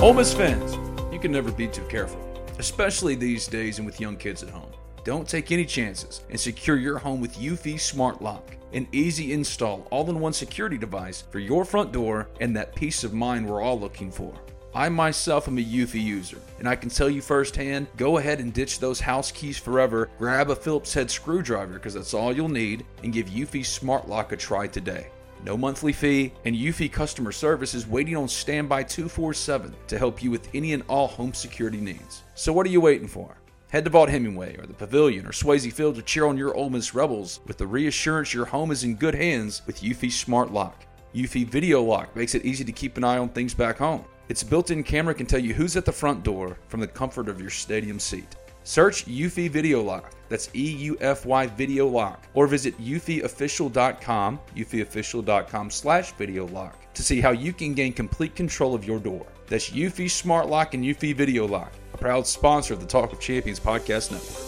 Ole 0.00 0.14
Miss 0.14 0.32
fans, 0.32 0.76
you 1.12 1.18
can 1.18 1.32
never 1.32 1.50
be 1.50 1.66
too 1.66 1.82
careful, 1.88 2.20
especially 2.60 3.16
these 3.16 3.48
days 3.48 3.78
and 3.78 3.86
with 3.86 4.00
young 4.00 4.16
kids 4.16 4.44
at 4.44 4.50
home. 4.50 4.70
Don't 5.02 5.28
take 5.28 5.50
any 5.50 5.64
chances 5.64 6.22
and 6.30 6.38
secure 6.38 6.76
your 6.76 6.98
home 6.98 7.20
with 7.20 7.36
Eufy 7.38 7.80
Smart 7.80 8.22
Lock, 8.22 8.56
an 8.72 8.86
easy 8.92 9.32
install, 9.32 9.88
all 9.90 10.08
in 10.08 10.20
one 10.20 10.32
security 10.32 10.78
device 10.78 11.24
for 11.32 11.40
your 11.40 11.64
front 11.64 11.90
door 11.90 12.28
and 12.40 12.56
that 12.56 12.76
peace 12.76 13.02
of 13.02 13.12
mind 13.12 13.44
we're 13.44 13.62
all 13.62 13.80
looking 13.80 14.12
for. 14.12 14.32
I 14.74 14.88
myself 14.90 15.48
am 15.48 15.58
a 15.58 15.62
Eufy 15.62 16.02
user, 16.02 16.38
and 16.58 16.68
I 16.68 16.76
can 16.76 16.90
tell 16.90 17.08
you 17.08 17.22
firsthand 17.22 17.86
go 17.96 18.18
ahead 18.18 18.38
and 18.38 18.52
ditch 18.52 18.78
those 18.78 19.00
house 19.00 19.32
keys 19.32 19.58
forever, 19.58 20.10
grab 20.18 20.50
a 20.50 20.56
Phillips 20.56 20.92
head 20.92 21.10
screwdriver 21.10 21.74
because 21.74 21.94
that's 21.94 22.12
all 22.12 22.34
you'll 22.34 22.50
need, 22.50 22.84
and 23.02 23.12
give 23.12 23.26
Eufy 23.26 23.64
Smart 23.64 24.08
Lock 24.08 24.32
a 24.32 24.36
try 24.36 24.66
today. 24.66 25.08
No 25.44 25.56
monthly 25.56 25.92
fee, 25.92 26.32
and 26.44 26.54
Eufy 26.54 26.90
customer 26.90 27.32
service 27.32 27.72
is 27.72 27.86
waiting 27.86 28.16
on 28.16 28.28
standby 28.28 28.82
247 28.82 29.74
to 29.86 29.98
help 29.98 30.22
you 30.22 30.30
with 30.30 30.48
any 30.52 30.74
and 30.74 30.82
all 30.88 31.06
home 31.06 31.32
security 31.32 31.80
needs. 31.80 32.24
So, 32.34 32.52
what 32.52 32.66
are 32.66 32.70
you 32.70 32.80
waiting 32.80 33.08
for? 33.08 33.38
Head 33.70 33.84
to 33.84 33.90
Vaught 33.90 34.08
Hemingway 34.08 34.56
or 34.58 34.66
the 34.66 34.74
Pavilion 34.74 35.26
or 35.26 35.32
Swayze 35.32 35.72
Field 35.72 35.94
to 35.96 36.02
cheer 36.02 36.26
on 36.26 36.38
your 36.38 36.54
Ole 36.54 36.70
Miss 36.70 36.94
Rebels 36.94 37.40
with 37.46 37.58
the 37.58 37.66
reassurance 37.66 38.34
your 38.34 38.46
home 38.46 38.70
is 38.70 38.84
in 38.84 38.96
good 38.96 39.14
hands 39.14 39.62
with 39.66 39.80
Eufy 39.80 40.10
Smart 40.10 40.52
Lock. 40.52 40.84
Eufy 41.14 41.46
Video 41.46 41.82
Lock 41.82 42.14
makes 42.16 42.34
it 42.34 42.44
easy 42.44 42.64
to 42.64 42.72
keep 42.72 42.96
an 42.96 43.04
eye 43.04 43.18
on 43.18 43.28
things 43.28 43.54
back 43.54 43.78
home. 43.78 44.04
Its 44.28 44.42
built 44.42 44.70
in 44.70 44.82
camera 44.82 45.14
can 45.14 45.26
tell 45.26 45.40
you 45.40 45.54
who's 45.54 45.76
at 45.76 45.84
the 45.84 45.92
front 45.92 46.22
door 46.22 46.58
from 46.68 46.80
the 46.80 46.86
comfort 46.86 47.28
of 47.28 47.40
your 47.40 47.50
stadium 47.50 47.98
seat. 47.98 48.36
Search 48.64 49.06
Eufy 49.06 49.48
Video 49.48 49.82
Lock, 49.82 50.12
that's 50.28 50.50
E 50.54 50.70
U 50.70 50.98
F 51.00 51.24
Y 51.24 51.46
Video 51.46 51.88
Lock, 51.88 52.26
or 52.34 52.46
visit 52.46 52.78
eufyofficial.com, 52.78 54.38
eufyofficial.com 54.54 55.70
slash 55.70 56.12
video 56.12 56.46
lock, 56.48 56.92
to 56.92 57.02
see 57.02 57.20
how 57.22 57.30
you 57.30 57.54
can 57.54 57.72
gain 57.72 57.94
complete 57.94 58.34
control 58.34 58.74
of 58.74 58.84
your 58.84 58.98
door. 58.98 59.26
That's 59.46 59.70
Eufy 59.70 60.10
Smart 60.10 60.50
Lock 60.50 60.74
and 60.74 60.84
Eufy 60.84 61.14
Video 61.14 61.46
Lock, 61.46 61.72
a 61.94 61.96
proud 61.96 62.26
sponsor 62.26 62.74
of 62.74 62.80
the 62.80 62.86
Talk 62.86 63.10
of 63.12 63.20
Champions 63.20 63.58
podcast 63.58 64.12
network. 64.12 64.47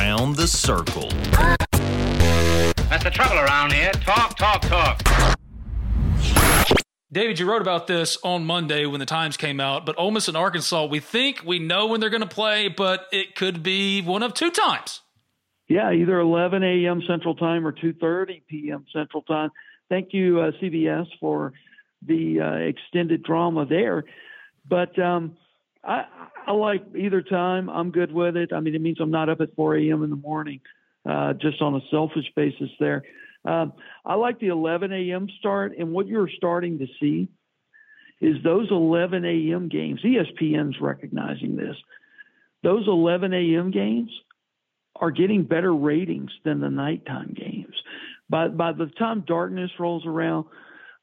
Around 0.00 0.36
the 0.36 0.46
circle. 0.46 1.10
That's 2.88 3.04
the 3.04 3.10
trouble 3.12 3.36
around 3.36 3.74
here. 3.74 3.92
Talk, 3.92 4.34
talk, 4.34 4.62
talk. 4.62 5.02
David, 7.12 7.38
you 7.38 7.46
wrote 7.46 7.60
about 7.60 7.86
this 7.86 8.16
on 8.24 8.46
Monday 8.46 8.86
when 8.86 8.98
the 8.98 9.04
Times 9.04 9.36
came 9.36 9.60
out, 9.60 9.84
but 9.84 9.98
Ole 9.98 10.10
Miss 10.10 10.26
and 10.26 10.38
Arkansas, 10.38 10.86
we 10.86 11.00
think 11.00 11.42
we 11.44 11.58
know 11.58 11.86
when 11.86 12.00
they're 12.00 12.08
going 12.08 12.22
to 12.22 12.26
play, 12.26 12.68
but 12.68 13.08
it 13.12 13.34
could 13.34 13.62
be 13.62 14.00
one 14.00 14.22
of 14.22 14.32
two 14.32 14.50
times. 14.50 15.02
Yeah, 15.68 15.92
either 15.92 16.18
11 16.18 16.64
a.m. 16.64 17.02
Central 17.06 17.34
Time 17.34 17.66
or 17.66 17.72
2:30 17.72 18.40
p.m. 18.48 18.86
Central 18.94 19.20
Time. 19.24 19.50
Thank 19.90 20.14
you, 20.14 20.40
uh, 20.40 20.52
CBS, 20.62 21.08
for 21.20 21.52
the 22.06 22.40
uh, 22.40 22.54
extended 22.54 23.22
drama 23.22 23.66
there. 23.66 24.04
But 24.66 24.98
um, 24.98 25.36
I, 25.84 26.06
I 26.50 26.52
like 26.52 26.82
either 26.98 27.22
time. 27.22 27.70
I'm 27.70 27.92
good 27.92 28.10
with 28.10 28.36
it. 28.36 28.52
I 28.52 28.58
mean, 28.58 28.74
it 28.74 28.80
means 28.80 28.98
I'm 29.00 29.12
not 29.12 29.28
up 29.28 29.40
at 29.40 29.54
4 29.54 29.76
a.m. 29.76 30.02
in 30.02 30.10
the 30.10 30.16
morning, 30.16 30.60
uh, 31.08 31.32
just 31.34 31.62
on 31.62 31.76
a 31.76 31.80
selfish 31.92 32.24
basis 32.34 32.70
there. 32.80 33.04
Um, 33.44 33.72
I 34.04 34.14
like 34.14 34.40
the 34.40 34.48
11 34.48 34.92
a.m. 34.92 35.28
start, 35.38 35.74
and 35.78 35.92
what 35.92 36.08
you're 36.08 36.28
starting 36.36 36.80
to 36.80 36.88
see 36.98 37.28
is 38.20 38.42
those 38.42 38.66
11 38.68 39.24
a.m. 39.24 39.68
games. 39.68 40.00
ESPN's 40.04 40.74
recognizing 40.80 41.54
this. 41.54 41.76
Those 42.64 42.88
11 42.88 43.32
a.m. 43.32 43.70
games 43.70 44.10
are 44.96 45.12
getting 45.12 45.44
better 45.44 45.72
ratings 45.72 46.32
than 46.44 46.58
the 46.58 46.68
nighttime 46.68 47.32
games. 47.32 47.76
By 48.28 48.48
by 48.48 48.72
the 48.72 48.86
time 48.86 49.22
darkness 49.24 49.70
rolls 49.78 50.04
around, 50.04 50.46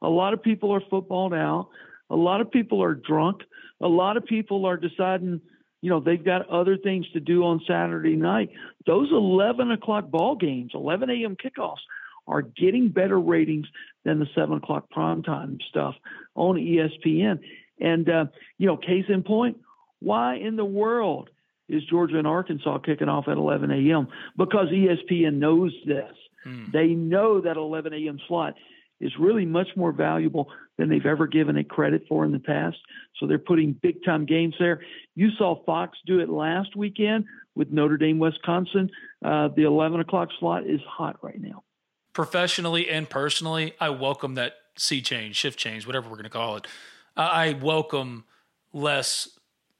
a 0.01 0.09
lot 0.09 0.33
of 0.33 0.43
people 0.43 0.73
are 0.73 0.83
footballed 0.89 1.33
out. 1.33 1.69
A 2.09 2.17
lot 2.17 2.41
of 2.41 2.51
people 2.51 2.83
are 2.83 2.95
drunk. 2.95 3.43
A 3.81 3.87
lot 3.87 4.17
of 4.17 4.25
people 4.25 4.65
are 4.65 4.77
deciding, 4.77 5.41
you 5.81 5.89
know, 5.89 5.99
they've 5.99 6.23
got 6.23 6.49
other 6.49 6.77
things 6.77 7.05
to 7.13 7.19
do 7.19 7.43
on 7.43 7.61
Saturday 7.67 8.15
night. 8.15 8.49
Those 8.85 9.09
11 9.11 9.71
o'clock 9.71 10.09
ball 10.09 10.35
games, 10.35 10.71
11 10.73 11.09
a.m. 11.09 11.35
kickoffs, 11.35 11.81
are 12.27 12.41
getting 12.41 12.89
better 12.89 13.19
ratings 13.19 13.67
than 14.03 14.19
the 14.19 14.27
7 14.35 14.57
o'clock 14.57 14.87
primetime 14.95 15.61
stuff 15.69 15.95
on 16.35 16.55
ESPN. 16.55 17.39
And, 17.79 18.09
uh, 18.09 18.25
you 18.57 18.67
know, 18.67 18.77
case 18.77 19.05
in 19.07 19.23
point, 19.23 19.57
why 19.99 20.35
in 20.35 20.55
the 20.55 20.65
world 20.65 21.29
is 21.69 21.83
Georgia 21.85 22.17
and 22.17 22.27
Arkansas 22.27 22.79
kicking 22.79 23.09
off 23.09 23.27
at 23.27 23.37
11 23.37 23.71
a.m.? 23.71 24.07
Because 24.35 24.67
ESPN 24.69 25.35
knows 25.35 25.73
this. 25.85 26.11
Mm. 26.45 26.71
They 26.71 26.87
know 26.87 27.41
that 27.41 27.57
11 27.57 27.93
a.m. 27.93 28.19
slot 28.27 28.55
is 28.99 29.11
really 29.19 29.45
much 29.45 29.67
more 29.75 29.91
valuable 29.91 30.49
than 30.77 30.89
they've 30.89 31.05
ever 31.05 31.27
given 31.27 31.57
it 31.57 31.69
credit 31.69 32.03
for 32.07 32.25
in 32.25 32.31
the 32.31 32.39
past. 32.39 32.77
So 33.19 33.27
they're 33.27 33.39
putting 33.39 33.73
big 33.73 34.03
time 34.03 34.25
games 34.25 34.55
there. 34.59 34.81
You 35.15 35.29
saw 35.37 35.63
Fox 35.65 35.97
do 36.05 36.19
it 36.19 36.29
last 36.29 36.75
weekend 36.75 37.25
with 37.55 37.71
Notre 37.71 37.97
Dame, 37.97 38.19
Wisconsin. 38.19 38.89
Uh, 39.23 39.49
the 39.49 39.63
11 39.63 39.99
o'clock 39.99 40.29
slot 40.39 40.65
is 40.65 40.81
hot 40.87 41.17
right 41.21 41.39
now. 41.39 41.63
Professionally 42.13 42.89
and 42.89 43.09
personally, 43.09 43.73
I 43.79 43.89
welcome 43.89 44.35
that 44.35 44.53
sea 44.75 45.01
change, 45.01 45.35
shift 45.35 45.59
change, 45.59 45.85
whatever 45.85 46.07
we're 46.07 46.15
going 46.15 46.23
to 46.23 46.29
call 46.29 46.57
it. 46.57 46.67
I 47.15 47.53
welcome 47.53 48.25
less 48.73 49.29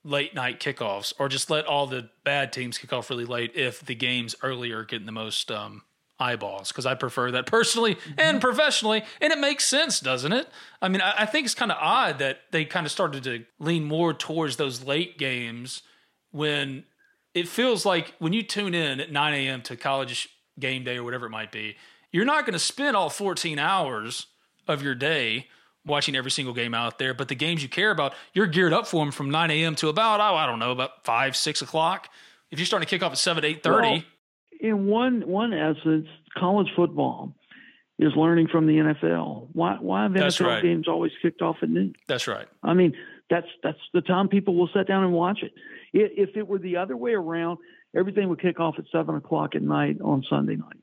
late 0.04 0.34
night 0.34 0.60
kickoffs 0.60 1.14
or 1.20 1.28
just 1.28 1.50
let 1.50 1.66
all 1.66 1.86
the 1.86 2.10
bad 2.24 2.54
teams 2.54 2.78
kick 2.78 2.94
off 2.94 3.10
really 3.10 3.26
late 3.26 3.52
if 3.56 3.82
the 3.82 3.94
games 3.94 4.36
earlier 4.42 4.84
getting 4.84 5.06
the 5.06 5.12
most 5.12 5.52
um, 5.52 5.84
eyeballs 6.20 6.70
because 6.70 6.86
I 6.86 6.96
prefer 6.96 7.32
that 7.32 7.46
personally 7.46 7.96
mm-hmm. 7.96 8.20
and 8.20 8.42
professionally. 8.42 9.04
And 9.22 9.32
it 9.32 9.40
makes 9.40 9.66
sense, 9.66 10.00
doesn't 10.00 10.34
it? 10.34 10.48
I 10.82 10.90
mean, 10.90 11.02
I, 11.02 11.14
I 11.20 11.26
think 11.26 11.46
it's 11.46 11.56
kind 11.56 11.72
of 11.72 11.78
odd 11.80 12.20
that 12.20 12.40
they 12.52 12.66
kind 12.66 12.86
of 12.86 12.92
started 12.92 13.24
to 13.24 13.46
lean 13.60 13.84
more 13.84 14.14
towards 14.14 14.58
those 14.58 14.84
late 14.84 15.18
games 15.18 15.84
when 16.32 16.84
it 17.34 17.48
feels 17.48 17.86
like 17.86 18.14
when 18.20 18.34
you 18.34 18.44
tune 18.44 18.74
in 18.74 19.00
at 19.00 19.12
9 19.12 19.34
a.m. 19.34 19.62
to 19.64 19.76
college 19.76 20.30
game 20.60 20.84
day 20.84 20.98
or 20.98 21.04
whatever 21.04 21.28
it 21.28 21.32
might 21.32 21.52
be, 21.52 21.76
you're 22.12 22.26
not 22.26 22.46
going 22.46 22.54
to 22.54 22.60
spend 22.60 22.96
all 22.96 23.10
14 23.10 23.60
hours 23.60 24.28
of 24.68 24.82
your 24.82 24.96
day 24.96 25.48
watching 25.86 26.16
every 26.16 26.32
single 26.32 26.54
game 26.54 26.74
out 26.74 27.00
there. 27.00 27.14
But 27.14 27.28
the 27.28 27.36
games 27.36 27.64
you 27.64 27.70
care 27.70 27.92
about, 27.92 28.14
you're 28.34 28.48
geared 28.48 28.74
up 28.74 28.88
for 28.88 29.04
them 29.04 29.12
from 29.12 29.30
9 29.30 29.52
a.m. 29.52 29.76
to 29.76 29.90
about, 29.90 30.20
oh, 30.20 30.36
I 30.36 30.46
don't 30.46 30.60
know, 30.60 30.72
about 30.72 31.06
5, 31.06 31.36
6 31.36 31.62
o'clock. 31.62 32.10
If 32.52 32.60
you're 32.60 32.66
starting 32.66 32.88
to 32.88 32.90
kick 32.90 33.04
off 33.04 33.12
at 33.12 33.18
7, 33.18 33.44
8.30. 33.44 33.64
Well, 33.64 34.02
in 34.60 34.88
one 34.88 35.28
one 35.28 35.54
essence, 35.54 36.08
college 36.38 36.68
football 36.76 37.34
is 38.00 38.14
learning 38.16 38.48
from 38.48 38.68
the 38.68 38.74
NFL. 38.74 39.48
Why 39.54 39.78
why 39.80 40.04
have 40.04 40.12
NFL 40.12 40.46
right. 40.46 40.64
games 40.64 40.88
always 40.88 41.12
kicked 41.22 41.42
off 41.42 41.58
at 41.62 41.70
noon? 41.70 41.94
That's 42.08 42.28
right. 42.28 42.48
I 42.64 42.74
mean, 42.74 42.94
that's 43.30 43.48
that's 43.64 43.80
the 43.94 44.02
time 44.02 44.28
people 44.28 44.56
will 44.56 44.70
sit 44.76 44.88
down 44.88 45.04
and 45.04 45.14
watch 45.14 45.40
it. 45.42 45.54
If 45.94 46.36
it 46.36 46.48
were 46.48 46.60
the 46.60 46.78
other 46.78 46.96
way 46.96 47.14
around, 47.14 47.60
everything 47.96 48.30
would 48.30 48.42
kick 48.42 48.60
off 48.60 48.76
at 48.78 48.86
seven 48.92 49.16
o'clock 49.16 49.56
at 49.56 49.62
night 49.62 49.98
on 50.04 50.24
Sunday 50.30 50.56
nights. 50.56 50.82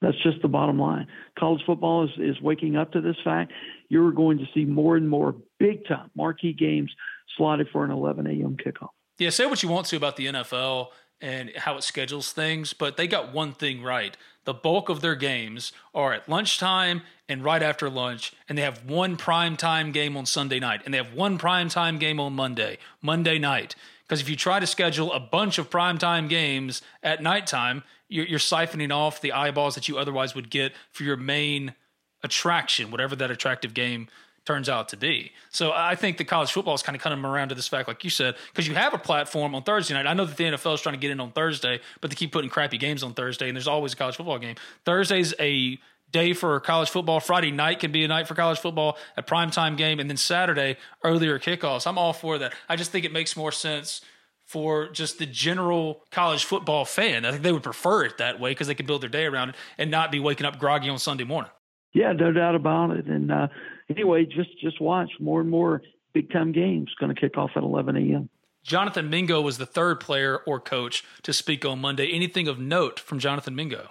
That's 0.00 0.20
just 0.22 0.40
the 0.42 0.48
bottom 0.48 0.78
line. 0.78 1.08
College 1.36 1.60
football 1.66 2.04
is, 2.04 2.10
is 2.18 2.40
waking 2.40 2.76
up 2.76 2.92
to 2.92 3.00
this 3.00 3.16
fact. 3.24 3.52
You're 3.88 4.12
going 4.12 4.38
to 4.38 4.44
see 4.54 4.64
more 4.64 4.96
and 4.96 5.08
more 5.08 5.34
big 5.58 5.86
time 5.88 6.10
marquee 6.14 6.52
games 6.52 6.92
slotted 7.36 7.68
for 7.72 7.84
an 7.84 7.90
11 7.90 8.26
a.m. 8.28 8.56
kickoff. 8.64 8.90
Yeah, 9.18 9.30
say 9.30 9.46
what 9.46 9.62
you 9.62 9.68
want 9.68 9.86
to 9.88 9.96
about 9.96 10.14
the 10.14 10.26
NFL 10.26 10.88
and 11.20 11.50
how 11.56 11.76
it 11.76 11.82
schedules 11.82 12.32
things, 12.32 12.72
but 12.72 12.96
they 12.96 13.06
got 13.06 13.32
one 13.32 13.52
thing 13.52 13.82
right. 13.82 14.16
The 14.44 14.54
bulk 14.54 14.88
of 14.88 15.00
their 15.00 15.14
games 15.14 15.72
are 15.94 16.12
at 16.12 16.28
lunchtime 16.28 17.02
and 17.28 17.44
right 17.44 17.62
after 17.62 17.90
lunch, 17.90 18.32
and 18.48 18.56
they 18.56 18.62
have 18.62 18.84
one 18.84 19.16
prime 19.16 19.56
time 19.56 19.92
game 19.92 20.16
on 20.16 20.26
Sunday 20.26 20.58
night, 20.60 20.82
and 20.84 20.94
they 20.94 20.98
have 20.98 21.12
one 21.12 21.36
prime 21.36 21.68
time 21.68 21.98
game 21.98 22.18
on 22.20 22.32
Monday, 22.34 22.78
Monday 23.02 23.38
night. 23.38 23.74
Because 24.06 24.22
if 24.22 24.28
you 24.30 24.36
try 24.36 24.58
to 24.58 24.66
schedule 24.66 25.12
a 25.12 25.20
bunch 25.20 25.58
of 25.58 25.68
prime 25.68 25.98
time 25.98 26.28
games 26.28 26.80
at 27.02 27.22
nighttime, 27.22 27.82
you're, 28.08 28.24
you're 28.24 28.38
siphoning 28.38 28.94
off 28.94 29.20
the 29.20 29.32
eyeballs 29.32 29.74
that 29.74 29.86
you 29.86 29.98
otherwise 29.98 30.34
would 30.34 30.48
get 30.48 30.72
for 30.92 31.02
your 31.02 31.16
main 31.16 31.74
attraction, 32.22 32.90
whatever 32.90 33.14
that 33.16 33.30
attractive 33.30 33.74
game 33.74 34.08
turns 34.48 34.70
out 34.70 34.88
to 34.88 34.96
be. 34.96 35.30
So 35.50 35.72
I 35.72 35.94
think 35.94 36.16
the 36.16 36.24
college 36.24 36.50
football 36.50 36.74
is 36.74 36.82
kind 36.82 36.96
of 36.96 37.02
coming 37.02 37.22
around 37.22 37.50
to 37.50 37.54
this 37.54 37.68
fact, 37.68 37.86
like 37.86 38.02
you 38.02 38.08
said, 38.08 38.34
because 38.50 38.66
you 38.66 38.74
have 38.74 38.94
a 38.94 38.98
platform 38.98 39.54
on 39.54 39.62
Thursday 39.62 39.92
night. 39.92 40.06
I 40.06 40.14
know 40.14 40.24
that 40.24 40.38
the 40.38 40.44
NFL 40.44 40.74
is 40.74 40.80
trying 40.80 40.94
to 40.94 41.00
get 41.00 41.10
in 41.10 41.20
on 41.20 41.32
Thursday, 41.32 41.80
but 42.00 42.08
they 42.08 42.16
keep 42.16 42.32
putting 42.32 42.48
crappy 42.48 42.78
games 42.78 43.02
on 43.02 43.12
Thursday, 43.12 43.48
and 43.48 43.56
there's 43.56 43.68
always 43.68 43.92
a 43.92 43.96
college 43.96 44.16
football 44.16 44.38
game. 44.38 44.56
Thursday's 44.86 45.34
a 45.38 45.78
day 46.10 46.32
for 46.32 46.58
college 46.60 46.88
football. 46.88 47.20
Friday 47.20 47.50
night 47.50 47.78
can 47.78 47.92
be 47.92 48.04
a 48.04 48.08
night 48.08 48.26
for 48.26 48.34
college 48.34 48.58
football, 48.58 48.96
a 49.18 49.22
primetime 49.22 49.76
game, 49.76 50.00
and 50.00 50.08
then 50.08 50.16
Saturday 50.16 50.78
earlier 51.04 51.38
kickoffs. 51.38 51.86
I'm 51.86 51.98
all 51.98 52.14
for 52.14 52.38
that. 52.38 52.54
I 52.70 52.76
just 52.76 52.90
think 52.90 53.04
it 53.04 53.12
makes 53.12 53.36
more 53.36 53.52
sense 53.52 54.00
for 54.46 54.88
just 54.88 55.18
the 55.18 55.26
general 55.26 56.00
college 56.10 56.46
football 56.46 56.86
fan. 56.86 57.26
I 57.26 57.32
think 57.32 57.42
they 57.42 57.52
would 57.52 57.62
prefer 57.62 58.04
it 58.06 58.16
that 58.16 58.40
way 58.40 58.52
because 58.52 58.66
they 58.66 58.74
can 58.74 58.86
build 58.86 59.02
their 59.02 59.10
day 59.10 59.26
around 59.26 59.50
it 59.50 59.56
and 59.76 59.90
not 59.90 60.10
be 60.10 60.20
waking 60.20 60.46
up 60.46 60.58
groggy 60.58 60.88
on 60.88 60.98
Sunday 60.98 61.24
morning. 61.24 61.50
Yeah, 61.92 62.12
no 62.12 62.32
doubt 62.32 62.54
about 62.54 62.92
it. 62.92 63.06
And 63.06 63.30
uh, 63.30 63.48
anyway, 63.88 64.24
just 64.24 64.58
just 64.60 64.80
watch 64.80 65.10
more 65.20 65.40
and 65.40 65.50
more 65.50 65.82
big 66.12 66.30
time 66.32 66.52
games 66.52 66.90
going 66.98 67.14
to 67.14 67.20
kick 67.20 67.36
off 67.36 67.50
at 67.56 67.62
11 67.62 67.96
a.m. 67.96 68.28
Jonathan 68.62 69.08
Mingo 69.08 69.40
was 69.40 69.58
the 69.58 69.66
third 69.66 70.00
player 70.00 70.38
or 70.38 70.60
coach 70.60 71.04
to 71.22 71.32
speak 71.32 71.64
on 71.64 71.80
Monday. 71.80 72.12
Anything 72.12 72.48
of 72.48 72.58
note 72.58 73.00
from 73.00 73.18
Jonathan 73.18 73.54
Mingo? 73.54 73.88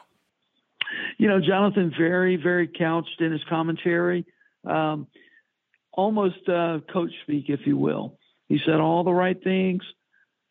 You 1.18 1.28
know, 1.28 1.40
Jonathan 1.40 1.92
very 1.98 2.36
very 2.36 2.68
couched 2.68 3.20
in 3.20 3.32
his 3.32 3.42
commentary, 3.50 4.26
um, 4.66 5.08
almost 5.92 6.48
uh, 6.48 6.80
coach 6.92 7.12
speak, 7.24 7.46
if 7.50 7.62
you 7.66 7.78
will. 7.78 8.18
He 8.48 8.60
said 8.66 8.76
all 8.76 9.04
the 9.04 9.14
right 9.14 9.42
things 9.44 9.82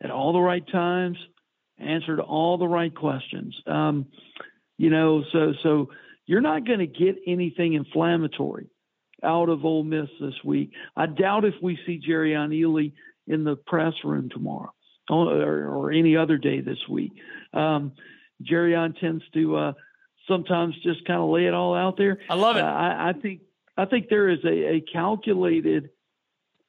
at 0.03 0.11
all 0.11 0.33
the 0.33 0.41
right 0.41 0.67
times, 0.71 1.17
answered 1.79 2.21
all 2.21 2.59
the 2.59 2.69
right 2.69 2.95
questions. 2.95 3.57
Um, 3.67 4.07
you 4.77 4.91
know, 4.91 5.25
so 5.33 5.55
so 5.63 5.91
you're 6.27 6.41
not 6.41 6.67
going 6.67 6.81
to 6.81 6.87
get 6.87 7.17
anything 7.27 7.75
inflammatory 7.75 8.69
out 9.23 9.49
of 9.49 9.65
Ole 9.65 9.85
Miss 9.85 10.09
this 10.21 10.35
week. 10.45 10.73
I 10.97 11.07
doubt 11.07 11.45
if 11.45 11.55
we 11.63 11.79
see 11.87 12.01
Jerrion 12.07 12.51
Ealy 12.51 12.93
in 13.27 13.45
the 13.45 13.57
press 13.57 13.95
room 14.05 14.29
tomorrow 14.31 14.73
or, 15.09 15.67
or 15.69 15.93
any 15.93 16.17
other 16.17 16.39
day 16.39 16.61
this 16.61 16.79
week. 16.89 17.13
Um, 17.53 17.93
Jerrion 18.43 18.99
tends 18.99 19.25
to 19.35 19.57
uh, 19.57 19.73
sometimes 20.29 20.75
just 20.83 21.05
kind 21.07 21.21
of 21.21 21.31
lay 21.31 21.47
it 21.47 21.55
all 21.55 21.75
out 21.75 21.97
there. 21.97 22.19
I 22.29 22.35
love 22.35 22.57
it. 22.57 22.63
Uh, 22.63 22.67
I, 22.67 23.11
I, 23.11 23.13
think 23.15 23.41
I 23.77 23.85
think 23.87 24.09
there 24.09 24.29
is 24.29 24.45
a, 24.45 24.77
a 24.77 24.81
calculated 24.93 25.91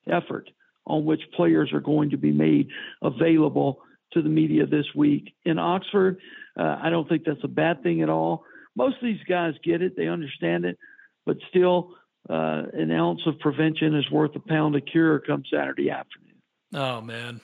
effort 0.09 0.49
on 0.85 1.05
which 1.05 1.21
players 1.35 1.73
are 1.73 1.81
going 1.81 2.11
to 2.11 2.17
be 2.17 2.31
made 2.31 2.69
available 3.01 3.81
to 4.13 4.21
the 4.21 4.29
media 4.29 4.65
this 4.65 4.85
week. 4.95 5.33
In 5.43 5.59
Oxford, 5.59 6.19
uh, 6.57 6.77
I 6.81 6.89
don't 6.89 7.07
think 7.09 7.23
that's 7.25 7.43
a 7.43 7.49
bad 7.49 7.83
thing 7.83 8.01
at 8.01 8.09
all. 8.09 8.45
Most 8.75 8.97
of 8.97 9.03
these 9.03 9.23
guys 9.27 9.53
get 9.63 9.81
it, 9.81 9.97
they 9.97 10.07
understand 10.07 10.63
it, 10.63 10.77
but 11.25 11.37
still, 11.49 11.95
uh, 12.29 12.63
an 12.73 12.91
ounce 12.91 13.21
of 13.25 13.39
prevention 13.39 13.95
is 13.95 14.09
worth 14.11 14.35
a 14.35 14.39
pound 14.39 14.75
of 14.75 14.85
cure 14.85 15.19
come 15.19 15.43
Saturday 15.51 15.89
afternoon. 15.89 16.35
Oh, 16.73 17.01
man. 17.01 17.41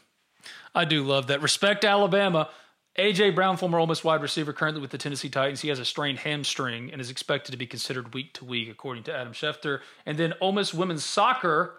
I 0.76 0.86
do 0.86 1.04
love 1.04 1.28
that. 1.28 1.42
Respect 1.42 1.86
Alabama. 1.86 2.50
AJ 2.98 3.34
Brown, 3.34 3.58
former 3.58 3.80
Ole 3.80 3.88
Miss 3.88 4.04
wide 4.04 4.22
receiver, 4.22 4.54
currently 4.54 4.82
with 4.82 4.92
the 4.92 5.00
Tennessee 5.00 5.30
Titans. 5.30 5.62
He 5.62 5.70
has 5.70 5.80
a 5.80 5.86
strained 5.86 6.20
hamstring 6.20 6.92
and 6.92 7.02
is 7.02 7.10
expected 7.10 7.52
to 7.52 7.58
be 7.58 7.66
considered 7.66 8.14
week 8.14 8.34
to 8.34 8.46
week, 8.46 8.70
according 8.70 9.04
to 9.04 9.16
Adam 9.16 9.34
Schefter. 9.34 9.80
And 10.06 10.18
then 10.18 10.34
Ole 10.40 10.52
Miss 10.52 10.74
women's 10.74 11.04
soccer 11.04 11.74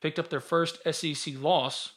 picked 0.00 0.18
up 0.18 0.28
their 0.28 0.40
first 0.40 0.78
SEC 0.92 1.34
loss 1.38 1.94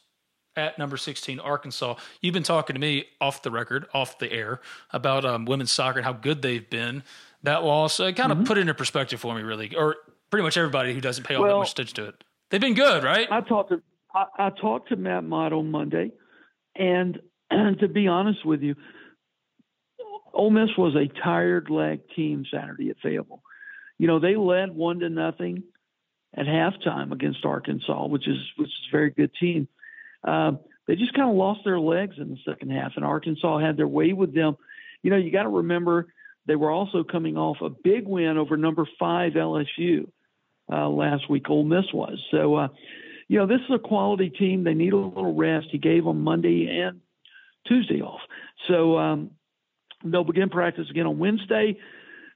at 0.56 0.76
number 0.76 0.96
16 0.96 1.38
Arkansas. 1.38 1.94
You've 2.20 2.34
been 2.34 2.42
talking 2.42 2.74
to 2.74 2.80
me 2.80 3.04
off 3.20 3.42
the 3.42 3.50
record, 3.50 3.86
off 3.94 4.18
the 4.18 4.32
air, 4.32 4.60
about 4.92 5.24
um, 5.24 5.44
women's 5.44 5.70
soccer 5.70 6.00
and 6.00 6.06
how 6.06 6.14
good 6.14 6.42
they've 6.42 6.68
been. 6.68 7.04
That 7.44 7.62
loss 7.62 8.00
uh, 8.00 8.10
kind 8.10 8.32
of 8.32 8.38
mm-hmm. 8.38 8.46
put 8.48 8.58
it 8.58 8.62
into 8.62 8.74
perspective 8.74 9.20
for 9.20 9.36
me, 9.36 9.42
really, 9.42 9.76
or 9.76 9.96
pretty 10.30 10.44
much 10.44 10.56
everybody 10.56 10.94
who 10.94 11.00
doesn't 11.00 11.24
pay 11.24 11.34
all 11.34 11.42
well, 11.42 11.52
that 11.52 11.58
much 11.58 11.72
attention 11.72 11.96
to 11.96 12.04
it. 12.08 12.24
They've 12.50 12.60
been 12.60 12.74
good, 12.74 13.04
right? 13.04 13.28
I 13.30 13.40
talked 13.40 13.70
to 13.70 13.82
I, 14.14 14.24
I 14.38 14.50
talked 14.50 14.88
to 14.88 14.96
Matt 14.96 15.24
Mott 15.24 15.52
on 15.52 15.70
Monday, 15.70 16.12
and, 16.74 17.20
and 17.50 17.78
to 17.80 17.88
be 17.88 18.08
honest 18.08 18.44
with 18.44 18.62
you, 18.62 18.74
Ole 20.32 20.50
Miss 20.50 20.70
was 20.76 20.94
a 20.94 21.08
tired 21.22 21.70
leg 21.70 22.00
team 22.14 22.44
Saturday 22.52 22.90
at 22.90 22.96
Fayetteville. 23.02 23.42
You 23.98 24.06
know, 24.06 24.20
they 24.20 24.36
led 24.36 24.74
one 24.74 25.00
to 25.00 25.08
nothing 25.08 25.64
at 26.34 26.46
halftime 26.46 27.12
against 27.12 27.44
Arkansas, 27.44 28.06
which 28.06 28.28
is 28.28 28.38
which 28.56 28.68
is 28.68 28.88
a 28.90 28.96
very 28.96 29.10
good 29.10 29.32
team. 29.38 29.68
Uh, 30.26 30.52
they 30.86 30.96
just 30.96 31.14
kind 31.14 31.28
of 31.28 31.36
lost 31.36 31.60
their 31.64 31.80
legs 31.80 32.16
in 32.18 32.30
the 32.30 32.38
second 32.46 32.70
half, 32.70 32.92
and 32.96 33.04
Arkansas 33.04 33.58
had 33.58 33.76
their 33.76 33.88
way 33.88 34.12
with 34.12 34.34
them. 34.34 34.56
You 35.02 35.10
know, 35.10 35.16
you 35.16 35.30
got 35.30 35.42
to 35.42 35.48
remember 35.48 36.12
they 36.46 36.56
were 36.56 36.70
also 36.70 37.04
coming 37.04 37.36
off 37.36 37.58
a 37.60 37.68
big 37.68 38.06
win 38.06 38.38
over 38.38 38.56
number 38.56 38.86
five 38.98 39.32
LSU 39.34 40.08
uh, 40.70 40.88
last 40.88 41.28
week. 41.30 41.48
Ole 41.48 41.64
Miss 41.64 41.92
was 41.92 42.18
so. 42.30 42.54
Uh, 42.54 42.68
you 43.30 43.38
know, 43.38 43.46
this 43.46 43.60
is 43.68 43.74
a 43.74 43.78
quality 43.78 44.30
team. 44.30 44.64
They 44.64 44.72
need 44.72 44.94
a 44.94 44.96
little 44.96 45.34
rest. 45.34 45.66
He 45.70 45.76
gave 45.76 46.04
them 46.04 46.22
Monday 46.22 46.66
and 46.66 47.02
Tuesday 47.66 48.00
off. 48.00 48.20
So 48.68 48.96
um, 48.96 49.32
they'll 50.02 50.24
begin 50.24 50.48
practice 50.48 50.86
again 50.90 51.06
on 51.06 51.18
Wednesday. 51.18 51.76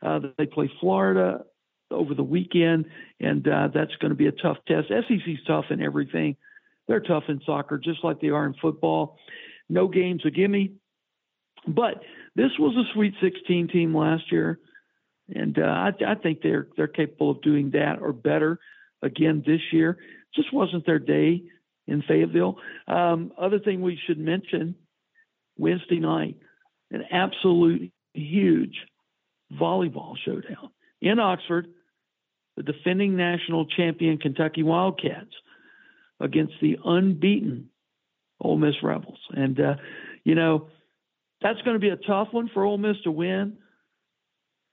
Uh, 0.03 0.21
they 0.37 0.45
play 0.47 0.71
Florida 0.81 1.45
over 1.91 2.15
the 2.15 2.23
weekend, 2.23 2.87
and 3.21 3.47
uh, 3.47 3.69
that's 3.73 3.95
going 4.01 4.11
to 4.11 4.17
be 4.17 4.27
a 4.27 4.33
tough 4.33 4.59
test. 4.67 4.89
SEC's 4.89 5.45
tough 5.47 5.67
in 5.71 5.81
everything. 5.81 6.37
They're 6.89 7.01
tough 7.01 7.25
in 7.29 7.41
soccer, 7.47 7.79
just 7.79 8.03
like 8.03 8.21
they 8.21 8.29
are 8.29 8.47
in 8.47 8.55
football. 8.61 9.17
No 9.69 9.89
games 9.89 10.23
a 10.27 10.31
gimme. 10.31 10.75
But 11.67 12.03
this 12.35 12.51
was 12.59 12.77
a 12.77 12.93
Sweet 12.93 13.15
16 13.23 13.69
team 13.69 13.97
last 13.97 14.25
year, 14.33 14.59
and 15.29 15.59
uh, 15.59 15.63
I, 15.63 15.91
I 16.07 16.15
think 16.15 16.41
they're 16.43 16.69
they're 16.77 16.89
capable 16.89 17.31
of 17.31 17.43
doing 17.43 17.71
that 17.71 17.99
or 18.01 18.13
better 18.13 18.59
again 19.03 19.43
this 19.47 19.61
year 19.73 19.99
just 20.35 20.53
wasn't 20.53 20.87
their 20.87 20.99
day 20.99 21.43
in 21.87 22.03
Fayetteville. 22.03 22.57
Um, 22.89 23.33
other 23.39 23.59
thing 23.59 23.83
we 23.83 23.99
should 24.07 24.19
mention 24.19 24.75
Wednesday 25.59 25.99
night, 25.99 26.37
an 26.91 27.05
absolute 27.11 27.93
huge 28.15 28.77
volleyball 29.53 30.15
showdown 30.25 30.71
in 31.01 31.19
Oxford, 31.19 31.67
the 32.57 32.63
defending 32.63 33.17
national 33.17 33.67
champion 33.67 34.19
Kentucky 34.19 34.63
Wildcats 34.63 35.35
against 36.21 36.55
the 36.61 36.79
unbeaten 36.85 37.69
Ole 38.41 38.57
Miss 38.57 38.75
Rebels. 38.83 39.19
And, 39.31 39.59
uh, 39.61 39.75
you 40.25 40.35
know, 40.35 40.69
that's 41.41 41.61
going 41.63 41.75
to 41.75 41.81
be 41.81 41.89
a 41.89 41.97
tough 41.97 42.29
one 42.31 42.51
for 42.53 42.65
Ole 42.65 42.79
Miss 42.79 42.97
to 43.05 43.11
win, 43.11 43.59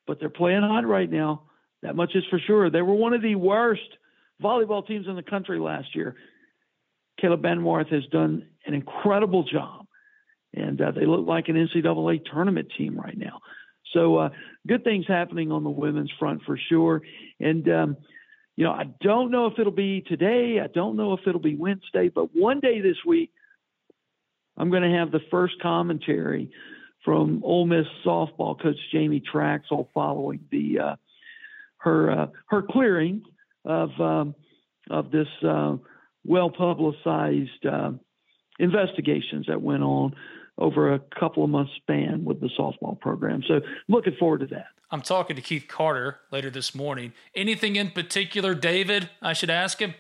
but 0.09 0.19
they're 0.19 0.27
playing 0.27 0.63
hot 0.63 0.87
right 0.87 1.09
now. 1.09 1.43
That 1.83 1.95
much 1.95 2.15
is 2.15 2.23
for 2.31 2.39
sure. 2.39 2.71
They 2.71 2.81
were 2.81 2.95
one 2.95 3.13
of 3.13 3.21
the 3.21 3.35
worst 3.35 3.87
volleyball 4.41 4.85
teams 4.85 5.05
in 5.07 5.15
the 5.15 5.21
country 5.21 5.59
last 5.59 5.95
year. 5.95 6.15
Kayla 7.21 7.39
Banwarth 7.39 7.93
has 7.93 8.03
done 8.11 8.47
an 8.65 8.73
incredible 8.73 9.43
job, 9.43 9.85
and 10.55 10.81
uh, 10.81 10.89
they 10.89 11.05
look 11.05 11.27
like 11.27 11.47
an 11.47 11.55
NCAA 11.55 12.21
tournament 12.25 12.69
team 12.75 12.99
right 12.99 13.15
now. 13.15 13.39
So, 13.93 14.17
uh, 14.17 14.29
good 14.67 14.83
things 14.83 15.05
happening 15.07 15.51
on 15.51 15.63
the 15.63 15.69
women's 15.69 16.11
front 16.17 16.41
for 16.43 16.57
sure. 16.57 17.03
And, 17.39 17.69
um, 17.69 17.97
you 18.55 18.63
know, 18.63 18.71
I 18.71 18.85
don't 19.01 19.29
know 19.29 19.45
if 19.45 19.59
it'll 19.59 19.71
be 19.71 20.01
today. 20.01 20.59
I 20.59 20.67
don't 20.73 20.95
know 20.95 21.13
if 21.13 21.19
it'll 21.27 21.39
be 21.39 21.55
Wednesday, 21.55 22.09
but 22.09 22.35
one 22.35 22.61
day 22.61 22.81
this 22.81 22.97
week, 23.05 23.31
I'm 24.57 24.71
going 24.71 24.81
to 24.81 24.97
have 24.97 25.11
the 25.11 25.21
first 25.29 25.61
commentary 25.61 26.49
from 27.09 27.41
Ole 27.43 27.65
Miss 27.65 27.87
softball 28.05 28.61
coach 28.61 28.75
Jamie 28.91 29.19
Trachsel 29.33 29.87
following 29.95 30.41
the 30.51 30.77
uh, 30.79 30.95
her 31.77 32.11
uh, 32.11 32.27
her 32.49 32.61
clearing 32.61 33.23
of 33.65 33.89
um, 33.99 34.35
of 34.91 35.09
this 35.09 35.27
uh, 35.43 35.77
well 36.23 36.51
publicized 36.51 37.65
uh, 37.65 37.93
investigations 38.59 39.47
that 39.47 39.59
went 39.59 39.81
on 39.81 40.15
over 40.59 40.93
a 40.93 40.99
couple 41.19 41.43
of 41.43 41.49
months 41.49 41.71
span 41.77 42.23
with 42.25 42.41
the 42.41 42.49
softball 42.59 42.99
program. 42.99 43.41
So 43.47 43.61
looking 43.87 44.13
forward 44.19 44.41
to 44.41 44.47
that. 44.47 44.67
I'm 44.91 45.01
talking 45.01 45.35
to 45.35 45.41
Keith 45.41 45.65
Carter 45.67 46.19
later 46.31 46.51
this 46.51 46.75
morning. 46.75 47.13
Anything 47.33 47.75
in 47.75 47.89
particular, 47.89 48.53
David? 48.53 49.09
I 49.19 49.33
should 49.33 49.49
ask 49.49 49.79
him. 49.79 49.95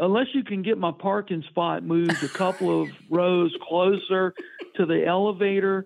Unless 0.00 0.28
you 0.34 0.44
can 0.44 0.62
get 0.62 0.78
my 0.78 0.92
parking 0.92 1.42
spot 1.48 1.82
moved 1.82 2.22
a 2.22 2.28
couple 2.28 2.82
of 2.82 2.90
rows 3.10 3.52
closer 3.68 4.34
to 4.76 4.86
the 4.86 5.04
elevator 5.04 5.84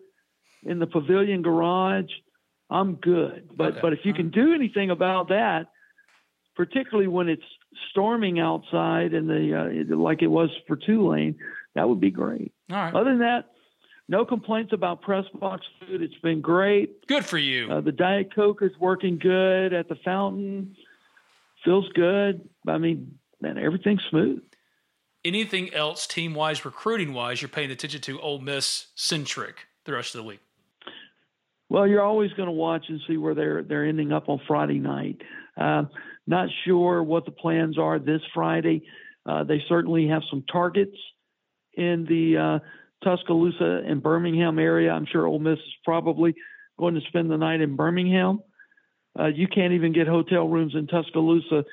in 0.64 0.78
the 0.78 0.86
pavilion 0.86 1.42
garage, 1.42 2.10
I'm 2.70 2.94
good. 2.94 3.50
But 3.56 3.72
okay. 3.72 3.78
but 3.82 3.92
if 3.92 4.00
you 4.04 4.14
can 4.14 4.30
do 4.30 4.54
anything 4.54 4.90
about 4.90 5.28
that, 5.28 5.66
particularly 6.56 7.08
when 7.08 7.28
it's 7.28 7.42
storming 7.90 8.38
outside 8.38 9.14
and 9.14 9.28
the 9.28 9.86
uh, 9.92 9.96
like 9.96 10.22
it 10.22 10.28
was 10.28 10.50
for 10.66 10.76
Tulane, 10.76 11.36
that 11.74 11.88
would 11.88 12.00
be 12.00 12.10
great. 12.10 12.52
All 12.70 12.76
right. 12.76 12.94
Other 12.94 13.10
than 13.10 13.20
that, 13.20 13.50
no 14.08 14.24
complaints 14.24 14.72
about 14.72 15.02
press 15.02 15.24
box 15.34 15.66
food. 15.80 16.02
It's 16.02 16.18
been 16.22 16.40
great. 16.40 17.06
Good 17.06 17.24
for 17.24 17.38
you. 17.38 17.70
Uh, 17.70 17.80
the 17.80 17.92
Diet 17.92 18.34
Coke 18.34 18.62
is 18.62 18.72
working 18.78 19.18
good 19.18 19.72
at 19.72 19.88
the 19.88 19.96
fountain. 20.04 20.76
Feels 21.64 21.88
good. 21.94 22.48
I 22.66 22.78
mean, 22.78 23.18
man, 23.40 23.58
everything's 23.58 24.02
smooth. 24.10 24.42
Anything 25.24 25.72
else, 25.72 26.08
team 26.08 26.34
wise, 26.34 26.64
recruiting 26.64 27.12
wise, 27.12 27.40
you're 27.40 27.48
paying 27.48 27.70
attention 27.70 28.00
to 28.00 28.20
Ole 28.20 28.40
Miss 28.40 28.88
centric 28.96 29.68
the 29.84 29.92
rest 29.92 30.14
of 30.14 30.20
the 30.20 30.26
week? 30.26 30.40
Well, 31.72 31.86
you're 31.86 32.02
always 32.02 32.30
going 32.34 32.48
to 32.48 32.52
watch 32.52 32.84
and 32.90 33.00
see 33.08 33.16
where 33.16 33.34
they're 33.34 33.62
they're 33.62 33.86
ending 33.86 34.12
up 34.12 34.28
on 34.28 34.42
Friday 34.46 34.78
night. 34.78 35.22
Uh, 35.58 35.84
not 36.26 36.50
sure 36.66 37.02
what 37.02 37.24
the 37.24 37.30
plans 37.30 37.78
are 37.78 37.98
this 37.98 38.20
Friday. 38.34 38.82
Uh, 39.24 39.44
they 39.44 39.62
certainly 39.70 40.06
have 40.08 40.20
some 40.28 40.44
targets 40.52 40.94
in 41.72 42.04
the 42.06 42.36
uh, 42.36 42.58
Tuscaloosa 43.02 43.84
and 43.86 44.02
Birmingham 44.02 44.58
area. 44.58 44.90
I'm 44.92 45.06
sure 45.10 45.26
Ole 45.26 45.38
Miss 45.38 45.58
is 45.60 45.74
probably 45.82 46.34
going 46.78 46.94
to 46.94 47.00
spend 47.08 47.30
the 47.30 47.38
night 47.38 47.62
in 47.62 47.74
Birmingham. 47.74 48.40
Uh, 49.18 49.28
you 49.28 49.48
can't 49.48 49.72
even 49.72 49.94
get 49.94 50.06
hotel 50.06 50.46
rooms 50.46 50.74
in 50.74 50.86
Tuscaloosa 50.86 51.64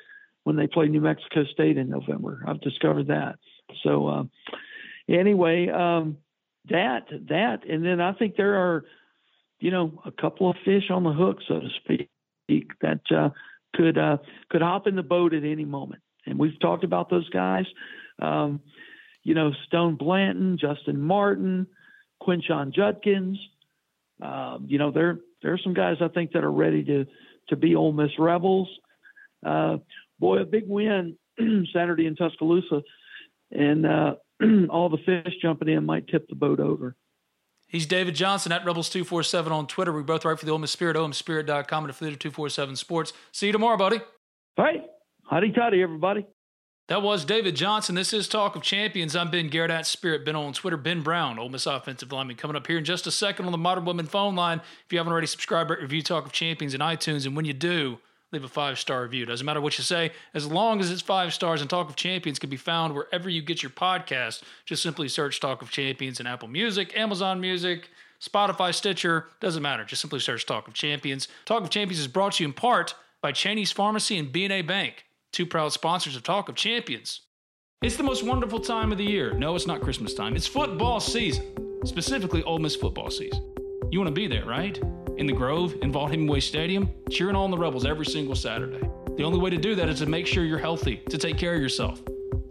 when 0.44 0.56
they 0.56 0.66
play 0.66 0.88
New 0.88 1.02
Mexico 1.02 1.44
State 1.52 1.76
in 1.76 1.90
November. 1.90 2.42
I've 2.46 2.62
discovered 2.62 3.08
that. 3.08 3.34
So 3.82 4.08
uh, 4.08 4.22
anyway, 5.10 5.68
um, 5.68 6.16
that 6.70 7.06
that, 7.28 7.68
and 7.68 7.84
then 7.84 8.00
I 8.00 8.14
think 8.14 8.36
there 8.36 8.54
are, 8.54 8.84
you 9.60 9.70
know, 9.70 10.00
a 10.04 10.10
couple 10.10 10.50
of 10.50 10.56
fish 10.64 10.90
on 10.90 11.04
the 11.04 11.12
hook, 11.12 11.38
so 11.46 11.60
to 11.60 11.68
speak, 11.82 12.70
that 12.80 13.00
uh, 13.14 13.30
could 13.74 13.96
uh, 13.96 14.16
could 14.50 14.62
hop 14.62 14.86
in 14.86 14.96
the 14.96 15.02
boat 15.02 15.34
at 15.34 15.44
any 15.44 15.64
moment. 15.64 16.02
And 16.26 16.38
we've 16.38 16.58
talked 16.60 16.84
about 16.84 17.10
those 17.10 17.28
guys. 17.28 17.66
Um, 18.20 18.60
you 19.22 19.34
know, 19.34 19.52
Stone 19.66 19.96
Blanton, 19.96 20.58
Justin 20.58 21.00
Martin, 21.00 21.66
Quinshon 22.22 22.74
Judkins. 22.74 23.38
Um, 24.20 24.66
you 24.68 24.78
know, 24.78 24.90
there 24.90 25.20
there 25.42 25.52
are 25.52 25.58
some 25.58 25.74
guys 25.74 25.96
I 26.00 26.08
think 26.08 26.32
that 26.32 26.44
are 26.44 26.50
ready 26.50 26.82
to 26.84 27.06
to 27.48 27.56
be 27.56 27.74
Ole 27.74 27.92
Miss 27.92 28.10
Rebels. 28.18 28.68
Uh, 29.44 29.78
boy, 30.18 30.38
a 30.38 30.44
big 30.44 30.64
win 30.66 31.16
Saturday 31.72 32.06
in 32.06 32.16
Tuscaloosa, 32.16 32.82
and 33.50 33.86
uh, 33.86 34.14
all 34.70 34.88
the 34.88 34.98
fish 35.04 35.34
jumping 35.42 35.68
in 35.68 35.84
might 35.84 36.08
tip 36.08 36.28
the 36.28 36.34
boat 36.34 36.60
over. 36.60 36.96
He's 37.70 37.86
David 37.86 38.16
Johnson 38.16 38.50
at 38.50 38.64
Rebels247 38.64 39.52
on 39.52 39.68
Twitter. 39.68 39.92
We 39.92 40.02
both 40.02 40.24
write 40.24 40.40
for 40.40 40.44
the 40.44 40.50
Ole 40.50 40.58
Miss 40.58 40.72
Spirit, 40.72 40.96
OleMissSpirit.com, 40.96 41.84
and 41.84 41.90
affiliate 41.90 42.18
247 42.18 42.74
Sports. 42.74 43.12
See 43.30 43.46
you 43.46 43.52
tomorrow, 43.52 43.76
buddy. 43.76 44.00
All 44.58 44.64
right. 44.64 44.82
Hotty 45.30 45.54
toddy, 45.54 45.80
everybody. 45.80 46.26
That 46.88 47.02
was 47.02 47.24
David 47.24 47.54
Johnson. 47.54 47.94
This 47.94 48.12
is 48.12 48.26
Talk 48.26 48.56
of 48.56 48.62
Champions. 48.62 49.14
I'm 49.14 49.30
Ben 49.30 49.46
Garrett 49.46 49.70
at 49.70 49.86
Spirit. 49.86 50.24
Ben 50.24 50.34
on 50.34 50.52
Twitter. 50.52 50.76
Ben 50.76 51.02
Brown, 51.02 51.38
Ole 51.38 51.48
Miss 51.48 51.66
offensive 51.66 52.10
lineman, 52.10 52.34
coming 52.34 52.56
up 52.56 52.66
here 52.66 52.78
in 52.78 52.84
just 52.84 53.06
a 53.06 53.12
second 53.12 53.46
on 53.46 53.52
the 53.52 53.58
Modern 53.58 53.84
Woodmen 53.84 54.06
phone 54.06 54.34
line. 54.34 54.58
If 54.58 54.92
you 54.92 54.98
haven't 54.98 55.12
already 55.12 55.28
subscribed, 55.28 55.70
review 55.70 56.02
Talk 56.02 56.26
of 56.26 56.32
Champions 56.32 56.74
in 56.74 56.80
iTunes. 56.80 57.24
And 57.24 57.36
when 57.36 57.44
you 57.44 57.52
do, 57.52 58.00
leave 58.32 58.44
a 58.44 58.48
five 58.48 58.78
star 58.78 59.02
review. 59.02 59.26
Doesn't 59.26 59.44
matter 59.44 59.60
what 59.60 59.76
you 59.78 59.84
say, 59.84 60.12
as 60.34 60.46
long 60.46 60.80
as 60.80 60.90
it's 60.90 61.02
five 61.02 61.32
stars. 61.32 61.60
And 61.60 61.70
Talk 61.70 61.88
of 61.88 61.96
Champions 61.96 62.38
can 62.38 62.50
be 62.50 62.56
found 62.56 62.94
wherever 62.94 63.28
you 63.28 63.42
get 63.42 63.62
your 63.62 63.70
podcast. 63.70 64.42
Just 64.64 64.82
simply 64.82 65.08
search 65.08 65.40
Talk 65.40 65.62
of 65.62 65.70
Champions 65.70 66.20
in 66.20 66.26
Apple 66.26 66.48
Music, 66.48 66.96
Amazon 66.96 67.40
Music, 67.40 67.88
Spotify, 68.20 68.74
Stitcher. 68.74 69.26
Doesn't 69.40 69.62
matter. 69.62 69.84
Just 69.84 70.02
simply 70.02 70.20
search 70.20 70.46
Talk 70.46 70.68
of 70.68 70.74
Champions. 70.74 71.28
Talk 71.44 71.62
of 71.62 71.70
Champions 71.70 72.00
is 72.00 72.08
brought 72.08 72.34
to 72.34 72.44
you 72.44 72.48
in 72.48 72.52
part 72.52 72.94
by 73.22 73.32
Cheney's 73.32 73.72
Pharmacy 73.72 74.18
and 74.18 74.32
BNA 74.32 74.66
Bank, 74.66 75.06
two 75.32 75.46
proud 75.46 75.72
sponsors 75.72 76.16
of 76.16 76.22
Talk 76.22 76.48
of 76.48 76.54
Champions. 76.54 77.22
It's 77.82 77.96
the 77.96 78.02
most 78.02 78.22
wonderful 78.22 78.60
time 78.60 78.92
of 78.92 78.98
the 78.98 79.04
year. 79.04 79.32
No, 79.32 79.54
it's 79.54 79.66
not 79.66 79.80
Christmas 79.80 80.12
time. 80.12 80.36
It's 80.36 80.46
football 80.46 81.00
season, 81.00 81.46
specifically 81.86 82.42
Ole 82.42 82.58
Miss 82.58 82.76
football 82.76 83.10
season. 83.10 83.54
You 83.90 83.98
want 83.98 84.08
to 84.08 84.20
be 84.20 84.26
there, 84.26 84.44
right? 84.44 84.78
In 85.20 85.26
the 85.26 85.34
Grove, 85.34 85.74
in 85.82 85.92
Vaught 85.92 86.12
Hemingway 86.12 86.40
Stadium, 86.40 86.88
cheering 87.10 87.36
on 87.36 87.50
the 87.50 87.58
Rebels 87.58 87.84
every 87.84 88.06
single 88.06 88.34
Saturday. 88.34 88.80
The 89.18 89.22
only 89.22 89.38
way 89.38 89.50
to 89.50 89.58
do 89.58 89.74
that 89.74 89.86
is 89.90 89.98
to 89.98 90.06
make 90.06 90.26
sure 90.26 90.46
you're 90.46 90.58
healthy, 90.58 90.96
to 91.10 91.18
take 91.18 91.36
care 91.36 91.54
of 91.54 91.60
yourself, 91.60 92.00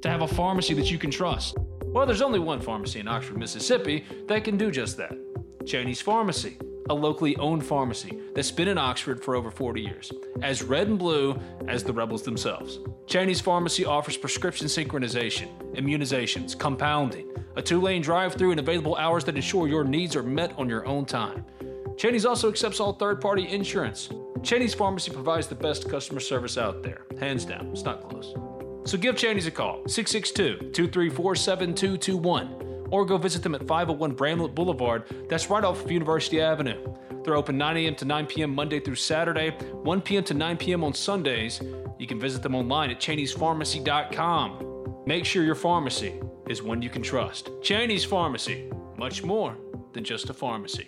to 0.01 0.07
have 0.07 0.21
a 0.21 0.27
pharmacy 0.27 0.75
that 0.75 0.91
you 0.91 0.99
can 0.99 1.09
trust. 1.09 1.57
Well, 1.85 2.05
there's 2.05 2.21
only 2.21 2.37
one 2.37 2.61
pharmacy 2.61 2.99
in 2.99 3.07
Oxford, 3.07 3.39
Mississippi 3.39 4.05
that 4.27 4.43
can 4.43 4.55
do 4.55 4.69
just 4.69 4.97
that 4.97 5.17
Cheney's 5.65 5.99
Pharmacy, 5.99 6.59
a 6.91 6.93
locally 6.93 7.35
owned 7.37 7.65
pharmacy 7.65 8.19
that's 8.35 8.51
been 8.51 8.67
in 8.67 8.77
Oxford 8.77 9.23
for 9.23 9.33
over 9.33 9.49
40 9.49 9.81
years, 9.81 10.11
as 10.43 10.61
red 10.61 10.89
and 10.89 10.99
blue 10.99 11.39
as 11.67 11.83
the 11.83 11.91
Rebels 11.91 12.21
themselves. 12.21 12.77
Cheney's 13.07 13.41
Pharmacy 13.41 13.83
offers 13.83 14.15
prescription 14.15 14.67
synchronization, 14.67 15.47
immunizations, 15.73 16.55
compounding, 16.55 17.31
a 17.55 17.63
two 17.63 17.81
lane 17.81 18.03
drive 18.03 18.35
through, 18.35 18.51
and 18.51 18.59
available 18.59 18.95
hours 18.95 19.23
that 19.23 19.35
ensure 19.35 19.67
your 19.67 19.83
needs 19.83 20.15
are 20.15 20.21
met 20.21 20.53
on 20.59 20.69
your 20.69 20.85
own 20.85 21.03
time. 21.03 21.43
Cheney's 21.99 22.25
also 22.25 22.47
accepts 22.47 22.79
all 22.79 22.93
third 22.93 23.19
party 23.19 23.49
insurance. 23.49 24.07
Cheney's 24.41 24.73
Pharmacy 24.73 25.11
provides 25.11 25.47
the 25.47 25.55
best 25.55 25.89
customer 25.89 26.21
service 26.21 26.57
out 26.57 26.81
there. 26.81 27.05
Hands 27.19 27.43
down, 27.43 27.67
it's 27.73 27.83
not 27.83 28.09
close. 28.09 28.33
So 28.85 28.97
give 28.97 29.17
Cheney's 29.17 29.47
a 29.47 29.51
call, 29.51 29.85
662 29.85 30.71
234 30.71 31.35
7221 31.35 32.87
or 32.89 33.05
go 33.05 33.17
visit 33.17 33.43
them 33.43 33.53
at 33.53 33.67
501 33.67 34.13
Bramlett 34.13 34.55
Boulevard. 34.55 35.03
That's 35.27 35.49
right 35.49 35.61
off 35.63 35.83
of 35.83 35.91
University 35.91 36.39
Avenue. 36.39 36.81
They're 37.23 37.35
open 37.35 37.57
9 37.57 37.75
a.m. 37.75 37.95
to 37.95 38.05
9 38.05 38.27
p.m. 38.27 38.55
Monday 38.55 38.79
through 38.79 38.95
Saturday, 38.95 39.49
1 39.49 40.01
p.m. 40.01 40.23
to 40.23 40.33
9 40.33 40.55
p.m. 40.55 40.85
on 40.85 40.93
Sundays. 40.93 41.61
You 41.99 42.07
can 42.07 42.17
visit 42.17 42.41
them 42.41 42.55
online 42.55 42.91
at 42.91 43.01
Cheney'sPharmacy.com. 43.01 45.03
Make 45.05 45.25
sure 45.25 45.43
your 45.43 45.53
pharmacy 45.53 46.13
is 46.47 46.63
one 46.63 46.81
you 46.81 46.89
can 46.89 47.03
trust. 47.03 47.49
Cheney's 47.61 48.05
Pharmacy, 48.05 48.71
much 48.97 49.21
more 49.21 49.57
than 49.91 50.05
just 50.05 50.29
a 50.29 50.33
pharmacy. 50.33 50.87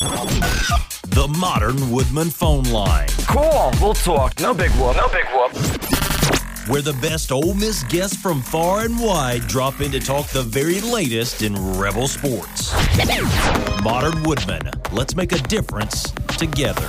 The 0.00 1.34
Modern 1.38 1.90
Woodmen 1.90 2.28
phone 2.28 2.64
line. 2.64 3.08
Cool, 3.28 3.70
we'll 3.80 3.94
talk. 3.94 4.38
No 4.40 4.52
big 4.52 4.70
whoop. 4.72 4.94
No 4.94 5.08
big 5.08 5.24
whoop. 5.32 5.52
Where 6.68 6.82
the 6.82 6.96
best 7.00 7.32
Ole 7.32 7.54
Miss 7.54 7.82
guests 7.84 8.20
from 8.20 8.42
far 8.42 8.84
and 8.84 9.00
wide 9.00 9.46
drop 9.46 9.80
in 9.80 9.90
to 9.92 10.00
talk 10.00 10.26
the 10.26 10.42
very 10.42 10.82
latest 10.82 11.40
in 11.40 11.54
Rebel 11.78 12.08
sports. 12.08 12.74
Modern 13.82 14.22
Woodmen. 14.24 14.70
Let's 14.92 15.16
make 15.16 15.32
a 15.32 15.38
difference 15.38 16.10
together. 16.36 16.86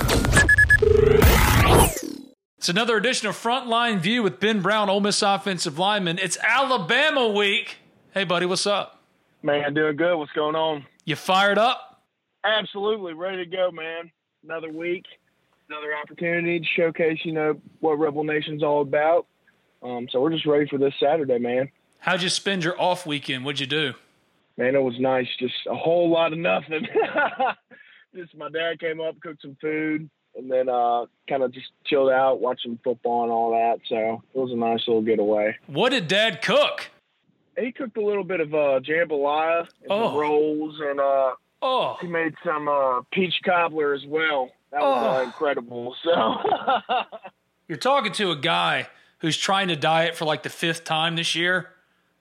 It's 2.58 2.68
another 2.68 2.98
edition 2.98 3.28
of 3.28 3.36
Frontline 3.36 4.00
View 4.00 4.22
with 4.22 4.38
Ben 4.38 4.60
Brown, 4.60 4.90
Ole 4.90 5.00
Miss 5.00 5.22
offensive 5.22 5.78
lineman. 5.78 6.18
It's 6.18 6.36
Alabama 6.46 7.28
week. 7.28 7.76
Hey, 8.12 8.24
buddy, 8.24 8.44
what's 8.44 8.66
up? 8.66 9.00
Man, 9.42 9.72
doing 9.72 9.96
good. 9.96 10.14
What's 10.16 10.32
going 10.32 10.56
on? 10.56 10.84
You 11.06 11.16
fired 11.16 11.56
up? 11.56 11.87
Absolutely, 12.48 13.12
ready 13.12 13.44
to 13.44 13.50
go, 13.56 13.70
man. 13.70 14.10
Another 14.44 14.70
week, 14.72 15.04
another 15.68 15.94
opportunity 15.94 16.60
to 16.60 16.66
showcase, 16.76 17.18
you 17.24 17.32
know, 17.32 17.60
what 17.80 17.98
Rebel 17.98 18.24
Nation's 18.24 18.62
all 18.62 18.80
about. 18.80 19.26
Um, 19.82 20.08
so 20.10 20.20
we're 20.20 20.30
just 20.32 20.46
ready 20.46 20.66
for 20.66 20.78
this 20.78 20.94
Saturday, 21.00 21.38
man. 21.38 21.70
How'd 22.00 22.22
you 22.22 22.28
spend 22.28 22.64
your 22.64 22.80
off 22.80 23.04
weekend? 23.06 23.44
What'd 23.44 23.60
you 23.60 23.66
do? 23.66 23.92
Man, 24.56 24.74
it 24.74 24.82
was 24.82 24.98
nice. 24.98 25.26
Just 25.38 25.54
a 25.68 25.74
whole 25.76 26.08
lot 26.10 26.32
of 26.32 26.38
nothing. 26.38 26.86
just 28.16 28.34
my 28.36 28.48
dad 28.48 28.80
came 28.80 29.00
up, 29.00 29.20
cooked 29.20 29.42
some 29.42 29.56
food, 29.60 30.08
and 30.36 30.50
then 30.50 30.68
uh, 30.68 31.04
kind 31.28 31.42
of 31.42 31.52
just 31.52 31.66
chilled 31.86 32.10
out, 32.10 32.40
watching 32.40 32.78
football 32.82 33.24
and 33.24 33.32
all 33.32 33.50
that. 33.52 33.78
So 33.88 34.22
it 34.34 34.38
was 34.38 34.50
a 34.52 34.56
nice 34.56 34.80
little 34.88 35.02
getaway. 35.02 35.56
What 35.66 35.90
did 35.90 36.08
Dad 36.08 36.40
cook? 36.42 36.90
He 37.58 37.72
cooked 37.72 37.96
a 37.96 38.04
little 38.04 38.24
bit 38.24 38.40
of 38.40 38.54
uh, 38.54 38.80
jambalaya 38.80 39.60
and 39.82 39.90
Oh. 39.90 40.18
rolls, 40.18 40.76
and 40.80 40.98
uh, 41.00 41.32
oh, 41.62 41.96
he 42.00 42.06
made 42.06 42.34
some 42.44 42.68
uh, 42.68 43.02
peach 43.12 43.34
cobbler 43.44 43.94
as 43.94 44.04
well. 44.06 44.50
That 44.72 44.80
was 44.80 45.04
uh, 45.04 45.20
Oh. 45.20 45.24
incredible. 45.24 45.94
So 46.04 46.10
You're 47.68 47.78
talking 47.78 48.12
to 48.12 48.30
a 48.30 48.36
guy 48.36 48.88
who's 49.18 49.36
trying 49.36 49.68
to 49.68 49.76
diet 49.76 50.14
for 50.16 50.24
like 50.24 50.42
the 50.42 50.50
fifth 50.50 50.84
time 50.84 51.16
this 51.16 51.34
year. 51.34 51.70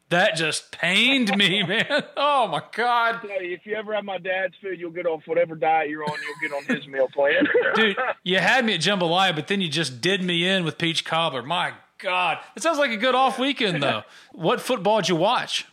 That 0.09 0.35
just 0.37 0.71
pained 0.71 1.35
me, 1.37 1.63
man. 1.67 1.85
Oh 2.15 2.47
my 2.47 2.61
God. 2.73 3.21
you, 3.23 3.29
if 3.53 3.65
you 3.65 3.75
ever 3.75 3.93
have 3.93 4.05
my 4.05 4.17
dad's 4.17 4.53
food, 4.61 4.79
you'll 4.79 4.91
get 4.91 5.05
off 5.05 5.21
whatever 5.25 5.53
diet 5.55 5.89
you're 5.89 6.03
on. 6.05 6.17
You'll 6.25 6.49
get 6.49 6.55
on 6.57 6.75
his 6.77 6.87
meal 6.87 7.09
plan. 7.13 7.45
Dude, 7.75 7.97
you 8.23 8.37
had 8.39 8.63
me 8.65 8.73
at 8.75 8.79
jambalaya, 8.79 9.35
but 9.35 9.47
then 9.47 9.59
you 9.59 9.67
just 9.67 9.99
did 9.99 10.23
me 10.23 10.47
in 10.47 10.63
with 10.63 10.77
peach 10.77 11.03
cobbler. 11.03 11.43
My 11.43 11.73
God. 11.97 12.37
It 12.55 12.63
sounds 12.63 12.77
like 12.77 12.91
a 12.91 12.97
good 12.97 13.15
off 13.15 13.37
weekend, 13.37 13.83
though. 13.83 14.03
What 14.31 14.61
football 14.61 15.01
did 15.01 15.09
you 15.09 15.17
watch? 15.17 15.65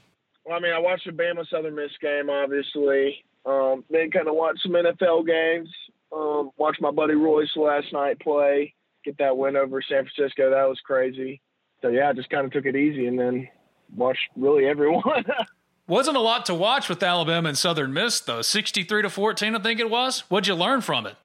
Well, 0.44 0.56
I 0.56 0.60
mean, 0.60 0.72
I 0.72 0.78
watched 0.80 1.06
the 1.06 1.12
Bama 1.12 1.48
Southern 1.48 1.76
Miss 1.76 1.92
game, 2.02 2.28
obviously. 2.28 3.24
Um, 3.46 3.84
then 3.90 4.10
kind 4.10 4.28
of 4.28 4.34
watched 4.34 4.62
some 4.62 4.72
NFL 4.72 5.26
games. 5.26 5.68
Um, 6.14 6.50
watched 6.56 6.80
my 6.80 6.90
buddy 6.90 7.14
Royce 7.14 7.50
last 7.56 7.92
night 7.92 8.20
play, 8.20 8.74
get 9.04 9.18
that 9.18 9.36
win 9.36 9.56
over 9.56 9.82
San 9.82 10.06
Francisco. 10.06 10.50
That 10.50 10.68
was 10.68 10.78
crazy. 10.84 11.40
So 11.82 11.88
yeah, 11.88 12.08
I 12.08 12.12
just 12.12 12.30
kind 12.30 12.46
of 12.46 12.52
took 12.52 12.66
it 12.66 12.76
easy 12.76 13.06
and 13.06 13.18
then 13.18 13.48
watched 13.94 14.20
really 14.36 14.66
everyone. 14.66 15.24
Wasn't 15.86 16.16
a 16.16 16.20
lot 16.20 16.46
to 16.46 16.54
watch 16.54 16.88
with 16.88 17.02
Alabama 17.02 17.48
and 17.50 17.58
Southern 17.58 17.92
Miss, 17.92 18.18
though. 18.20 18.40
63 18.40 19.02
to 19.02 19.10
14, 19.10 19.54
I 19.54 19.58
think 19.58 19.80
it 19.80 19.90
was. 19.90 20.20
What'd 20.30 20.46
you 20.46 20.54
learn 20.54 20.80
from 20.80 21.06
it? 21.06 21.16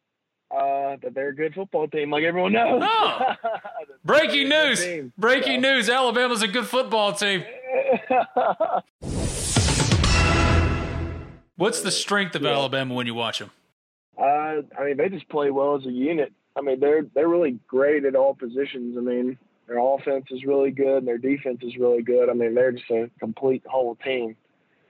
uh, 0.52 0.98
that 1.04 1.14
they're 1.14 1.30
a 1.30 1.36
good 1.36 1.54
football 1.54 1.88
team, 1.88 2.10
like 2.10 2.24
everyone 2.24 2.52
knows. 2.52 2.82
Oh. 2.84 3.20
Breaking 4.04 4.50
They're 4.50 4.64
a 4.64 4.66
good 4.66 4.70
news. 4.70 4.84
team, 4.84 5.14
Breaking 5.18 5.62
news. 5.62 5.90
Alabama's 5.90 6.42
a 6.42 6.48
good 6.48 6.66
football 6.66 7.14
team. 7.14 7.44
What's 11.60 11.82
the 11.82 11.92
strength 11.92 12.36
of 12.36 12.46
Alabama 12.46 12.94
when 12.94 13.06
you 13.06 13.14
watch 13.14 13.40
them? 13.40 13.52
Uh, 14.18 14.62
I 14.78 14.86
mean, 14.86 14.96
they 14.98 15.10
just 15.10 15.28
play 15.28 15.52
well 15.52 15.76
as 15.76 15.86
a 15.86 15.92
unit. 15.92 16.32
I 16.56 16.62
mean, 16.62 16.80
they're 16.80 17.04
they're 17.14 17.28
really 17.28 17.60
great 17.68 18.06
at 18.06 18.16
all 18.16 18.34
positions. 18.34 18.98
I 18.98 19.02
mean, 19.02 19.38
their 19.68 19.78
offense 19.80 20.26
is 20.32 20.46
really 20.46 20.72
good, 20.72 21.00
and 21.00 21.08
their 21.08 21.18
defense 21.18 21.60
is 21.62 21.76
really 21.78 22.02
good. 22.02 22.30
I 22.30 22.34
mean, 22.34 22.56
they're 22.56 22.72
just 22.72 22.90
a 22.90 23.10
complete 23.20 23.62
whole 23.68 23.96
team. 23.96 24.38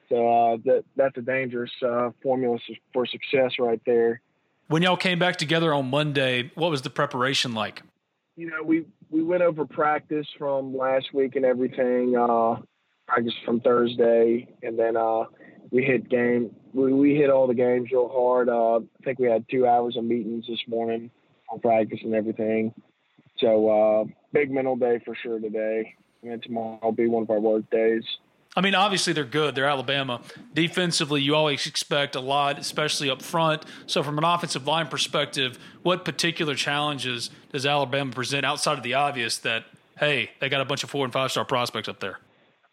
So 0.09 0.15
uh, 0.15 0.57
that 0.65 0.83
that's 0.95 1.17
a 1.17 1.21
dangerous 1.21 1.71
uh, 1.83 2.11
formula 2.21 2.59
for 2.93 3.07
success 3.07 3.53
right 3.57 3.81
there. 3.87 4.21
When 4.67 4.83
y'all 4.83 4.95
came 4.95 5.17
back 5.17 5.37
together 5.37 5.73
on 5.73 5.89
Monday, 5.89 6.51
what 6.53 6.69
was 6.69 6.83
the 6.83 6.91
preparation 6.91 7.55
like? 7.55 7.81
You 8.35 8.47
know, 8.47 8.61
we 8.63 8.85
we 9.09 9.23
went 9.23 9.41
over 9.41 9.65
practice 9.65 10.27
from 10.37 10.77
last 10.77 11.15
week 11.15 11.35
and 11.35 11.45
everything. 11.45 12.15
Uh, 12.15 12.61
practice 13.07 13.33
from 13.43 13.59
Thursday, 13.59 14.47
and 14.61 14.77
then 14.77 14.95
uh, 14.95 15.23
we 15.71 15.83
hit 15.83 16.09
game. 16.09 16.55
We, 16.73 16.93
we 16.93 17.15
hit 17.15 17.29
all 17.29 17.47
the 17.47 17.53
games 17.53 17.89
real 17.91 18.09
hard. 18.09 18.49
Uh, 18.49 18.77
I 18.77 19.03
think 19.03 19.19
we 19.19 19.27
had 19.27 19.45
two 19.49 19.67
hours 19.67 19.97
of 19.97 20.03
meetings 20.03 20.45
this 20.47 20.59
morning 20.67 21.11
on 21.49 21.59
practice 21.59 21.99
and 22.03 22.13
everything. 22.13 22.73
So 23.39 23.69
uh, 23.69 24.05
big 24.33 24.51
mental 24.51 24.75
day 24.75 24.99
for 25.05 25.15
sure 25.15 25.39
today. 25.39 25.95
And 26.23 26.41
tomorrow 26.43 26.79
will 26.81 26.91
be 26.91 27.07
one 27.07 27.23
of 27.23 27.29
our 27.29 27.39
work 27.39 27.69
days. 27.69 28.03
I 28.55 28.61
mean, 28.61 28.75
obviously 28.75 29.13
they're 29.13 29.23
good. 29.23 29.55
They're 29.55 29.69
Alabama. 29.69 30.21
Defensively, 30.53 31.21
you 31.21 31.35
always 31.35 31.65
expect 31.67 32.15
a 32.15 32.19
lot, 32.19 32.59
especially 32.59 33.09
up 33.09 33.21
front. 33.21 33.63
So, 33.85 34.01
from 34.01 34.17
an 34.17 34.23
offensive 34.23 34.65
line 34.65 34.87
perspective, 34.87 35.59
what 35.83 36.03
particular 36.03 36.55
challenges 36.55 37.29
does 37.53 37.65
Alabama 37.65 38.11
present 38.11 38.45
outside 38.45 38.77
of 38.77 38.83
the 38.83 38.95
obvious 38.95 39.37
that, 39.39 39.65
hey, 39.99 40.31
they 40.39 40.49
got 40.49 40.61
a 40.61 40.65
bunch 40.65 40.83
of 40.83 40.89
four 40.89 41.05
and 41.05 41.13
five 41.13 41.31
star 41.31 41.45
prospects 41.45 41.87
up 41.87 41.99
there? 41.99 42.19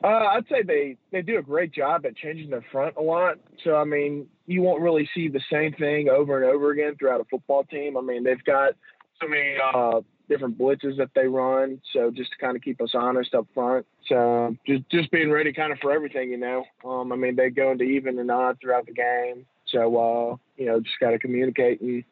Uh, 0.05 0.09
I'd 0.09 0.47
say 0.51 0.63
they, 0.63 0.97
they 1.11 1.23
do 1.23 1.39
a 1.39 1.43
great 1.43 1.73
job 1.73 2.05
at 2.05 2.17
changing 2.17 2.51
their 2.51 2.65
front 2.71 2.97
a 2.97 3.03
lot. 3.03 3.39
So, 3.65 3.77
I 3.77 3.85
mean, 3.85 4.27
you 4.47 4.63
won't 4.63 4.83
really 4.83 5.09
see 5.15 5.29
the 5.29 5.41
same 5.51 5.73
thing 5.73 6.09
over 6.09 6.43
and 6.43 6.53
over 6.53 6.71
again 6.71 6.97
throughout 6.99 7.21
a 7.21 7.25
football 7.25 7.65
team. 7.65 7.97
I 7.97 8.03
mean, 8.03 8.23
they've 8.23 8.45
got 8.45 8.75
so 9.21 9.27
many 9.27 9.57
uh, 9.75 10.03
different 10.29 10.59
blitzes 10.59 10.99
that 10.99 11.11
they 11.15 11.27
run. 11.27 11.81
So, 11.95 12.11
just 12.11 12.31
to 12.33 12.37
kind 12.39 12.57
of 12.57 12.63
keep 12.63 12.81
us 12.83 12.91
honest 12.95 13.35
up 13.35 13.47
front. 13.55 13.87
So, 14.07 14.55
just 14.67 14.89
just 14.91 15.11
being 15.11 15.31
ready 15.31 15.53
kind 15.55 15.73
of 15.73 15.79
for 15.79 15.93
everything, 15.93 16.31
you 16.31 16.37
know. 16.37 16.65
Um, 16.85 17.11
I 17.11 17.17
mean, 17.17 17.35
they 17.35 17.49
go 17.49 17.73
into 17.73 17.85
even 17.85 18.19
and 18.19 18.31
odd 18.31 18.59
throughout 18.61 18.87
the 18.87 18.93
game. 18.93 19.47
So, 19.69 19.97
uh, 19.97 20.37
you 20.59 20.67
know, 20.67 20.79
just 20.79 21.01
got 21.01 21.11
to 21.11 21.19
communicate 21.19 21.81
and 21.81 22.05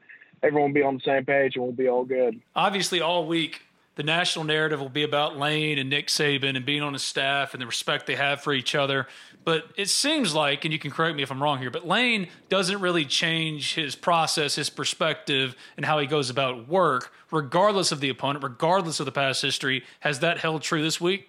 everyone 0.43 0.73
be 0.73 0.83
on 0.83 0.95
the 0.95 1.03
same 1.05 1.25
page 1.25 1.57
and 1.57 1.65
we'll 1.65 1.73
be 1.73 1.89
all 1.89 2.05
good. 2.05 2.41
Obviously, 2.57 3.01
all 3.01 3.27
week 3.27 3.61
the 3.97 4.03
national 4.03 4.45
narrative 4.45 4.81
will 4.81 4.89
be 4.89 5.03
about 5.03 5.37
Lane 5.37 5.79
and 5.79 5.89
Nick 5.89 6.09
Saban 6.09 6.57
and 6.57 6.65
being 6.65 6.83
on 6.83 6.93
his 6.93 7.03
staff 7.03 7.55
and 7.55 7.61
the 7.61 7.67
respect 7.67 8.07
they 8.07 8.17
have 8.17 8.41
for 8.41 8.53
each 8.53 8.75
other. 8.75 9.07
But 9.45 9.67
it 9.77 9.89
seems 9.89 10.35
like, 10.35 10.65
and 10.65 10.73
you 10.73 10.79
can 10.79 10.91
correct 10.91 11.17
me 11.17 11.23
if 11.23 11.31
I'm 11.31 11.43
wrong 11.43 11.59
here, 11.59 11.71
but 11.71 11.87
Lane 11.87 12.29
doesn't 12.49 12.81
really 12.81 13.05
change 13.05 13.75
his 13.75 13.95
process, 13.95 14.57
his 14.57 14.71
perspective, 14.71 15.55
and 15.77 15.85
how 15.85 15.99
he 15.99 16.07
goes 16.07 16.31
about 16.31 16.67
work, 16.67 17.13
regardless 17.31 17.93
of 17.93 18.01
the 18.01 18.09
opponent, 18.09 18.43
regardless 18.43 19.01
of 19.01 19.07
the 19.07 19.13
past 19.13 19.43
history. 19.43 19.85
Has 20.01 20.21
that 20.21 20.39
held 20.39 20.63
true 20.63 20.83
this 20.83 21.01
week? 21.01 21.29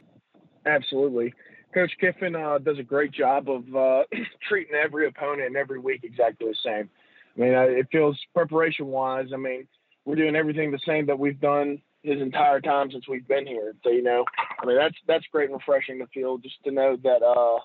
Absolutely. 0.66 1.34
Coach 1.74 1.92
Kiffin 2.00 2.36
uh, 2.36 2.58
does 2.58 2.80
a 2.80 2.84
great 2.84 3.12
job 3.12 3.50
of 3.50 3.76
uh, 3.76 4.04
treating 4.48 4.76
every 4.76 5.08
opponent 5.08 5.48
and 5.48 5.58
every 5.58 5.78
week 5.78 6.04
exactly 6.04 6.48
the 6.48 6.56
same. 6.64 6.90
I 7.36 7.40
mean, 7.40 7.54
it 7.78 7.88
feels 7.92 8.18
preparation 8.34 8.88
wise. 8.88 9.28
I 9.34 9.38
mean, 9.38 9.68
we're 10.06 10.16
doing 10.16 10.38
everything 10.38 10.72
the 10.72 10.80
same 10.88 11.06
that 11.08 11.20
we've 11.20 11.40
done 11.40 11.82
his 12.06 12.22
entire 12.22 12.62
time 12.62 12.92
since 12.92 13.08
we've 13.08 13.28
been 13.28 13.48
here. 13.48 13.74
So 13.84 13.90
you 13.90 14.04
know, 14.04 14.26
I 14.62 14.66
mean 14.66 14.78
that's 14.78 14.96
that's 15.08 15.26
great 15.32 15.50
and 15.50 15.60
refreshing 15.60 16.00
to 16.00 16.08
feel 16.08 16.38
just 16.38 16.56
to 16.66 16.72
know 16.72 16.98
that 17.04 17.24
uh, 17.24 17.60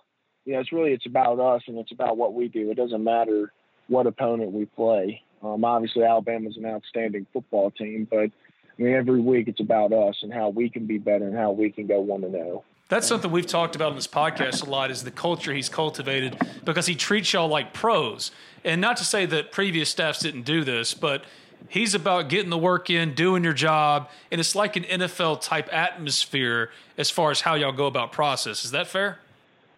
you 0.44 0.54
know 0.54 0.60
it's 0.60 0.72
really 0.72 0.92
it's 0.92 1.06
about 1.06 1.38
us 1.38 1.62
and 1.66 1.78
it's 1.78 1.92
about 1.92 2.16
what 2.16 2.34
we 2.34 2.48
do. 2.48 2.70
It 2.70 2.76
doesn't 2.76 3.02
matter 3.02 3.52
what 3.88 4.06
opponent 4.06 4.52
we 4.52 4.64
play. 4.64 5.22
Um, 5.42 5.64
obviously, 5.64 6.04
Alabama's 6.04 6.56
an 6.56 6.66
outstanding 6.66 7.26
football 7.32 7.70
team, 7.70 8.06
but 8.10 8.18
I 8.18 8.82
mean 8.82 8.94
every 8.94 9.20
week 9.20 9.48
it's 9.48 9.60
about 9.60 9.92
us 9.92 10.16
and 10.22 10.32
how 10.32 10.48
we 10.48 10.70
can 10.70 10.86
be 10.86 10.98
better 10.98 11.26
and 11.26 11.36
how 11.36 11.52
we 11.52 11.70
can 11.70 11.86
go 11.86 12.00
one 12.00 12.22
to 12.22 12.30
zero. 12.30 12.64
That's 12.88 13.06
something 13.06 13.30
we've 13.30 13.46
talked 13.46 13.76
about 13.76 13.90
in 13.90 13.94
this 13.94 14.08
podcast 14.08 14.66
a 14.66 14.68
lot 14.68 14.90
is 14.90 15.04
the 15.04 15.12
culture 15.12 15.52
he's 15.54 15.68
cultivated 15.68 16.36
because 16.64 16.86
he 16.86 16.96
treats 16.96 17.32
y'all 17.32 17.46
like 17.46 17.72
pros. 17.72 18.32
And 18.64 18.80
not 18.80 18.96
to 18.96 19.04
say 19.04 19.26
that 19.26 19.52
previous 19.52 19.88
staffs 19.88 20.18
didn't 20.18 20.42
do 20.42 20.64
this, 20.64 20.92
but 20.92 21.24
He's 21.68 21.94
about 21.94 22.28
getting 22.28 22.50
the 22.50 22.58
work 22.58 22.90
in, 22.90 23.14
doing 23.14 23.44
your 23.44 23.52
job, 23.52 24.08
and 24.30 24.40
it's 24.40 24.54
like 24.54 24.76
an 24.76 24.84
NFL 24.84 25.40
type 25.40 25.68
atmosphere 25.72 26.70
as 26.98 27.10
far 27.10 27.30
as 27.30 27.42
how 27.42 27.54
y'all 27.54 27.72
go 27.72 27.86
about 27.86 28.12
process. 28.12 28.64
Is 28.64 28.70
that 28.72 28.86
fair? 28.86 29.18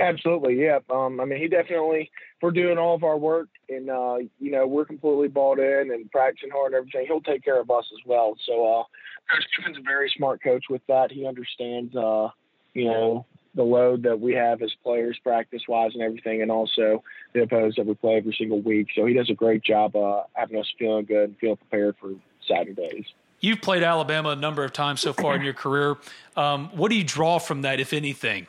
Absolutely, 0.00 0.60
yeah. 0.60 0.78
Um, 0.90 1.20
I 1.20 1.24
mean, 1.24 1.38
he 1.38 1.48
definitely 1.48 2.10
we're 2.42 2.50
doing 2.50 2.76
all 2.76 2.94
of 2.94 3.04
our 3.04 3.16
work, 3.16 3.48
and 3.68 3.88
uh, 3.88 4.18
you 4.40 4.50
know 4.50 4.66
we're 4.66 4.84
completely 4.84 5.28
bought 5.28 5.58
in 5.58 5.92
and 5.92 6.10
practicing 6.10 6.50
hard 6.50 6.72
and 6.72 6.80
everything. 6.80 7.06
He'll 7.06 7.20
take 7.20 7.44
care 7.44 7.60
of 7.60 7.70
us 7.70 7.84
as 7.92 8.04
well. 8.04 8.36
So, 8.46 8.66
uh, 8.66 8.82
Coach 9.30 9.44
Kiffin's 9.56 9.78
a 9.78 9.82
very 9.82 10.12
smart 10.16 10.42
coach 10.42 10.64
with 10.68 10.82
that. 10.88 11.12
He 11.12 11.26
understands, 11.26 11.94
uh, 11.94 12.30
you 12.74 12.86
know, 12.86 13.26
the 13.54 13.62
load 13.62 14.02
that 14.04 14.20
we 14.20 14.32
have 14.34 14.62
as 14.62 14.72
players, 14.82 15.18
practice 15.22 15.62
wise, 15.68 15.92
and 15.94 16.02
everything, 16.02 16.42
and 16.42 16.50
also 16.50 17.02
the 17.34 17.42
opponents 17.42 17.76
that 17.76 17.86
we 17.86 17.94
play 17.94 18.16
every 18.16 18.34
single 18.36 18.60
week. 18.60 18.88
So 18.94 19.04
he 19.04 19.14
does 19.14 19.30
a 19.30 19.34
great 19.34 19.62
job 19.62 19.94
uh, 19.94 20.22
having 20.34 20.58
us 20.58 20.72
feeling 20.78 21.04
good 21.04 21.30
and 21.30 21.38
feeling 21.38 21.56
prepared 21.56 21.96
for 22.00 22.12
Saturdays. 22.48 23.04
You've 23.40 23.60
played 23.60 23.82
Alabama 23.82 24.30
a 24.30 24.36
number 24.36 24.64
of 24.64 24.72
times 24.72 25.00
so 25.00 25.12
far 25.12 25.34
in 25.34 25.42
your 25.42 25.52
career. 25.52 25.96
Um, 26.36 26.68
what 26.70 26.90
do 26.90 26.94
you 26.96 27.04
draw 27.04 27.38
from 27.38 27.62
that, 27.62 27.80
if 27.80 27.92
anything? 27.92 28.46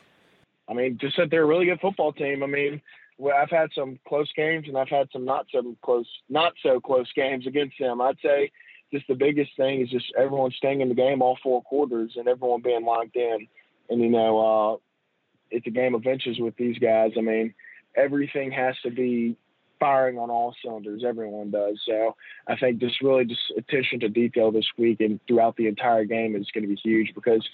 I 0.68 0.72
mean, 0.72 0.98
just 0.98 1.16
that 1.16 1.30
they're 1.30 1.42
a 1.42 1.46
really 1.46 1.66
good 1.66 1.80
football 1.80 2.12
team. 2.12 2.42
I 2.42 2.46
mean, 2.46 2.80
well, 3.18 3.36
I've 3.36 3.50
had 3.50 3.70
some 3.74 3.98
close 4.06 4.32
games 4.34 4.68
and 4.68 4.78
I've 4.78 4.88
had 4.88 5.08
some 5.12 5.24
not 5.24 5.46
so 5.52 5.76
close, 5.82 6.06
not 6.28 6.54
so 6.62 6.80
close 6.80 7.12
games 7.12 7.46
against 7.46 7.78
them. 7.78 8.00
I'd 8.00 8.18
say 8.22 8.50
just 8.92 9.06
the 9.08 9.14
biggest 9.14 9.50
thing 9.56 9.80
is 9.80 9.90
just 9.90 10.12
everyone 10.16 10.52
staying 10.52 10.80
in 10.80 10.88
the 10.88 10.94
game 10.94 11.22
all 11.22 11.38
four 11.42 11.62
quarters 11.62 12.12
and 12.16 12.28
everyone 12.28 12.62
being 12.62 12.84
locked 12.84 13.16
in. 13.16 13.48
And 13.90 14.00
you 14.00 14.08
know, 14.08 14.38
uh, 14.38 14.76
it's 15.54 15.66
a 15.66 15.70
game 15.70 15.94
of 15.94 16.06
inches 16.06 16.38
with 16.38 16.56
these 16.56 16.78
guys. 16.78 17.12
I 17.16 17.20
mean, 17.20 17.54
everything 17.96 18.50
has 18.50 18.74
to 18.82 18.90
be 18.90 19.36
firing 19.80 20.18
on 20.18 20.30
all 20.30 20.54
cylinders. 20.62 21.04
Everyone 21.06 21.50
does. 21.50 21.80
So 21.86 22.16
I 22.48 22.56
think 22.56 22.78
just 22.78 23.02
really 23.02 23.24
just 23.24 23.42
attention 23.56 24.00
to 24.00 24.08
detail 24.08 24.50
this 24.50 24.66
week 24.76 25.00
and 25.00 25.20
throughout 25.26 25.56
the 25.56 25.66
entire 25.66 26.04
game 26.04 26.36
is 26.36 26.48
going 26.52 26.62
to 26.62 26.74
be 26.74 26.80
huge 26.82 27.14
because 27.14 27.46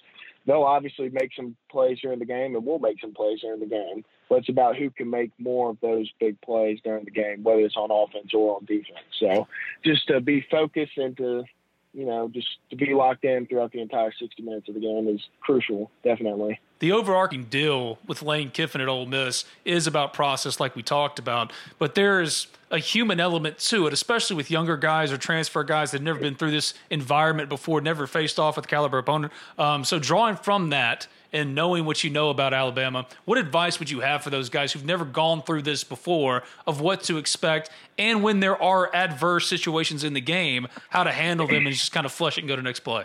they'll 0.46 0.62
obviously 0.62 1.10
make 1.10 1.30
some 1.34 1.56
plays 1.70 1.98
during 2.00 2.18
the 2.18 2.24
game 2.24 2.54
and 2.54 2.64
we'll 2.64 2.78
make 2.78 3.00
some 3.00 3.14
plays 3.14 3.40
during 3.40 3.60
the 3.60 3.66
game. 3.66 4.04
But 4.28 4.40
it's 4.40 4.48
about 4.48 4.76
who 4.76 4.90
can 4.90 5.10
make 5.10 5.32
more 5.38 5.70
of 5.70 5.78
those 5.80 6.08
big 6.20 6.40
plays 6.40 6.78
during 6.84 7.04
the 7.04 7.10
game, 7.10 7.42
whether 7.42 7.60
it's 7.60 7.76
on 7.76 7.90
offense 7.90 8.32
or 8.32 8.56
on 8.56 8.64
defense. 8.64 9.06
So 9.18 9.48
just 9.84 10.06
to 10.08 10.20
be 10.20 10.46
focused 10.50 10.96
and 10.96 11.16
to 11.16 11.44
you 11.92 12.06
know, 12.06 12.28
just 12.28 12.46
to 12.70 12.76
be 12.76 12.94
locked 12.94 13.24
in 13.24 13.46
throughout 13.46 13.72
the 13.72 13.80
entire 13.80 14.12
60 14.12 14.42
minutes 14.42 14.68
of 14.68 14.74
the 14.74 14.80
game 14.80 15.08
is 15.08 15.20
crucial, 15.40 15.90
definitely. 16.04 16.60
The 16.78 16.92
overarching 16.92 17.44
deal 17.44 17.98
with 18.06 18.22
Lane 18.22 18.50
Kiffin 18.50 18.80
at 18.80 18.88
Ole 18.88 19.06
Miss 19.06 19.44
is 19.64 19.86
about 19.86 20.12
process, 20.12 20.60
like 20.60 20.76
we 20.76 20.82
talked 20.82 21.18
about, 21.18 21.52
but 21.78 21.94
there's 21.94 22.46
a 22.70 22.78
human 22.78 23.18
element 23.18 23.58
to 23.58 23.86
it, 23.86 23.92
especially 23.92 24.36
with 24.36 24.50
younger 24.50 24.76
guys 24.76 25.10
or 25.10 25.18
transfer 25.18 25.64
guys 25.64 25.90
that 25.90 25.98
have 25.98 26.04
never 26.04 26.20
been 26.20 26.36
through 26.36 26.52
this 26.52 26.74
environment 26.88 27.48
before, 27.48 27.80
never 27.80 28.06
faced 28.06 28.38
off 28.38 28.56
with 28.56 28.68
caliber 28.68 28.98
opponent. 28.98 29.32
Um, 29.58 29.84
so, 29.84 29.98
drawing 29.98 30.36
from 30.36 30.70
that, 30.70 31.08
and 31.32 31.54
knowing 31.54 31.84
what 31.84 32.02
you 32.04 32.10
know 32.10 32.30
about 32.30 32.52
Alabama, 32.52 33.06
what 33.24 33.38
advice 33.38 33.78
would 33.78 33.90
you 33.90 34.00
have 34.00 34.22
for 34.22 34.30
those 34.30 34.48
guys 34.48 34.72
who've 34.72 34.84
never 34.84 35.04
gone 35.04 35.42
through 35.42 35.62
this 35.62 35.84
before 35.84 36.42
of 36.66 36.80
what 36.80 37.02
to 37.04 37.18
expect 37.18 37.70
and 37.98 38.22
when 38.22 38.40
there 38.40 38.60
are 38.60 38.94
adverse 38.94 39.46
situations 39.48 40.04
in 40.04 40.14
the 40.14 40.20
game, 40.20 40.68
how 40.88 41.04
to 41.04 41.12
handle 41.12 41.46
them 41.46 41.66
and 41.66 41.74
just 41.74 41.92
kind 41.92 42.06
of 42.06 42.12
flush 42.12 42.38
it 42.38 42.42
and 42.42 42.48
go 42.48 42.56
to 42.56 42.62
next 42.62 42.80
play? 42.80 43.04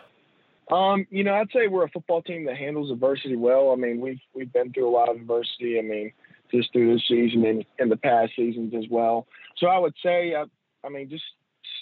Um, 0.71 1.05
you 1.11 1.23
know, 1.23 1.35
I'd 1.35 1.51
say 1.51 1.67
we're 1.67 1.83
a 1.83 1.89
football 1.89 2.21
team 2.21 2.45
that 2.45 2.57
handles 2.57 2.89
adversity 2.91 3.35
well. 3.35 3.71
I 3.71 3.75
mean, 3.75 3.99
we've 3.99 4.19
we've 4.33 4.51
been 4.51 4.73
through 4.73 4.89
a 4.89 4.89
lot 4.89 5.09
of 5.09 5.17
adversity. 5.17 5.77
I 5.77 5.81
mean, 5.83 6.11
just 6.51 6.73
through 6.73 6.93
this 6.93 7.07
season 7.07 7.45
and 7.45 7.65
in 7.77 7.89
the 7.89 7.97
past 7.97 8.31
seasons 8.35 8.73
as 8.73 8.85
well. 8.89 9.27
So 9.57 9.67
I 9.67 9.77
would 9.77 9.93
say, 10.01 10.35
I, 10.35 10.45
I 10.83 10.89
mean, 10.89 11.09
just 11.09 11.23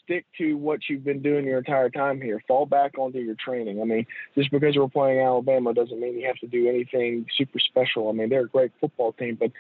stick 0.03 0.25
to 0.37 0.55
what 0.55 0.81
you've 0.89 1.03
been 1.03 1.21
doing 1.21 1.45
your 1.45 1.59
entire 1.59 1.89
time 1.89 2.21
here. 2.21 2.41
Fall 2.47 2.65
back 2.65 2.97
onto 2.97 3.19
your 3.19 3.35
training. 3.35 3.81
I 3.81 3.85
mean, 3.85 4.05
just 4.35 4.51
because 4.51 4.75
we're 4.75 4.87
playing 4.87 5.19
Alabama 5.19 5.73
doesn't 5.73 5.99
mean 5.99 6.19
you 6.19 6.27
have 6.27 6.37
to 6.37 6.47
do 6.47 6.67
anything 6.67 7.25
super 7.37 7.59
special. 7.59 8.09
I 8.09 8.13
mean, 8.13 8.29
they're 8.29 8.45
a 8.45 8.49
great 8.49 8.71
football 8.79 9.13
team, 9.13 9.37
but 9.39 9.51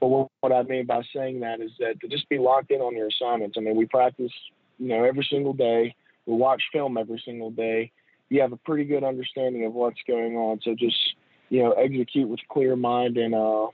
but 0.00 0.08
what 0.40 0.52
I 0.52 0.62
mean 0.62 0.86
by 0.86 1.02
saying 1.14 1.40
that 1.40 1.60
is 1.60 1.72
that 1.78 2.00
to 2.00 2.08
just 2.08 2.28
be 2.28 2.38
locked 2.38 2.70
in 2.70 2.80
on 2.80 2.96
your 2.96 3.08
assignments. 3.08 3.56
I 3.58 3.60
mean, 3.60 3.76
we 3.76 3.84
practice, 3.84 4.32
you 4.78 4.88
know, 4.88 5.04
every 5.04 5.26
single 5.30 5.52
day. 5.52 5.94
We 6.26 6.34
watch 6.34 6.62
film 6.72 6.96
every 6.96 7.22
single 7.24 7.50
day. 7.50 7.92
You 8.30 8.40
have 8.40 8.52
a 8.52 8.56
pretty 8.56 8.84
good 8.84 9.04
understanding 9.04 9.66
of 9.66 9.74
what's 9.74 10.00
going 10.06 10.36
on. 10.36 10.60
So 10.62 10.74
just 10.74 10.96
you 11.50 11.62
know, 11.62 11.72
execute 11.72 12.28
with 12.28 12.40
clear 12.48 12.76
mind 12.76 13.18
and 13.18 13.34
uh, 13.34 13.66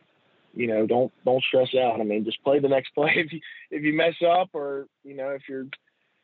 you 0.54 0.66
know, 0.66 0.86
don't 0.86 1.12
don't 1.24 1.44
stress 1.44 1.68
out. 1.74 2.00
I 2.00 2.04
mean, 2.04 2.24
just 2.24 2.42
play 2.42 2.58
the 2.58 2.68
next 2.68 2.90
play. 2.94 3.12
If 3.14 3.32
you 3.32 3.40
if 3.70 3.82
you 3.82 3.92
mess 3.92 4.14
up 4.26 4.50
or 4.54 4.86
you 5.04 5.14
know 5.14 5.28
if 5.28 5.42
you're 5.48 5.66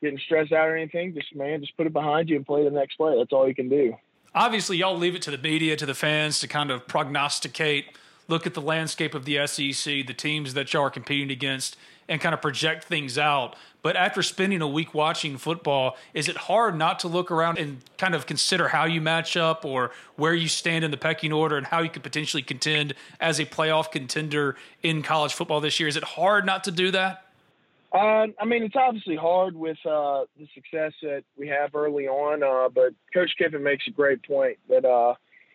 getting 0.03 0.19
stressed 0.19 0.51
out 0.51 0.67
or 0.67 0.75
anything, 0.75 1.13
just 1.13 1.35
man, 1.35 1.61
just 1.61 1.75
put 1.75 1.87
it 1.87 1.93
behind 1.93 2.29
you 2.29 2.35
and 2.35 2.45
play 2.45 2.63
the 2.63 2.69
next 2.69 2.95
play. 2.95 3.17
That's 3.17 3.33
all 3.33 3.47
you 3.47 3.55
can 3.55 3.69
do. 3.69 3.95
Obviously, 4.35 4.77
y'all 4.77 4.97
leave 4.97 5.15
it 5.15 5.21
to 5.23 5.31
the 5.31 5.37
media, 5.37 5.75
to 5.75 5.85
the 5.85 5.93
fans 5.93 6.39
to 6.39 6.47
kind 6.47 6.71
of 6.71 6.87
prognosticate, 6.87 7.85
look 8.27 8.47
at 8.47 8.53
the 8.53 8.61
landscape 8.61 9.13
of 9.13 9.25
the 9.25 9.45
SEC, 9.45 10.05
the 10.07 10.13
teams 10.13 10.53
that 10.53 10.73
y'all 10.73 10.83
are 10.83 10.89
competing 10.89 11.31
against, 11.31 11.77
and 12.07 12.19
kind 12.19 12.33
of 12.33 12.41
project 12.41 12.83
things 12.83 13.17
out. 13.17 13.55
But 13.83 13.95
after 13.95 14.23
spending 14.23 14.61
a 14.61 14.67
week 14.67 14.93
watching 14.93 15.37
football, 15.37 15.97
is 16.13 16.29
it 16.29 16.37
hard 16.37 16.77
not 16.77 16.99
to 16.99 17.07
look 17.07 17.29
around 17.29 17.57
and 17.57 17.81
kind 17.97 18.15
of 18.15 18.25
consider 18.25 18.69
how 18.69 18.85
you 18.85 19.01
match 19.01 19.35
up 19.35 19.65
or 19.65 19.91
where 20.15 20.33
you 20.33 20.47
stand 20.47 20.85
in 20.85 20.91
the 20.91 20.97
pecking 20.97 21.33
order 21.33 21.57
and 21.57 21.67
how 21.67 21.81
you 21.81 21.89
could 21.89 22.03
potentially 22.03 22.41
contend 22.41 22.93
as 23.19 23.39
a 23.39 23.45
playoff 23.45 23.91
contender 23.91 24.55
in 24.81 25.01
college 25.03 25.33
football 25.33 25.59
this 25.59 25.79
year? 25.79 25.89
Is 25.89 25.97
it 25.97 26.03
hard 26.03 26.45
not 26.45 26.63
to 26.63 26.71
do 26.71 26.91
that? 26.91 27.25
Uh, 27.93 28.25
I 28.39 28.45
mean, 28.45 28.63
it's 28.63 28.75
obviously 28.75 29.15
hard 29.15 29.55
with 29.55 29.77
uh, 29.85 30.23
the 30.39 30.47
success 30.55 30.93
that 31.03 31.23
we 31.37 31.47
have 31.49 31.75
early 31.75 32.07
on, 32.07 32.41
uh, 32.41 32.69
but 32.69 32.93
Coach 33.13 33.31
Kiffin 33.37 33.61
makes 33.61 33.85
a 33.87 33.91
great 33.91 34.23
point 34.23 34.57
that 34.67 34.83
uh, 34.83 35.13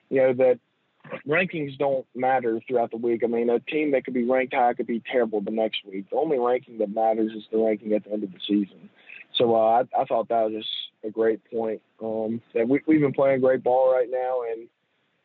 you 0.08 0.20
know 0.20 0.32
that 0.34 0.60
rankings 1.26 1.76
don't 1.78 2.06
matter 2.14 2.60
throughout 2.68 2.92
the 2.92 2.96
week. 2.96 3.22
I 3.24 3.26
mean, 3.26 3.50
a 3.50 3.58
team 3.58 3.90
that 3.90 4.04
could 4.04 4.14
be 4.14 4.24
ranked 4.24 4.54
high 4.54 4.74
could 4.74 4.86
be 4.86 5.02
terrible 5.10 5.40
the 5.40 5.50
next 5.50 5.80
week. 5.84 6.08
The 6.10 6.16
only 6.16 6.38
ranking 6.38 6.78
that 6.78 6.94
matters 6.94 7.32
is 7.32 7.42
the 7.50 7.58
ranking 7.58 7.92
at 7.94 8.04
the 8.04 8.12
end 8.12 8.22
of 8.22 8.30
the 8.30 8.38
season. 8.46 8.88
So 9.34 9.56
uh, 9.56 9.82
I, 9.82 10.02
I 10.02 10.04
thought 10.04 10.28
that 10.28 10.44
was 10.44 10.62
just 10.62 10.70
a 11.04 11.10
great 11.10 11.40
point. 11.50 11.82
Um, 12.00 12.40
that 12.54 12.68
we, 12.68 12.80
we've 12.86 13.00
been 13.00 13.12
playing 13.12 13.40
great 13.40 13.64
ball 13.64 13.92
right 13.92 14.08
now, 14.08 14.42
and 14.52 14.68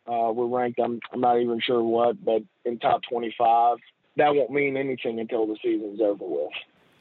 uh, 0.07 0.31
we're 0.31 0.47
ranked. 0.47 0.79
I'm 0.83 0.99
I'm 1.11 1.21
not 1.21 1.39
even 1.39 1.59
sure 1.61 1.83
what, 1.83 2.23
but 2.25 2.41
in 2.65 2.79
top 2.79 3.01
25. 3.07 3.77
That 4.17 4.33
won't 4.35 4.51
mean 4.51 4.77
anything 4.77 5.19
until 5.19 5.45
the 5.47 5.57
season's 5.63 6.01
over 6.01 6.25
with. 6.25 6.51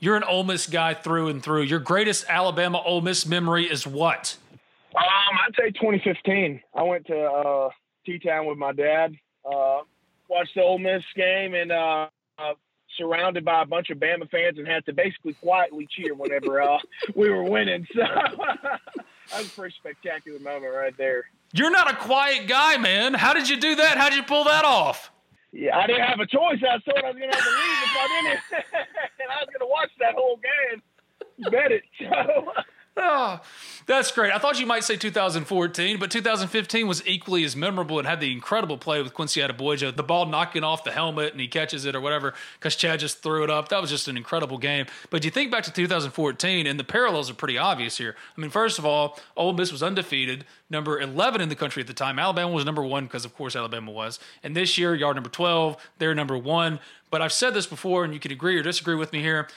You're 0.03 0.17
an 0.17 0.25
Ole 0.25 0.43
Miss 0.43 0.67
guy 0.67 0.95
through 0.95 1.29
and 1.29 1.41
through. 1.41 1.63
Your 1.63 1.79
greatest 1.79 2.25
Alabama 2.29 2.83
Ole 2.85 3.03
Miss 3.03 3.25
memory 3.25 3.71
is 3.71 3.87
what? 3.87 4.37
Um, 4.97 5.39
I'd 5.47 5.55
say 5.57 5.71
2015. 5.71 6.61
I 6.75 6.83
went 6.83 7.07
to 7.07 7.17
uh, 7.17 7.69
T 8.05 8.19
Town 8.19 8.47
with 8.47 8.59
my 8.59 8.73
dad. 8.73 9.15
Uh, 9.45 9.83
watched 10.29 10.57
the 10.57 10.63
Ole 10.63 10.81
Miss 10.81 11.05
game 11.15 11.55
and 11.55 11.71
uh, 11.71 12.09
uh, 12.37 12.55
surrounded 12.99 13.45
by 13.45 13.63
a 13.63 13.65
bunch 13.65 13.91
of 13.91 13.99
Bama 13.99 14.29
fans 14.29 14.59
and 14.59 14.67
had 14.67 14.85
to 14.87 14.93
basically 14.93 15.35
quietly 15.35 15.87
cheer 15.89 16.15
whenever 16.15 16.61
uh, 16.61 16.79
we 17.15 17.31
were 17.31 17.45
winning. 17.45 17.87
So 17.95 18.01
that 18.03 18.81
was 19.31 19.47
a 19.47 19.51
pretty 19.51 19.77
spectacular 19.79 20.41
moment 20.41 20.75
right 20.75 20.97
there. 20.99 21.27
You're 21.53 21.71
not 21.71 21.89
a 21.89 21.95
quiet 21.95 22.49
guy, 22.49 22.77
man. 22.77 23.15
How 23.15 23.35
did 23.35 23.49
you 23.49 23.57
do 23.57 23.77
that? 23.77 23.99
How 23.99 24.09
did 24.09 24.17
you 24.17 24.25
pull 24.25 24.43
that 24.45 24.65
off? 24.65 25.12
Yeah, 25.53 25.77
I 25.79 25.87
didn't 25.87 26.07
have 26.09 26.21
a 26.21 26.27
choice. 26.27 26.61
I 26.65 26.79
told 26.81 27.05
I 27.05 27.11
was 27.13 27.19
going 27.19 27.31
to 27.31 27.37
have 27.37 27.45
to 27.45 27.51
leave 27.51 27.83
if 27.85 27.97
I 27.97 28.07
didn't, 28.09 28.41
and 29.21 29.29
I 29.31 29.37
was 29.41 29.49
to 29.61 29.71
watch 29.71 29.91
that 30.01 30.15
whole 30.15 30.41
game. 30.41 30.83
Bet 31.51 31.73
it. 31.73 31.85
So. 32.01 32.53
Oh, 32.95 33.41
that's 33.87 34.13
great. 34.13 34.33
I 34.33 34.39
thought 34.39 34.61
you 34.61 34.67
might 34.67 34.85
say 34.85 34.97
2014, 34.97 35.99
but 35.99 36.11
2015 36.11 36.87
was 36.87 37.07
equally 37.07 37.43
as 37.43 37.57
memorable 37.57 37.99
and 37.99 38.07
had 38.07 38.21
the 38.21 38.31
incredible 38.31 38.77
play 38.77 39.01
with 39.03 39.15
Quincy 39.15 39.41
Adeboyejo, 39.41 39.97
the 39.97 40.03
ball 40.03 40.27
knocking 40.27 40.63
off 40.63 40.85
the 40.85 40.93
helmet 40.93 41.33
and 41.33 41.41
he 41.41 41.49
catches 41.49 41.87
it 41.87 41.97
or 41.97 42.03
whatever 42.03 42.35
because 42.59 42.77
Chad 42.77 43.01
just 43.01 43.23
threw 43.23 43.45
it 43.45 43.51
up. 43.51 43.71
That 43.71 43.81
was 43.81 43.89
just 43.89 44.09
an 44.09 44.19
incredible 44.19 44.59
game. 44.59 44.87
But 45.09 45.25
you 45.25 45.31
think 45.31 45.51
back 45.51 45.65
to 45.65 45.73
2014, 45.73 46.67
and 46.67 46.79
the 46.79 46.85
parallels 46.85 47.31
are 47.31 47.35
pretty 47.35 47.57
obvious 47.57 47.97
here. 47.97 48.15
I 48.37 48.41
mean, 48.41 48.51
first 48.51 48.79
of 48.79 48.85
all, 48.85 49.19
Ole 49.39 49.55
Miss 49.55 49.73
was 49.73 49.83
undefeated, 49.83 50.45
number 50.69 51.01
11 51.01 51.41
in 51.41 51.49
the 51.49 51.57
country 51.57 51.81
at 51.81 51.87
the 51.87 51.95
time. 51.95 52.19
Alabama 52.19 52.53
was 52.53 52.67
number 52.67 52.85
one 52.85 53.05
because, 53.05 53.25
of 53.25 53.35
course, 53.35 53.57
Alabama 53.57 53.91
was. 53.91 54.19
And 54.43 54.55
this 54.55 54.77
year, 54.77 54.95
yard 54.95 55.17
number 55.17 55.31
12, 55.31 55.79
they're 55.97 56.15
number 56.15 56.37
one. 56.37 56.79
But 57.11 57.23
I've 57.23 57.33
said 57.33 57.55
this 57.55 57.67
before, 57.67 58.05
and 58.05 58.13
you 58.13 58.21
can 58.21 58.33
agree 58.33 58.59
or 58.59 58.63
disagree 58.63 58.97
with 58.97 59.15
me 59.15 59.21
here 59.21 59.49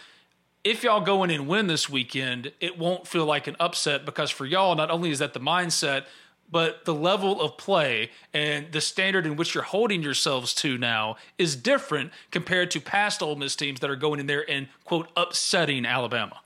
if 0.66 0.84
y'all 0.84 1.00
go 1.00 1.24
in 1.24 1.30
and 1.30 1.48
win 1.48 1.68
this 1.68 1.88
weekend, 1.88 2.52
it 2.60 2.78
won't 2.78 3.08
feel 3.08 3.26
like 3.26 3.46
an 3.46 3.56
upset 3.60 4.04
because 4.04 4.32
for 4.32 4.48
y'all, 4.48 4.76
not 4.76 4.90
only 4.90 5.12
is 5.12 5.20
that 5.20 5.34
the 5.34 5.40
mindset, 5.40 6.06
but 6.52 6.86
the 6.86 6.94
level 6.94 7.40
of 7.40 7.56
play 7.56 8.10
and 8.34 8.72
the 8.72 8.82
standard 8.82 9.28
in 9.28 9.36
which 9.36 9.54
you're 9.54 9.64
holding 9.64 10.02
yourselves 10.02 10.54
to 10.56 10.78
now 10.78 11.18
is 11.38 11.56
different 11.56 12.12
compared 12.32 12.72
to 12.72 12.82
past 12.82 13.22
Ole 13.22 13.36
Miss 13.36 13.56
teams 13.56 13.80
that 13.80 13.92
are 13.92 13.96
going 13.96 14.20
in 14.20 14.26
there 14.26 14.50
and 14.50 14.68
quote 14.84 15.08
upsetting 15.16 15.86
Alabama. 15.86 16.42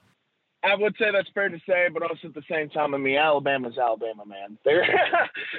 I 0.63 0.75
would 0.75 0.95
say 0.99 1.05
that's 1.13 1.29
fair 1.33 1.47
to 1.47 1.59
say, 1.65 1.87
but 1.93 2.03
also 2.03 2.27
at 2.27 2.33
the 2.33 2.43
same 2.51 2.69
time, 2.69 2.93
I 2.93 2.97
mean, 2.97 3.15
Alabama's 3.15 3.77
Alabama, 3.77 4.25
man. 4.25 4.57
They're 4.65 4.85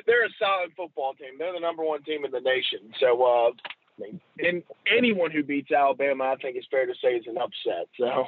they're 0.07 0.27
a 0.27 0.31
solid 0.39 0.73
football 0.77 1.15
team. 1.15 1.39
They're 1.39 1.55
the 1.55 1.61
number 1.61 1.83
one 1.83 2.03
team 2.03 2.27
in 2.27 2.31
the 2.31 2.41
nation. 2.41 2.93
So, 3.01 3.23
uh, 3.23 3.51
I 3.51 4.03
mean, 4.03 4.21
and 4.39 4.63
anyone 4.95 5.31
who 5.31 5.43
beats 5.43 5.73
Alabama, 5.73 6.25
I 6.25 6.37
think 6.37 6.57
it's 6.57 6.67
fair 6.71 6.85
to 6.85 6.95
say 7.03 7.15
is 7.15 7.27
an 7.27 7.39
upset. 7.39 7.89
So. 7.99 8.27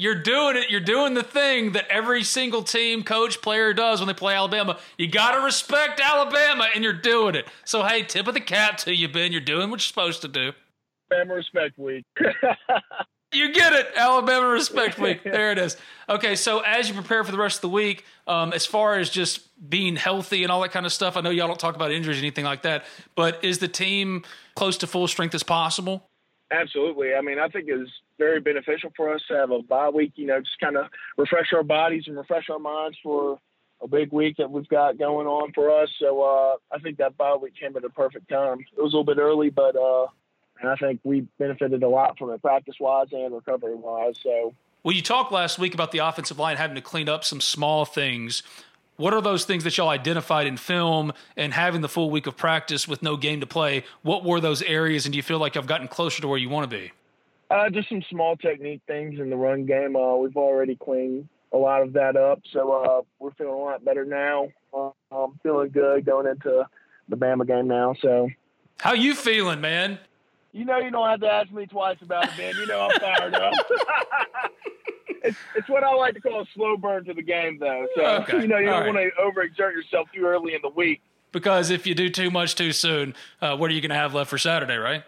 You're 0.00 0.14
doing 0.14 0.56
it. 0.56 0.70
You're 0.70 0.80
doing 0.80 1.12
the 1.12 1.22
thing 1.22 1.72
that 1.72 1.86
every 1.90 2.24
single 2.24 2.62
team, 2.62 3.02
coach, 3.02 3.42
player 3.42 3.74
does 3.74 4.00
when 4.00 4.06
they 4.08 4.14
play 4.14 4.34
Alabama. 4.34 4.78
You 4.96 5.08
got 5.08 5.32
to 5.32 5.42
respect 5.42 6.00
Alabama, 6.00 6.68
and 6.74 6.82
you're 6.82 6.94
doing 6.94 7.34
it. 7.34 7.46
So, 7.66 7.84
hey, 7.84 8.02
tip 8.02 8.26
of 8.26 8.32
the 8.32 8.40
cap 8.40 8.78
to 8.78 8.94
you, 8.94 9.08
Ben. 9.08 9.30
You're 9.30 9.42
doing 9.42 9.68
what 9.68 9.80
you're 9.80 9.80
supposed 9.80 10.22
to 10.22 10.28
do. 10.28 10.52
Alabama 11.12 11.34
Respect 11.34 11.78
Week. 11.78 12.06
you 13.32 13.52
get 13.52 13.74
it. 13.74 13.88
Alabama 13.94 14.46
Respect 14.46 14.98
Week. 14.98 15.20
There 15.24 15.52
it 15.52 15.58
is. 15.58 15.76
Okay, 16.08 16.34
so 16.34 16.60
as 16.60 16.88
you 16.88 16.94
prepare 16.94 17.22
for 17.22 17.32
the 17.32 17.38
rest 17.38 17.58
of 17.58 17.62
the 17.62 17.68
week, 17.68 18.06
um, 18.26 18.54
as 18.54 18.64
far 18.64 18.98
as 18.98 19.10
just 19.10 19.42
being 19.68 19.96
healthy 19.96 20.44
and 20.44 20.50
all 20.50 20.62
that 20.62 20.72
kind 20.72 20.86
of 20.86 20.94
stuff, 20.94 21.18
I 21.18 21.20
know 21.20 21.28
y'all 21.28 21.46
don't 21.46 21.60
talk 21.60 21.76
about 21.76 21.90
injuries 21.90 22.16
or 22.16 22.20
anything 22.20 22.46
like 22.46 22.62
that, 22.62 22.86
but 23.16 23.44
is 23.44 23.58
the 23.58 23.68
team 23.68 24.24
close 24.54 24.78
to 24.78 24.86
full 24.86 25.08
strength 25.08 25.34
as 25.34 25.42
possible? 25.42 26.09
Absolutely. 26.50 27.14
I 27.14 27.20
mean, 27.20 27.38
I 27.38 27.48
think 27.48 27.66
it's 27.68 27.90
very 28.18 28.40
beneficial 28.40 28.90
for 28.96 29.14
us 29.14 29.22
to 29.28 29.34
have 29.34 29.50
a 29.50 29.62
bye 29.62 29.88
week, 29.88 30.12
you 30.16 30.26
know, 30.26 30.40
just 30.40 30.58
kind 30.58 30.76
of 30.76 30.86
refresh 31.16 31.52
our 31.52 31.62
bodies 31.62 32.04
and 32.06 32.16
refresh 32.16 32.50
our 32.50 32.58
minds 32.58 32.98
for 33.02 33.38
a 33.80 33.88
big 33.88 34.12
week 34.12 34.36
that 34.38 34.50
we've 34.50 34.68
got 34.68 34.98
going 34.98 35.26
on 35.26 35.52
for 35.52 35.70
us. 35.70 35.88
So 35.98 36.22
uh, 36.22 36.56
I 36.74 36.80
think 36.80 36.98
that 36.98 37.16
bye 37.16 37.36
week 37.36 37.54
came 37.58 37.76
at 37.76 37.84
a 37.84 37.90
perfect 37.90 38.28
time. 38.28 38.60
It 38.60 38.82
was 38.82 38.92
a 38.92 38.96
little 38.96 39.04
bit 39.04 39.18
early, 39.18 39.50
but 39.50 39.76
uh, 39.76 40.06
and 40.60 40.68
I 40.68 40.76
think 40.76 41.00
we 41.04 41.22
benefited 41.38 41.82
a 41.82 41.88
lot 41.88 42.18
from 42.18 42.30
it 42.30 42.42
practice 42.42 42.76
wise 42.80 43.08
and 43.12 43.34
recovery 43.34 43.74
wise. 43.76 44.16
So. 44.22 44.54
Well, 44.82 44.94
you 44.94 45.02
talked 45.02 45.30
last 45.30 45.58
week 45.58 45.74
about 45.74 45.92
the 45.92 45.98
offensive 45.98 46.38
line 46.38 46.56
having 46.56 46.74
to 46.74 46.80
clean 46.80 47.08
up 47.08 47.22
some 47.22 47.40
small 47.40 47.84
things. 47.84 48.42
What 49.00 49.14
are 49.14 49.22
those 49.22 49.46
things 49.46 49.64
that 49.64 49.78
y'all 49.78 49.88
identified 49.88 50.46
in 50.46 50.58
film 50.58 51.14
and 51.34 51.54
having 51.54 51.80
the 51.80 51.88
full 51.88 52.10
week 52.10 52.26
of 52.26 52.36
practice 52.36 52.86
with 52.86 53.02
no 53.02 53.16
game 53.16 53.40
to 53.40 53.46
play? 53.46 53.84
What 54.02 54.24
were 54.24 54.40
those 54.40 54.60
areas, 54.60 55.06
and 55.06 55.14
do 55.14 55.16
you 55.16 55.22
feel 55.22 55.38
like 55.38 55.56
I've 55.56 55.66
gotten 55.66 55.88
closer 55.88 56.20
to 56.20 56.28
where 56.28 56.36
you 56.36 56.50
want 56.50 56.70
to 56.70 56.76
be? 56.76 56.92
Uh, 57.50 57.70
just 57.70 57.88
some 57.88 58.02
small 58.10 58.36
technique 58.36 58.82
things 58.86 59.18
in 59.18 59.30
the 59.30 59.36
run 59.36 59.64
game. 59.64 59.96
Uh, 59.96 60.16
we've 60.16 60.36
already 60.36 60.76
cleaned 60.76 61.26
a 61.50 61.56
lot 61.56 61.80
of 61.80 61.94
that 61.94 62.14
up, 62.14 62.42
so 62.52 62.72
uh, 62.72 63.00
we're 63.18 63.30
feeling 63.30 63.54
a 63.54 63.56
lot 63.56 63.82
better 63.82 64.04
now. 64.04 64.50
Uh, 64.74 64.90
I'm 65.10 65.40
feeling 65.42 65.70
good 65.70 66.04
going 66.04 66.26
into 66.26 66.68
the 67.08 67.16
Bama 67.16 67.46
game 67.46 67.68
now. 67.68 67.94
So, 68.02 68.28
how 68.80 68.92
you 68.92 69.14
feeling, 69.14 69.62
man? 69.62 69.98
You 70.52 70.66
know, 70.66 70.76
you 70.76 70.90
don't 70.90 71.08
have 71.08 71.20
to 71.20 71.32
ask 71.32 71.50
me 71.50 71.64
twice 71.64 71.96
about 72.02 72.24
it, 72.24 72.36
man. 72.36 72.54
You 72.54 72.66
know, 72.66 72.82
I'm 72.90 73.00
fired 73.00 73.34
up. 73.34 73.54
it's, 75.24 75.38
it's 75.54 75.68
what 75.68 75.84
I 75.84 75.92
like 75.94 76.14
to 76.14 76.20
call 76.20 76.40
a 76.42 76.46
slow 76.54 76.76
burn 76.76 77.04
to 77.06 77.14
the 77.14 77.22
game, 77.22 77.58
though. 77.58 77.86
So 77.96 78.02
Okay. 78.02 78.40
you 78.42 78.48
know, 78.48 78.58
you 78.58 78.68
All 78.70 78.80
don't 78.82 78.94
right. 78.94 79.12
want 79.12 79.12
to 79.14 79.40
overexert 79.40 79.72
yourself 79.72 80.08
too 80.14 80.24
early 80.24 80.54
in 80.54 80.60
the 80.62 80.68
week. 80.70 81.00
Because 81.32 81.70
if 81.70 81.86
you 81.86 81.94
do 81.94 82.08
too 82.08 82.30
much 82.30 82.54
too 82.56 82.72
soon, 82.72 83.14
uh, 83.40 83.56
what 83.56 83.70
are 83.70 83.74
you 83.74 83.80
going 83.80 83.90
to 83.90 83.94
have 83.96 84.14
left 84.14 84.30
for 84.30 84.38
Saturday, 84.38 84.76
right? 84.76 85.04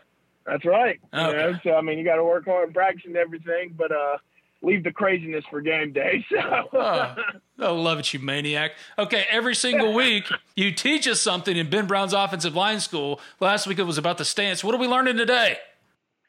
That's 0.47 0.65
right. 0.65 1.01
You 1.13 1.21
Okay. 1.21 1.33
know, 1.33 1.59
so 1.65 1.75
I 1.75 1.81
mean, 1.83 1.99
you 1.99 2.05
got 2.05 2.17
to 2.17 2.25
work 2.25 2.45
hard 2.45 2.73
practice 2.75 3.03
and 3.07 3.17
everything, 3.17 3.75
but 3.77 3.91
uh, 3.93 4.19
leave 4.61 4.85
the 4.85 4.93
craziness 4.93 5.45
for 5.51 5.61
game 5.61 5.93
day. 5.93 6.25
So. 6.31 6.69
Oh, 6.73 7.15
I 7.61 7.71
love 7.71 7.99
it, 8.01 8.13
you 8.13 8.19
maniac. 8.21 8.73
Okay, 8.99 9.25
every 9.31 9.55
single 9.55 9.93
week 10.03 10.25
you 10.57 10.73
teach 10.73 11.07
us 11.07 11.21
something 11.21 11.57
in 11.57 11.71
Ben 11.71 11.87
Brown's 11.87 12.13
offensive 12.13 12.55
line 12.57 12.81
school. 12.81 13.21
Last 13.41 13.67
week 13.67 13.79
it 13.79 13.85
was 13.85 13.99
about 13.99 14.19
the 14.19 14.25
stance. 14.25 14.65
What 14.65 14.75
are 14.75 14.79
we 14.79 14.87
learning 14.89 15.17
today? 15.17 15.59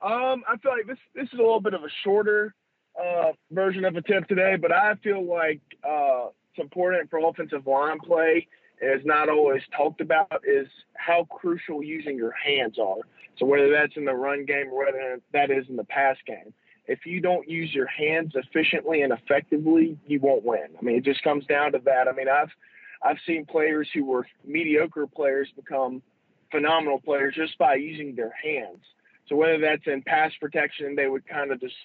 Um, 0.02 0.44
I 0.48 0.58
feel 0.62 0.72
like 0.72 0.86
this 0.86 0.98
this 1.16 1.28
is 1.32 1.40
a 1.40 1.42
little 1.42 1.62
bit 1.62 1.74
of 1.74 1.84
a 1.84 1.90
shorter 2.04 2.54
uh, 3.02 3.32
version 3.52 3.86
of 3.86 3.96
a 3.96 4.02
tip 4.02 4.28
today, 4.28 4.56
but 4.56 4.72
I 4.72 4.96
feel 5.04 5.24
like 5.26 5.62
uh, 5.84 6.28
it's 6.52 6.60
important 6.60 7.10
for 7.10 7.20
offensive 7.28 7.66
line 7.66 8.00
play. 8.00 8.48
and 8.82 9.00
Is 9.00 9.06
not 9.06 9.30
always 9.30 9.62
talked 9.76 10.02
about 10.02 10.42
is 10.48 10.68
how 10.96 11.26
crucial 11.26 11.84
using 11.84 12.18
your 12.18 12.34
hands 12.34 12.78
are. 12.80 13.02
So 13.38 13.46
whether 13.46 13.72
that's 13.72 13.98
in 13.98 14.06
the 14.06 14.14
run 14.14 14.46
game 14.46 14.68
or 14.72 14.86
whether 14.86 15.20
that 15.34 15.50
is 15.50 15.66
in 15.70 15.76
the 15.76 15.84
pass 15.84 16.18
game, 16.28 16.54
if 16.86 17.06
you 17.06 17.22
don't 17.22 17.48
use 17.50 17.74
your 17.74 17.88
hands 17.88 18.34
efficiently 18.36 19.02
and 19.02 19.14
effectively, 19.14 19.98
you 20.06 20.20
won't 20.20 20.44
win. 20.44 20.68
I 20.78 20.84
mean, 20.84 20.98
it 20.98 21.04
just 21.06 21.24
comes 21.24 21.46
down 21.46 21.72
to 21.72 21.80
that. 21.86 22.08
I 22.08 22.12
mean, 22.12 22.28
I've 22.30 22.52
I've 23.02 23.18
seen 23.26 23.46
players 23.46 23.88
who 23.94 24.06
were 24.06 24.28
mediocre 24.46 25.08
players 25.08 25.50
become 25.56 26.02
phenomenal 26.52 27.00
players 27.00 27.36
just 27.36 27.58
by 27.58 27.76
using 27.76 28.16
their 28.16 28.34
hands. 28.44 28.84
So 29.28 29.36
whether 29.36 29.58
that's 29.60 29.88
in 29.88 30.04
pass 30.04 30.32
protection, 30.40 30.96
they 30.96 31.08
would 31.08 31.28
kind 31.28 31.52
of 31.52 31.60
just 31.60 31.76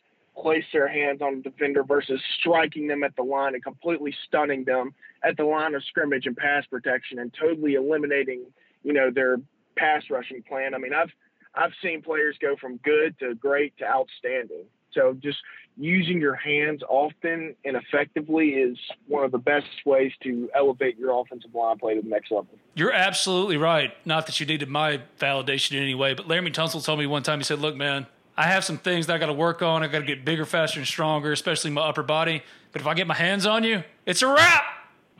place 0.40 0.64
their 0.72 0.88
hands 0.88 1.20
on 1.20 1.36
the 1.36 1.50
defender 1.50 1.82
versus 1.82 2.20
striking 2.38 2.86
them 2.86 3.02
at 3.02 3.14
the 3.16 3.22
line 3.22 3.54
and 3.54 3.62
completely 3.62 4.14
stunning 4.26 4.64
them 4.64 4.94
at 5.24 5.36
the 5.36 5.44
line 5.44 5.74
of 5.74 5.82
scrimmage 5.84 6.26
and 6.26 6.36
pass 6.36 6.64
protection 6.66 7.18
and 7.18 7.34
totally 7.38 7.74
eliminating, 7.74 8.44
you 8.82 8.92
know, 8.92 9.10
their 9.10 9.38
pass 9.76 10.02
rushing 10.10 10.42
plan. 10.42 10.74
I 10.74 10.78
mean, 10.78 10.94
I've 10.94 11.10
I've 11.54 11.72
seen 11.82 12.02
players 12.02 12.36
go 12.40 12.56
from 12.56 12.76
good 12.78 13.18
to 13.18 13.34
great 13.34 13.76
to 13.78 13.84
outstanding. 13.84 14.64
So 14.92 15.16
just 15.20 15.38
using 15.76 16.20
your 16.20 16.34
hands 16.34 16.82
often 16.88 17.54
and 17.64 17.76
effectively 17.76 18.48
is 18.50 18.76
one 19.06 19.24
of 19.24 19.30
the 19.30 19.38
best 19.38 19.66
ways 19.84 20.12
to 20.22 20.50
elevate 20.54 20.98
your 20.98 21.20
offensive 21.20 21.54
line 21.54 21.78
play 21.78 21.94
to 21.94 22.02
the 22.02 22.08
next 22.08 22.30
level. 22.30 22.48
You're 22.74 22.92
absolutely 22.92 23.56
right. 23.56 23.94
Not 24.04 24.26
that 24.26 24.40
you 24.40 24.46
needed 24.46 24.68
my 24.68 25.00
validation 25.18 25.72
in 25.72 25.82
any 25.82 25.94
way, 25.94 26.14
but 26.14 26.26
Laremy 26.26 26.52
Tunsil 26.52 26.84
told 26.84 26.98
me 26.98 27.06
one 27.06 27.22
time, 27.22 27.38
he 27.38 27.44
said, 27.44 27.60
Look, 27.60 27.76
man, 27.76 28.06
I 28.38 28.44
have 28.44 28.64
some 28.64 28.78
things 28.78 29.08
that 29.08 29.16
I 29.16 29.18
got 29.18 29.26
to 29.26 29.32
work 29.32 29.62
on. 29.62 29.82
I 29.82 29.88
got 29.88 29.98
to 29.98 30.04
get 30.04 30.24
bigger, 30.24 30.46
faster, 30.46 30.78
and 30.78 30.86
stronger, 30.86 31.32
especially 31.32 31.72
my 31.72 31.80
upper 31.82 32.04
body. 32.04 32.44
But 32.70 32.80
if 32.80 32.86
I 32.86 32.94
get 32.94 33.08
my 33.08 33.14
hands 33.14 33.46
on 33.46 33.64
you, 33.64 33.82
it's 34.06 34.22
a 34.22 34.28
wrap. 34.28 34.62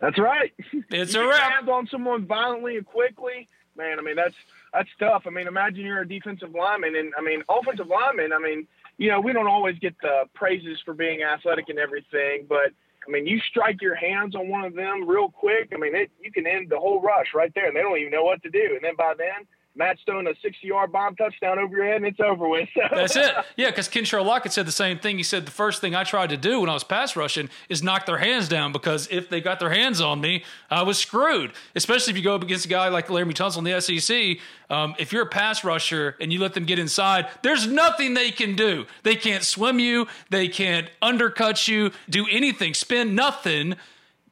That's 0.00 0.18
right. 0.18 0.52
It's 0.90 1.14
You 1.14 1.22
a 1.22 1.28
wrap. 1.28 1.52
hands 1.52 1.68
on 1.68 1.88
someone 1.88 2.26
violently 2.26 2.76
and 2.76 2.86
quickly, 2.86 3.48
man. 3.76 3.98
I 3.98 4.02
mean, 4.02 4.14
that's 4.14 4.36
that's 4.72 4.88
tough. 5.00 5.24
I 5.26 5.30
mean, 5.30 5.48
imagine 5.48 5.84
you're 5.84 6.00
a 6.02 6.08
defensive 6.08 6.54
lineman, 6.54 6.94
and 6.94 7.12
I 7.18 7.20
mean, 7.20 7.42
offensive 7.48 7.88
lineman. 7.88 8.32
I 8.32 8.38
mean, 8.38 8.68
you 8.98 9.10
know, 9.10 9.20
we 9.20 9.32
don't 9.32 9.48
always 9.48 9.76
get 9.80 9.96
the 10.00 10.24
praises 10.34 10.78
for 10.84 10.94
being 10.94 11.22
athletic 11.24 11.68
and 11.70 11.78
everything, 11.80 12.46
but 12.48 12.70
I 13.06 13.10
mean, 13.10 13.26
you 13.26 13.40
strike 13.40 13.82
your 13.82 13.96
hands 13.96 14.36
on 14.36 14.48
one 14.48 14.64
of 14.64 14.74
them 14.74 15.08
real 15.08 15.28
quick. 15.30 15.72
I 15.74 15.78
mean, 15.78 15.96
it, 15.96 16.10
you 16.22 16.30
can 16.30 16.46
end 16.46 16.68
the 16.70 16.78
whole 16.78 17.00
rush 17.00 17.28
right 17.34 17.52
there, 17.54 17.66
and 17.66 17.74
they 17.74 17.80
don't 17.80 17.98
even 17.98 18.12
know 18.12 18.22
what 18.24 18.42
to 18.44 18.50
do. 18.50 18.74
And 18.76 18.84
then 18.84 18.94
by 18.96 19.14
then, 19.18 19.46
Matt's 19.78 20.00
throwing 20.04 20.26
a 20.26 20.30
60-yard 20.30 20.90
bomb 20.90 21.14
touchdown 21.14 21.58
over 21.58 21.74
your 21.74 21.86
head, 21.86 21.96
and 21.96 22.06
it's 22.06 22.18
over 22.20 22.48
with. 22.48 22.68
So. 22.74 22.82
That's 22.94 23.16
it. 23.16 23.32
Yeah, 23.56 23.70
because 23.70 23.88
Kentrell 23.88 24.26
Lockett 24.26 24.52
said 24.52 24.66
the 24.66 24.72
same 24.72 24.98
thing. 24.98 25.16
He 25.16 25.22
said 25.22 25.46
the 25.46 25.52
first 25.52 25.80
thing 25.80 25.94
I 25.94 26.04
tried 26.04 26.30
to 26.30 26.36
do 26.36 26.60
when 26.60 26.68
I 26.68 26.74
was 26.74 26.84
pass 26.84 27.14
rushing 27.14 27.48
is 27.68 27.82
knock 27.82 28.04
their 28.04 28.18
hands 28.18 28.48
down 28.48 28.72
because 28.72 29.08
if 29.10 29.28
they 29.28 29.40
got 29.40 29.60
their 29.60 29.70
hands 29.70 30.00
on 30.00 30.20
me, 30.20 30.44
I 30.68 30.82
was 30.82 30.98
screwed. 30.98 31.52
Especially 31.76 32.10
if 32.10 32.16
you 32.16 32.24
go 32.24 32.34
up 32.34 32.42
against 32.42 32.64
a 32.64 32.68
guy 32.68 32.88
like 32.88 33.06
Laremy 33.06 33.34
Tunsil 33.34 33.58
in 33.58 33.64
the 33.64 33.80
SEC. 33.80 34.38
Um, 34.68 34.94
if 34.98 35.12
you're 35.12 35.22
a 35.22 35.26
pass 35.26 35.64
rusher 35.64 36.16
and 36.20 36.32
you 36.32 36.40
let 36.40 36.54
them 36.54 36.64
get 36.64 36.78
inside, 36.78 37.28
there's 37.42 37.66
nothing 37.66 38.14
they 38.14 38.32
can 38.32 38.56
do. 38.56 38.84
They 39.04 39.14
can't 39.14 39.44
swim 39.44 39.78
you. 39.78 40.08
They 40.30 40.48
can't 40.48 40.90
undercut 41.00 41.68
you. 41.68 41.92
Do 42.10 42.26
anything. 42.30 42.74
Spin 42.74 43.14
nothing 43.14 43.76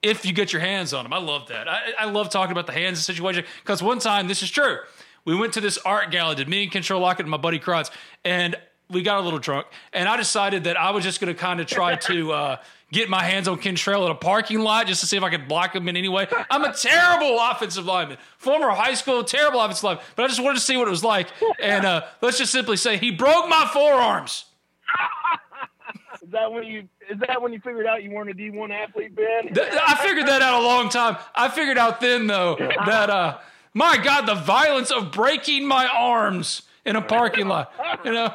if 0.02 0.24
you 0.24 0.32
get 0.32 0.52
your 0.52 0.60
hands 0.60 0.92
on 0.92 1.04
them. 1.04 1.12
I 1.12 1.18
love 1.18 1.48
that. 1.48 1.68
I, 1.68 1.92
I 2.00 2.04
love 2.04 2.30
talking 2.30 2.52
about 2.52 2.66
the 2.66 2.72
hands 2.72 3.04
situation 3.04 3.44
because 3.62 3.82
one 3.82 3.98
time, 3.98 4.28
this 4.28 4.42
is 4.42 4.50
true. 4.50 4.78
We 5.26 5.36
went 5.36 5.52
to 5.54 5.60
this 5.60 5.76
art 5.78 6.10
gala. 6.10 6.34
Did 6.34 6.48
me 6.48 6.62
and 6.62 6.72
Kentrell 6.72 7.00
Lockett 7.00 7.24
and 7.24 7.30
my 7.30 7.36
buddy 7.36 7.58
Kratz, 7.58 7.90
and 8.24 8.56
we 8.88 9.02
got 9.02 9.18
a 9.18 9.22
little 9.22 9.38
drunk. 9.38 9.66
And 9.92 10.08
I 10.08 10.16
decided 10.16 10.64
that 10.64 10.78
I 10.78 10.92
was 10.92 11.04
just 11.04 11.20
going 11.20 11.34
to 11.34 11.38
kind 11.38 11.60
of 11.60 11.66
try 11.66 11.96
to. 11.96 12.32
Uh, 12.36 12.56
get 12.92 13.08
my 13.08 13.22
hands 13.22 13.48
on 13.48 13.58
Kentrell 13.58 14.04
at 14.04 14.10
a 14.10 14.14
parking 14.14 14.60
lot 14.60 14.86
just 14.86 15.00
to 15.00 15.06
see 15.06 15.16
if 15.16 15.22
I 15.22 15.30
could 15.30 15.48
block 15.48 15.74
him 15.74 15.88
in 15.88 15.96
any 15.96 16.08
way. 16.08 16.28
I'm 16.50 16.64
a 16.64 16.72
terrible 16.72 17.38
offensive 17.40 17.84
lineman, 17.84 18.18
former 18.38 18.70
high 18.70 18.94
school 18.94 19.24
terrible 19.24 19.60
offensive 19.60 19.84
lineman, 19.84 20.04
but 20.14 20.24
I 20.24 20.28
just 20.28 20.42
wanted 20.42 20.58
to 20.58 20.64
see 20.64 20.76
what 20.76 20.86
it 20.86 20.90
was 20.90 21.04
like. 21.04 21.28
And 21.60 21.84
uh, 21.84 22.04
let's 22.20 22.38
just 22.38 22.52
simply 22.52 22.76
say 22.76 22.96
he 22.96 23.10
broke 23.10 23.48
my 23.48 23.68
forearms. 23.72 24.44
Is 26.22 26.30
that 26.32 26.50
when 26.50 26.64
you 26.64 26.88
is 27.08 27.20
that 27.28 27.40
when 27.40 27.52
you 27.52 27.60
figured 27.60 27.86
out 27.86 28.02
you 28.02 28.10
weren't 28.10 28.30
a 28.30 28.34
D 28.34 28.50
one 28.50 28.72
athlete, 28.72 29.14
Ben? 29.14 29.56
I 29.56 29.96
figured 30.02 30.26
that 30.26 30.42
out 30.42 30.60
a 30.60 30.64
long 30.64 30.88
time. 30.88 31.16
I 31.36 31.48
figured 31.48 31.78
out 31.78 32.00
then 32.00 32.26
though 32.26 32.56
that 32.86 33.10
uh, 33.10 33.38
my 33.76 33.98
God, 33.98 34.24
the 34.24 34.34
violence 34.34 34.90
of 34.90 35.12
breaking 35.12 35.66
my 35.66 35.86
arms 35.86 36.62
in 36.86 36.96
a 36.96 37.02
parking 37.02 37.46
lot. 37.46 37.70
You 38.06 38.12
know, 38.12 38.32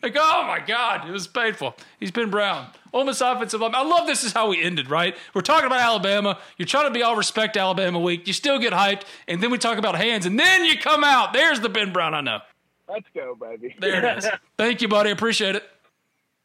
like 0.00 0.16
oh 0.16 0.44
my 0.46 0.60
God, 0.64 1.08
it 1.08 1.10
was 1.10 1.26
painful. 1.26 1.74
He's 1.98 2.12
Ben 2.12 2.30
Brown. 2.30 2.68
Ole 2.92 3.02
Miss 3.02 3.20
offensive 3.20 3.60
line. 3.60 3.74
I 3.74 3.82
love 3.82 4.06
this 4.06 4.22
is 4.22 4.32
how 4.32 4.48
we 4.48 4.62
ended, 4.62 4.88
right? 4.88 5.16
We're 5.34 5.40
talking 5.40 5.66
about 5.66 5.80
Alabama. 5.80 6.38
You're 6.58 6.66
trying 6.66 6.84
to 6.84 6.92
be 6.92 7.02
all 7.02 7.16
respect 7.16 7.56
Alabama 7.56 7.98
week. 7.98 8.28
You 8.28 8.32
still 8.32 8.60
get 8.60 8.72
hyped, 8.72 9.02
and 9.26 9.42
then 9.42 9.50
we 9.50 9.58
talk 9.58 9.78
about 9.78 9.96
hands, 9.96 10.26
and 10.26 10.38
then 10.38 10.64
you 10.64 10.78
come 10.78 11.02
out. 11.02 11.32
There's 11.32 11.58
the 11.58 11.68
Ben 11.68 11.92
Brown 11.92 12.14
I 12.14 12.20
know. 12.20 12.38
Let's 12.88 13.06
go, 13.12 13.34
baby. 13.34 13.74
There 13.80 13.98
it 13.98 14.18
is. 14.18 14.30
Thank 14.56 14.80
you, 14.80 14.86
buddy. 14.86 15.10
Appreciate 15.10 15.56
it. 15.56 15.64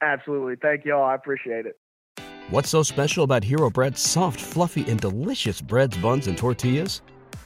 Absolutely. 0.02 0.56
Thank 0.56 0.86
y'all. 0.86 1.04
I 1.04 1.14
appreciate 1.14 1.68
it. 1.68 1.78
What's 2.50 2.70
so 2.70 2.82
special 2.82 3.26
about 3.26 3.44
Hero 3.44 3.70
Bread's 3.70 4.02
soft, 4.02 4.42
fluffy, 4.42 4.90
and 4.90 5.00
delicious 5.00 5.62
breads, 5.62 5.96
buns, 5.98 6.26
and 6.26 6.36
tortillas? 6.36 7.04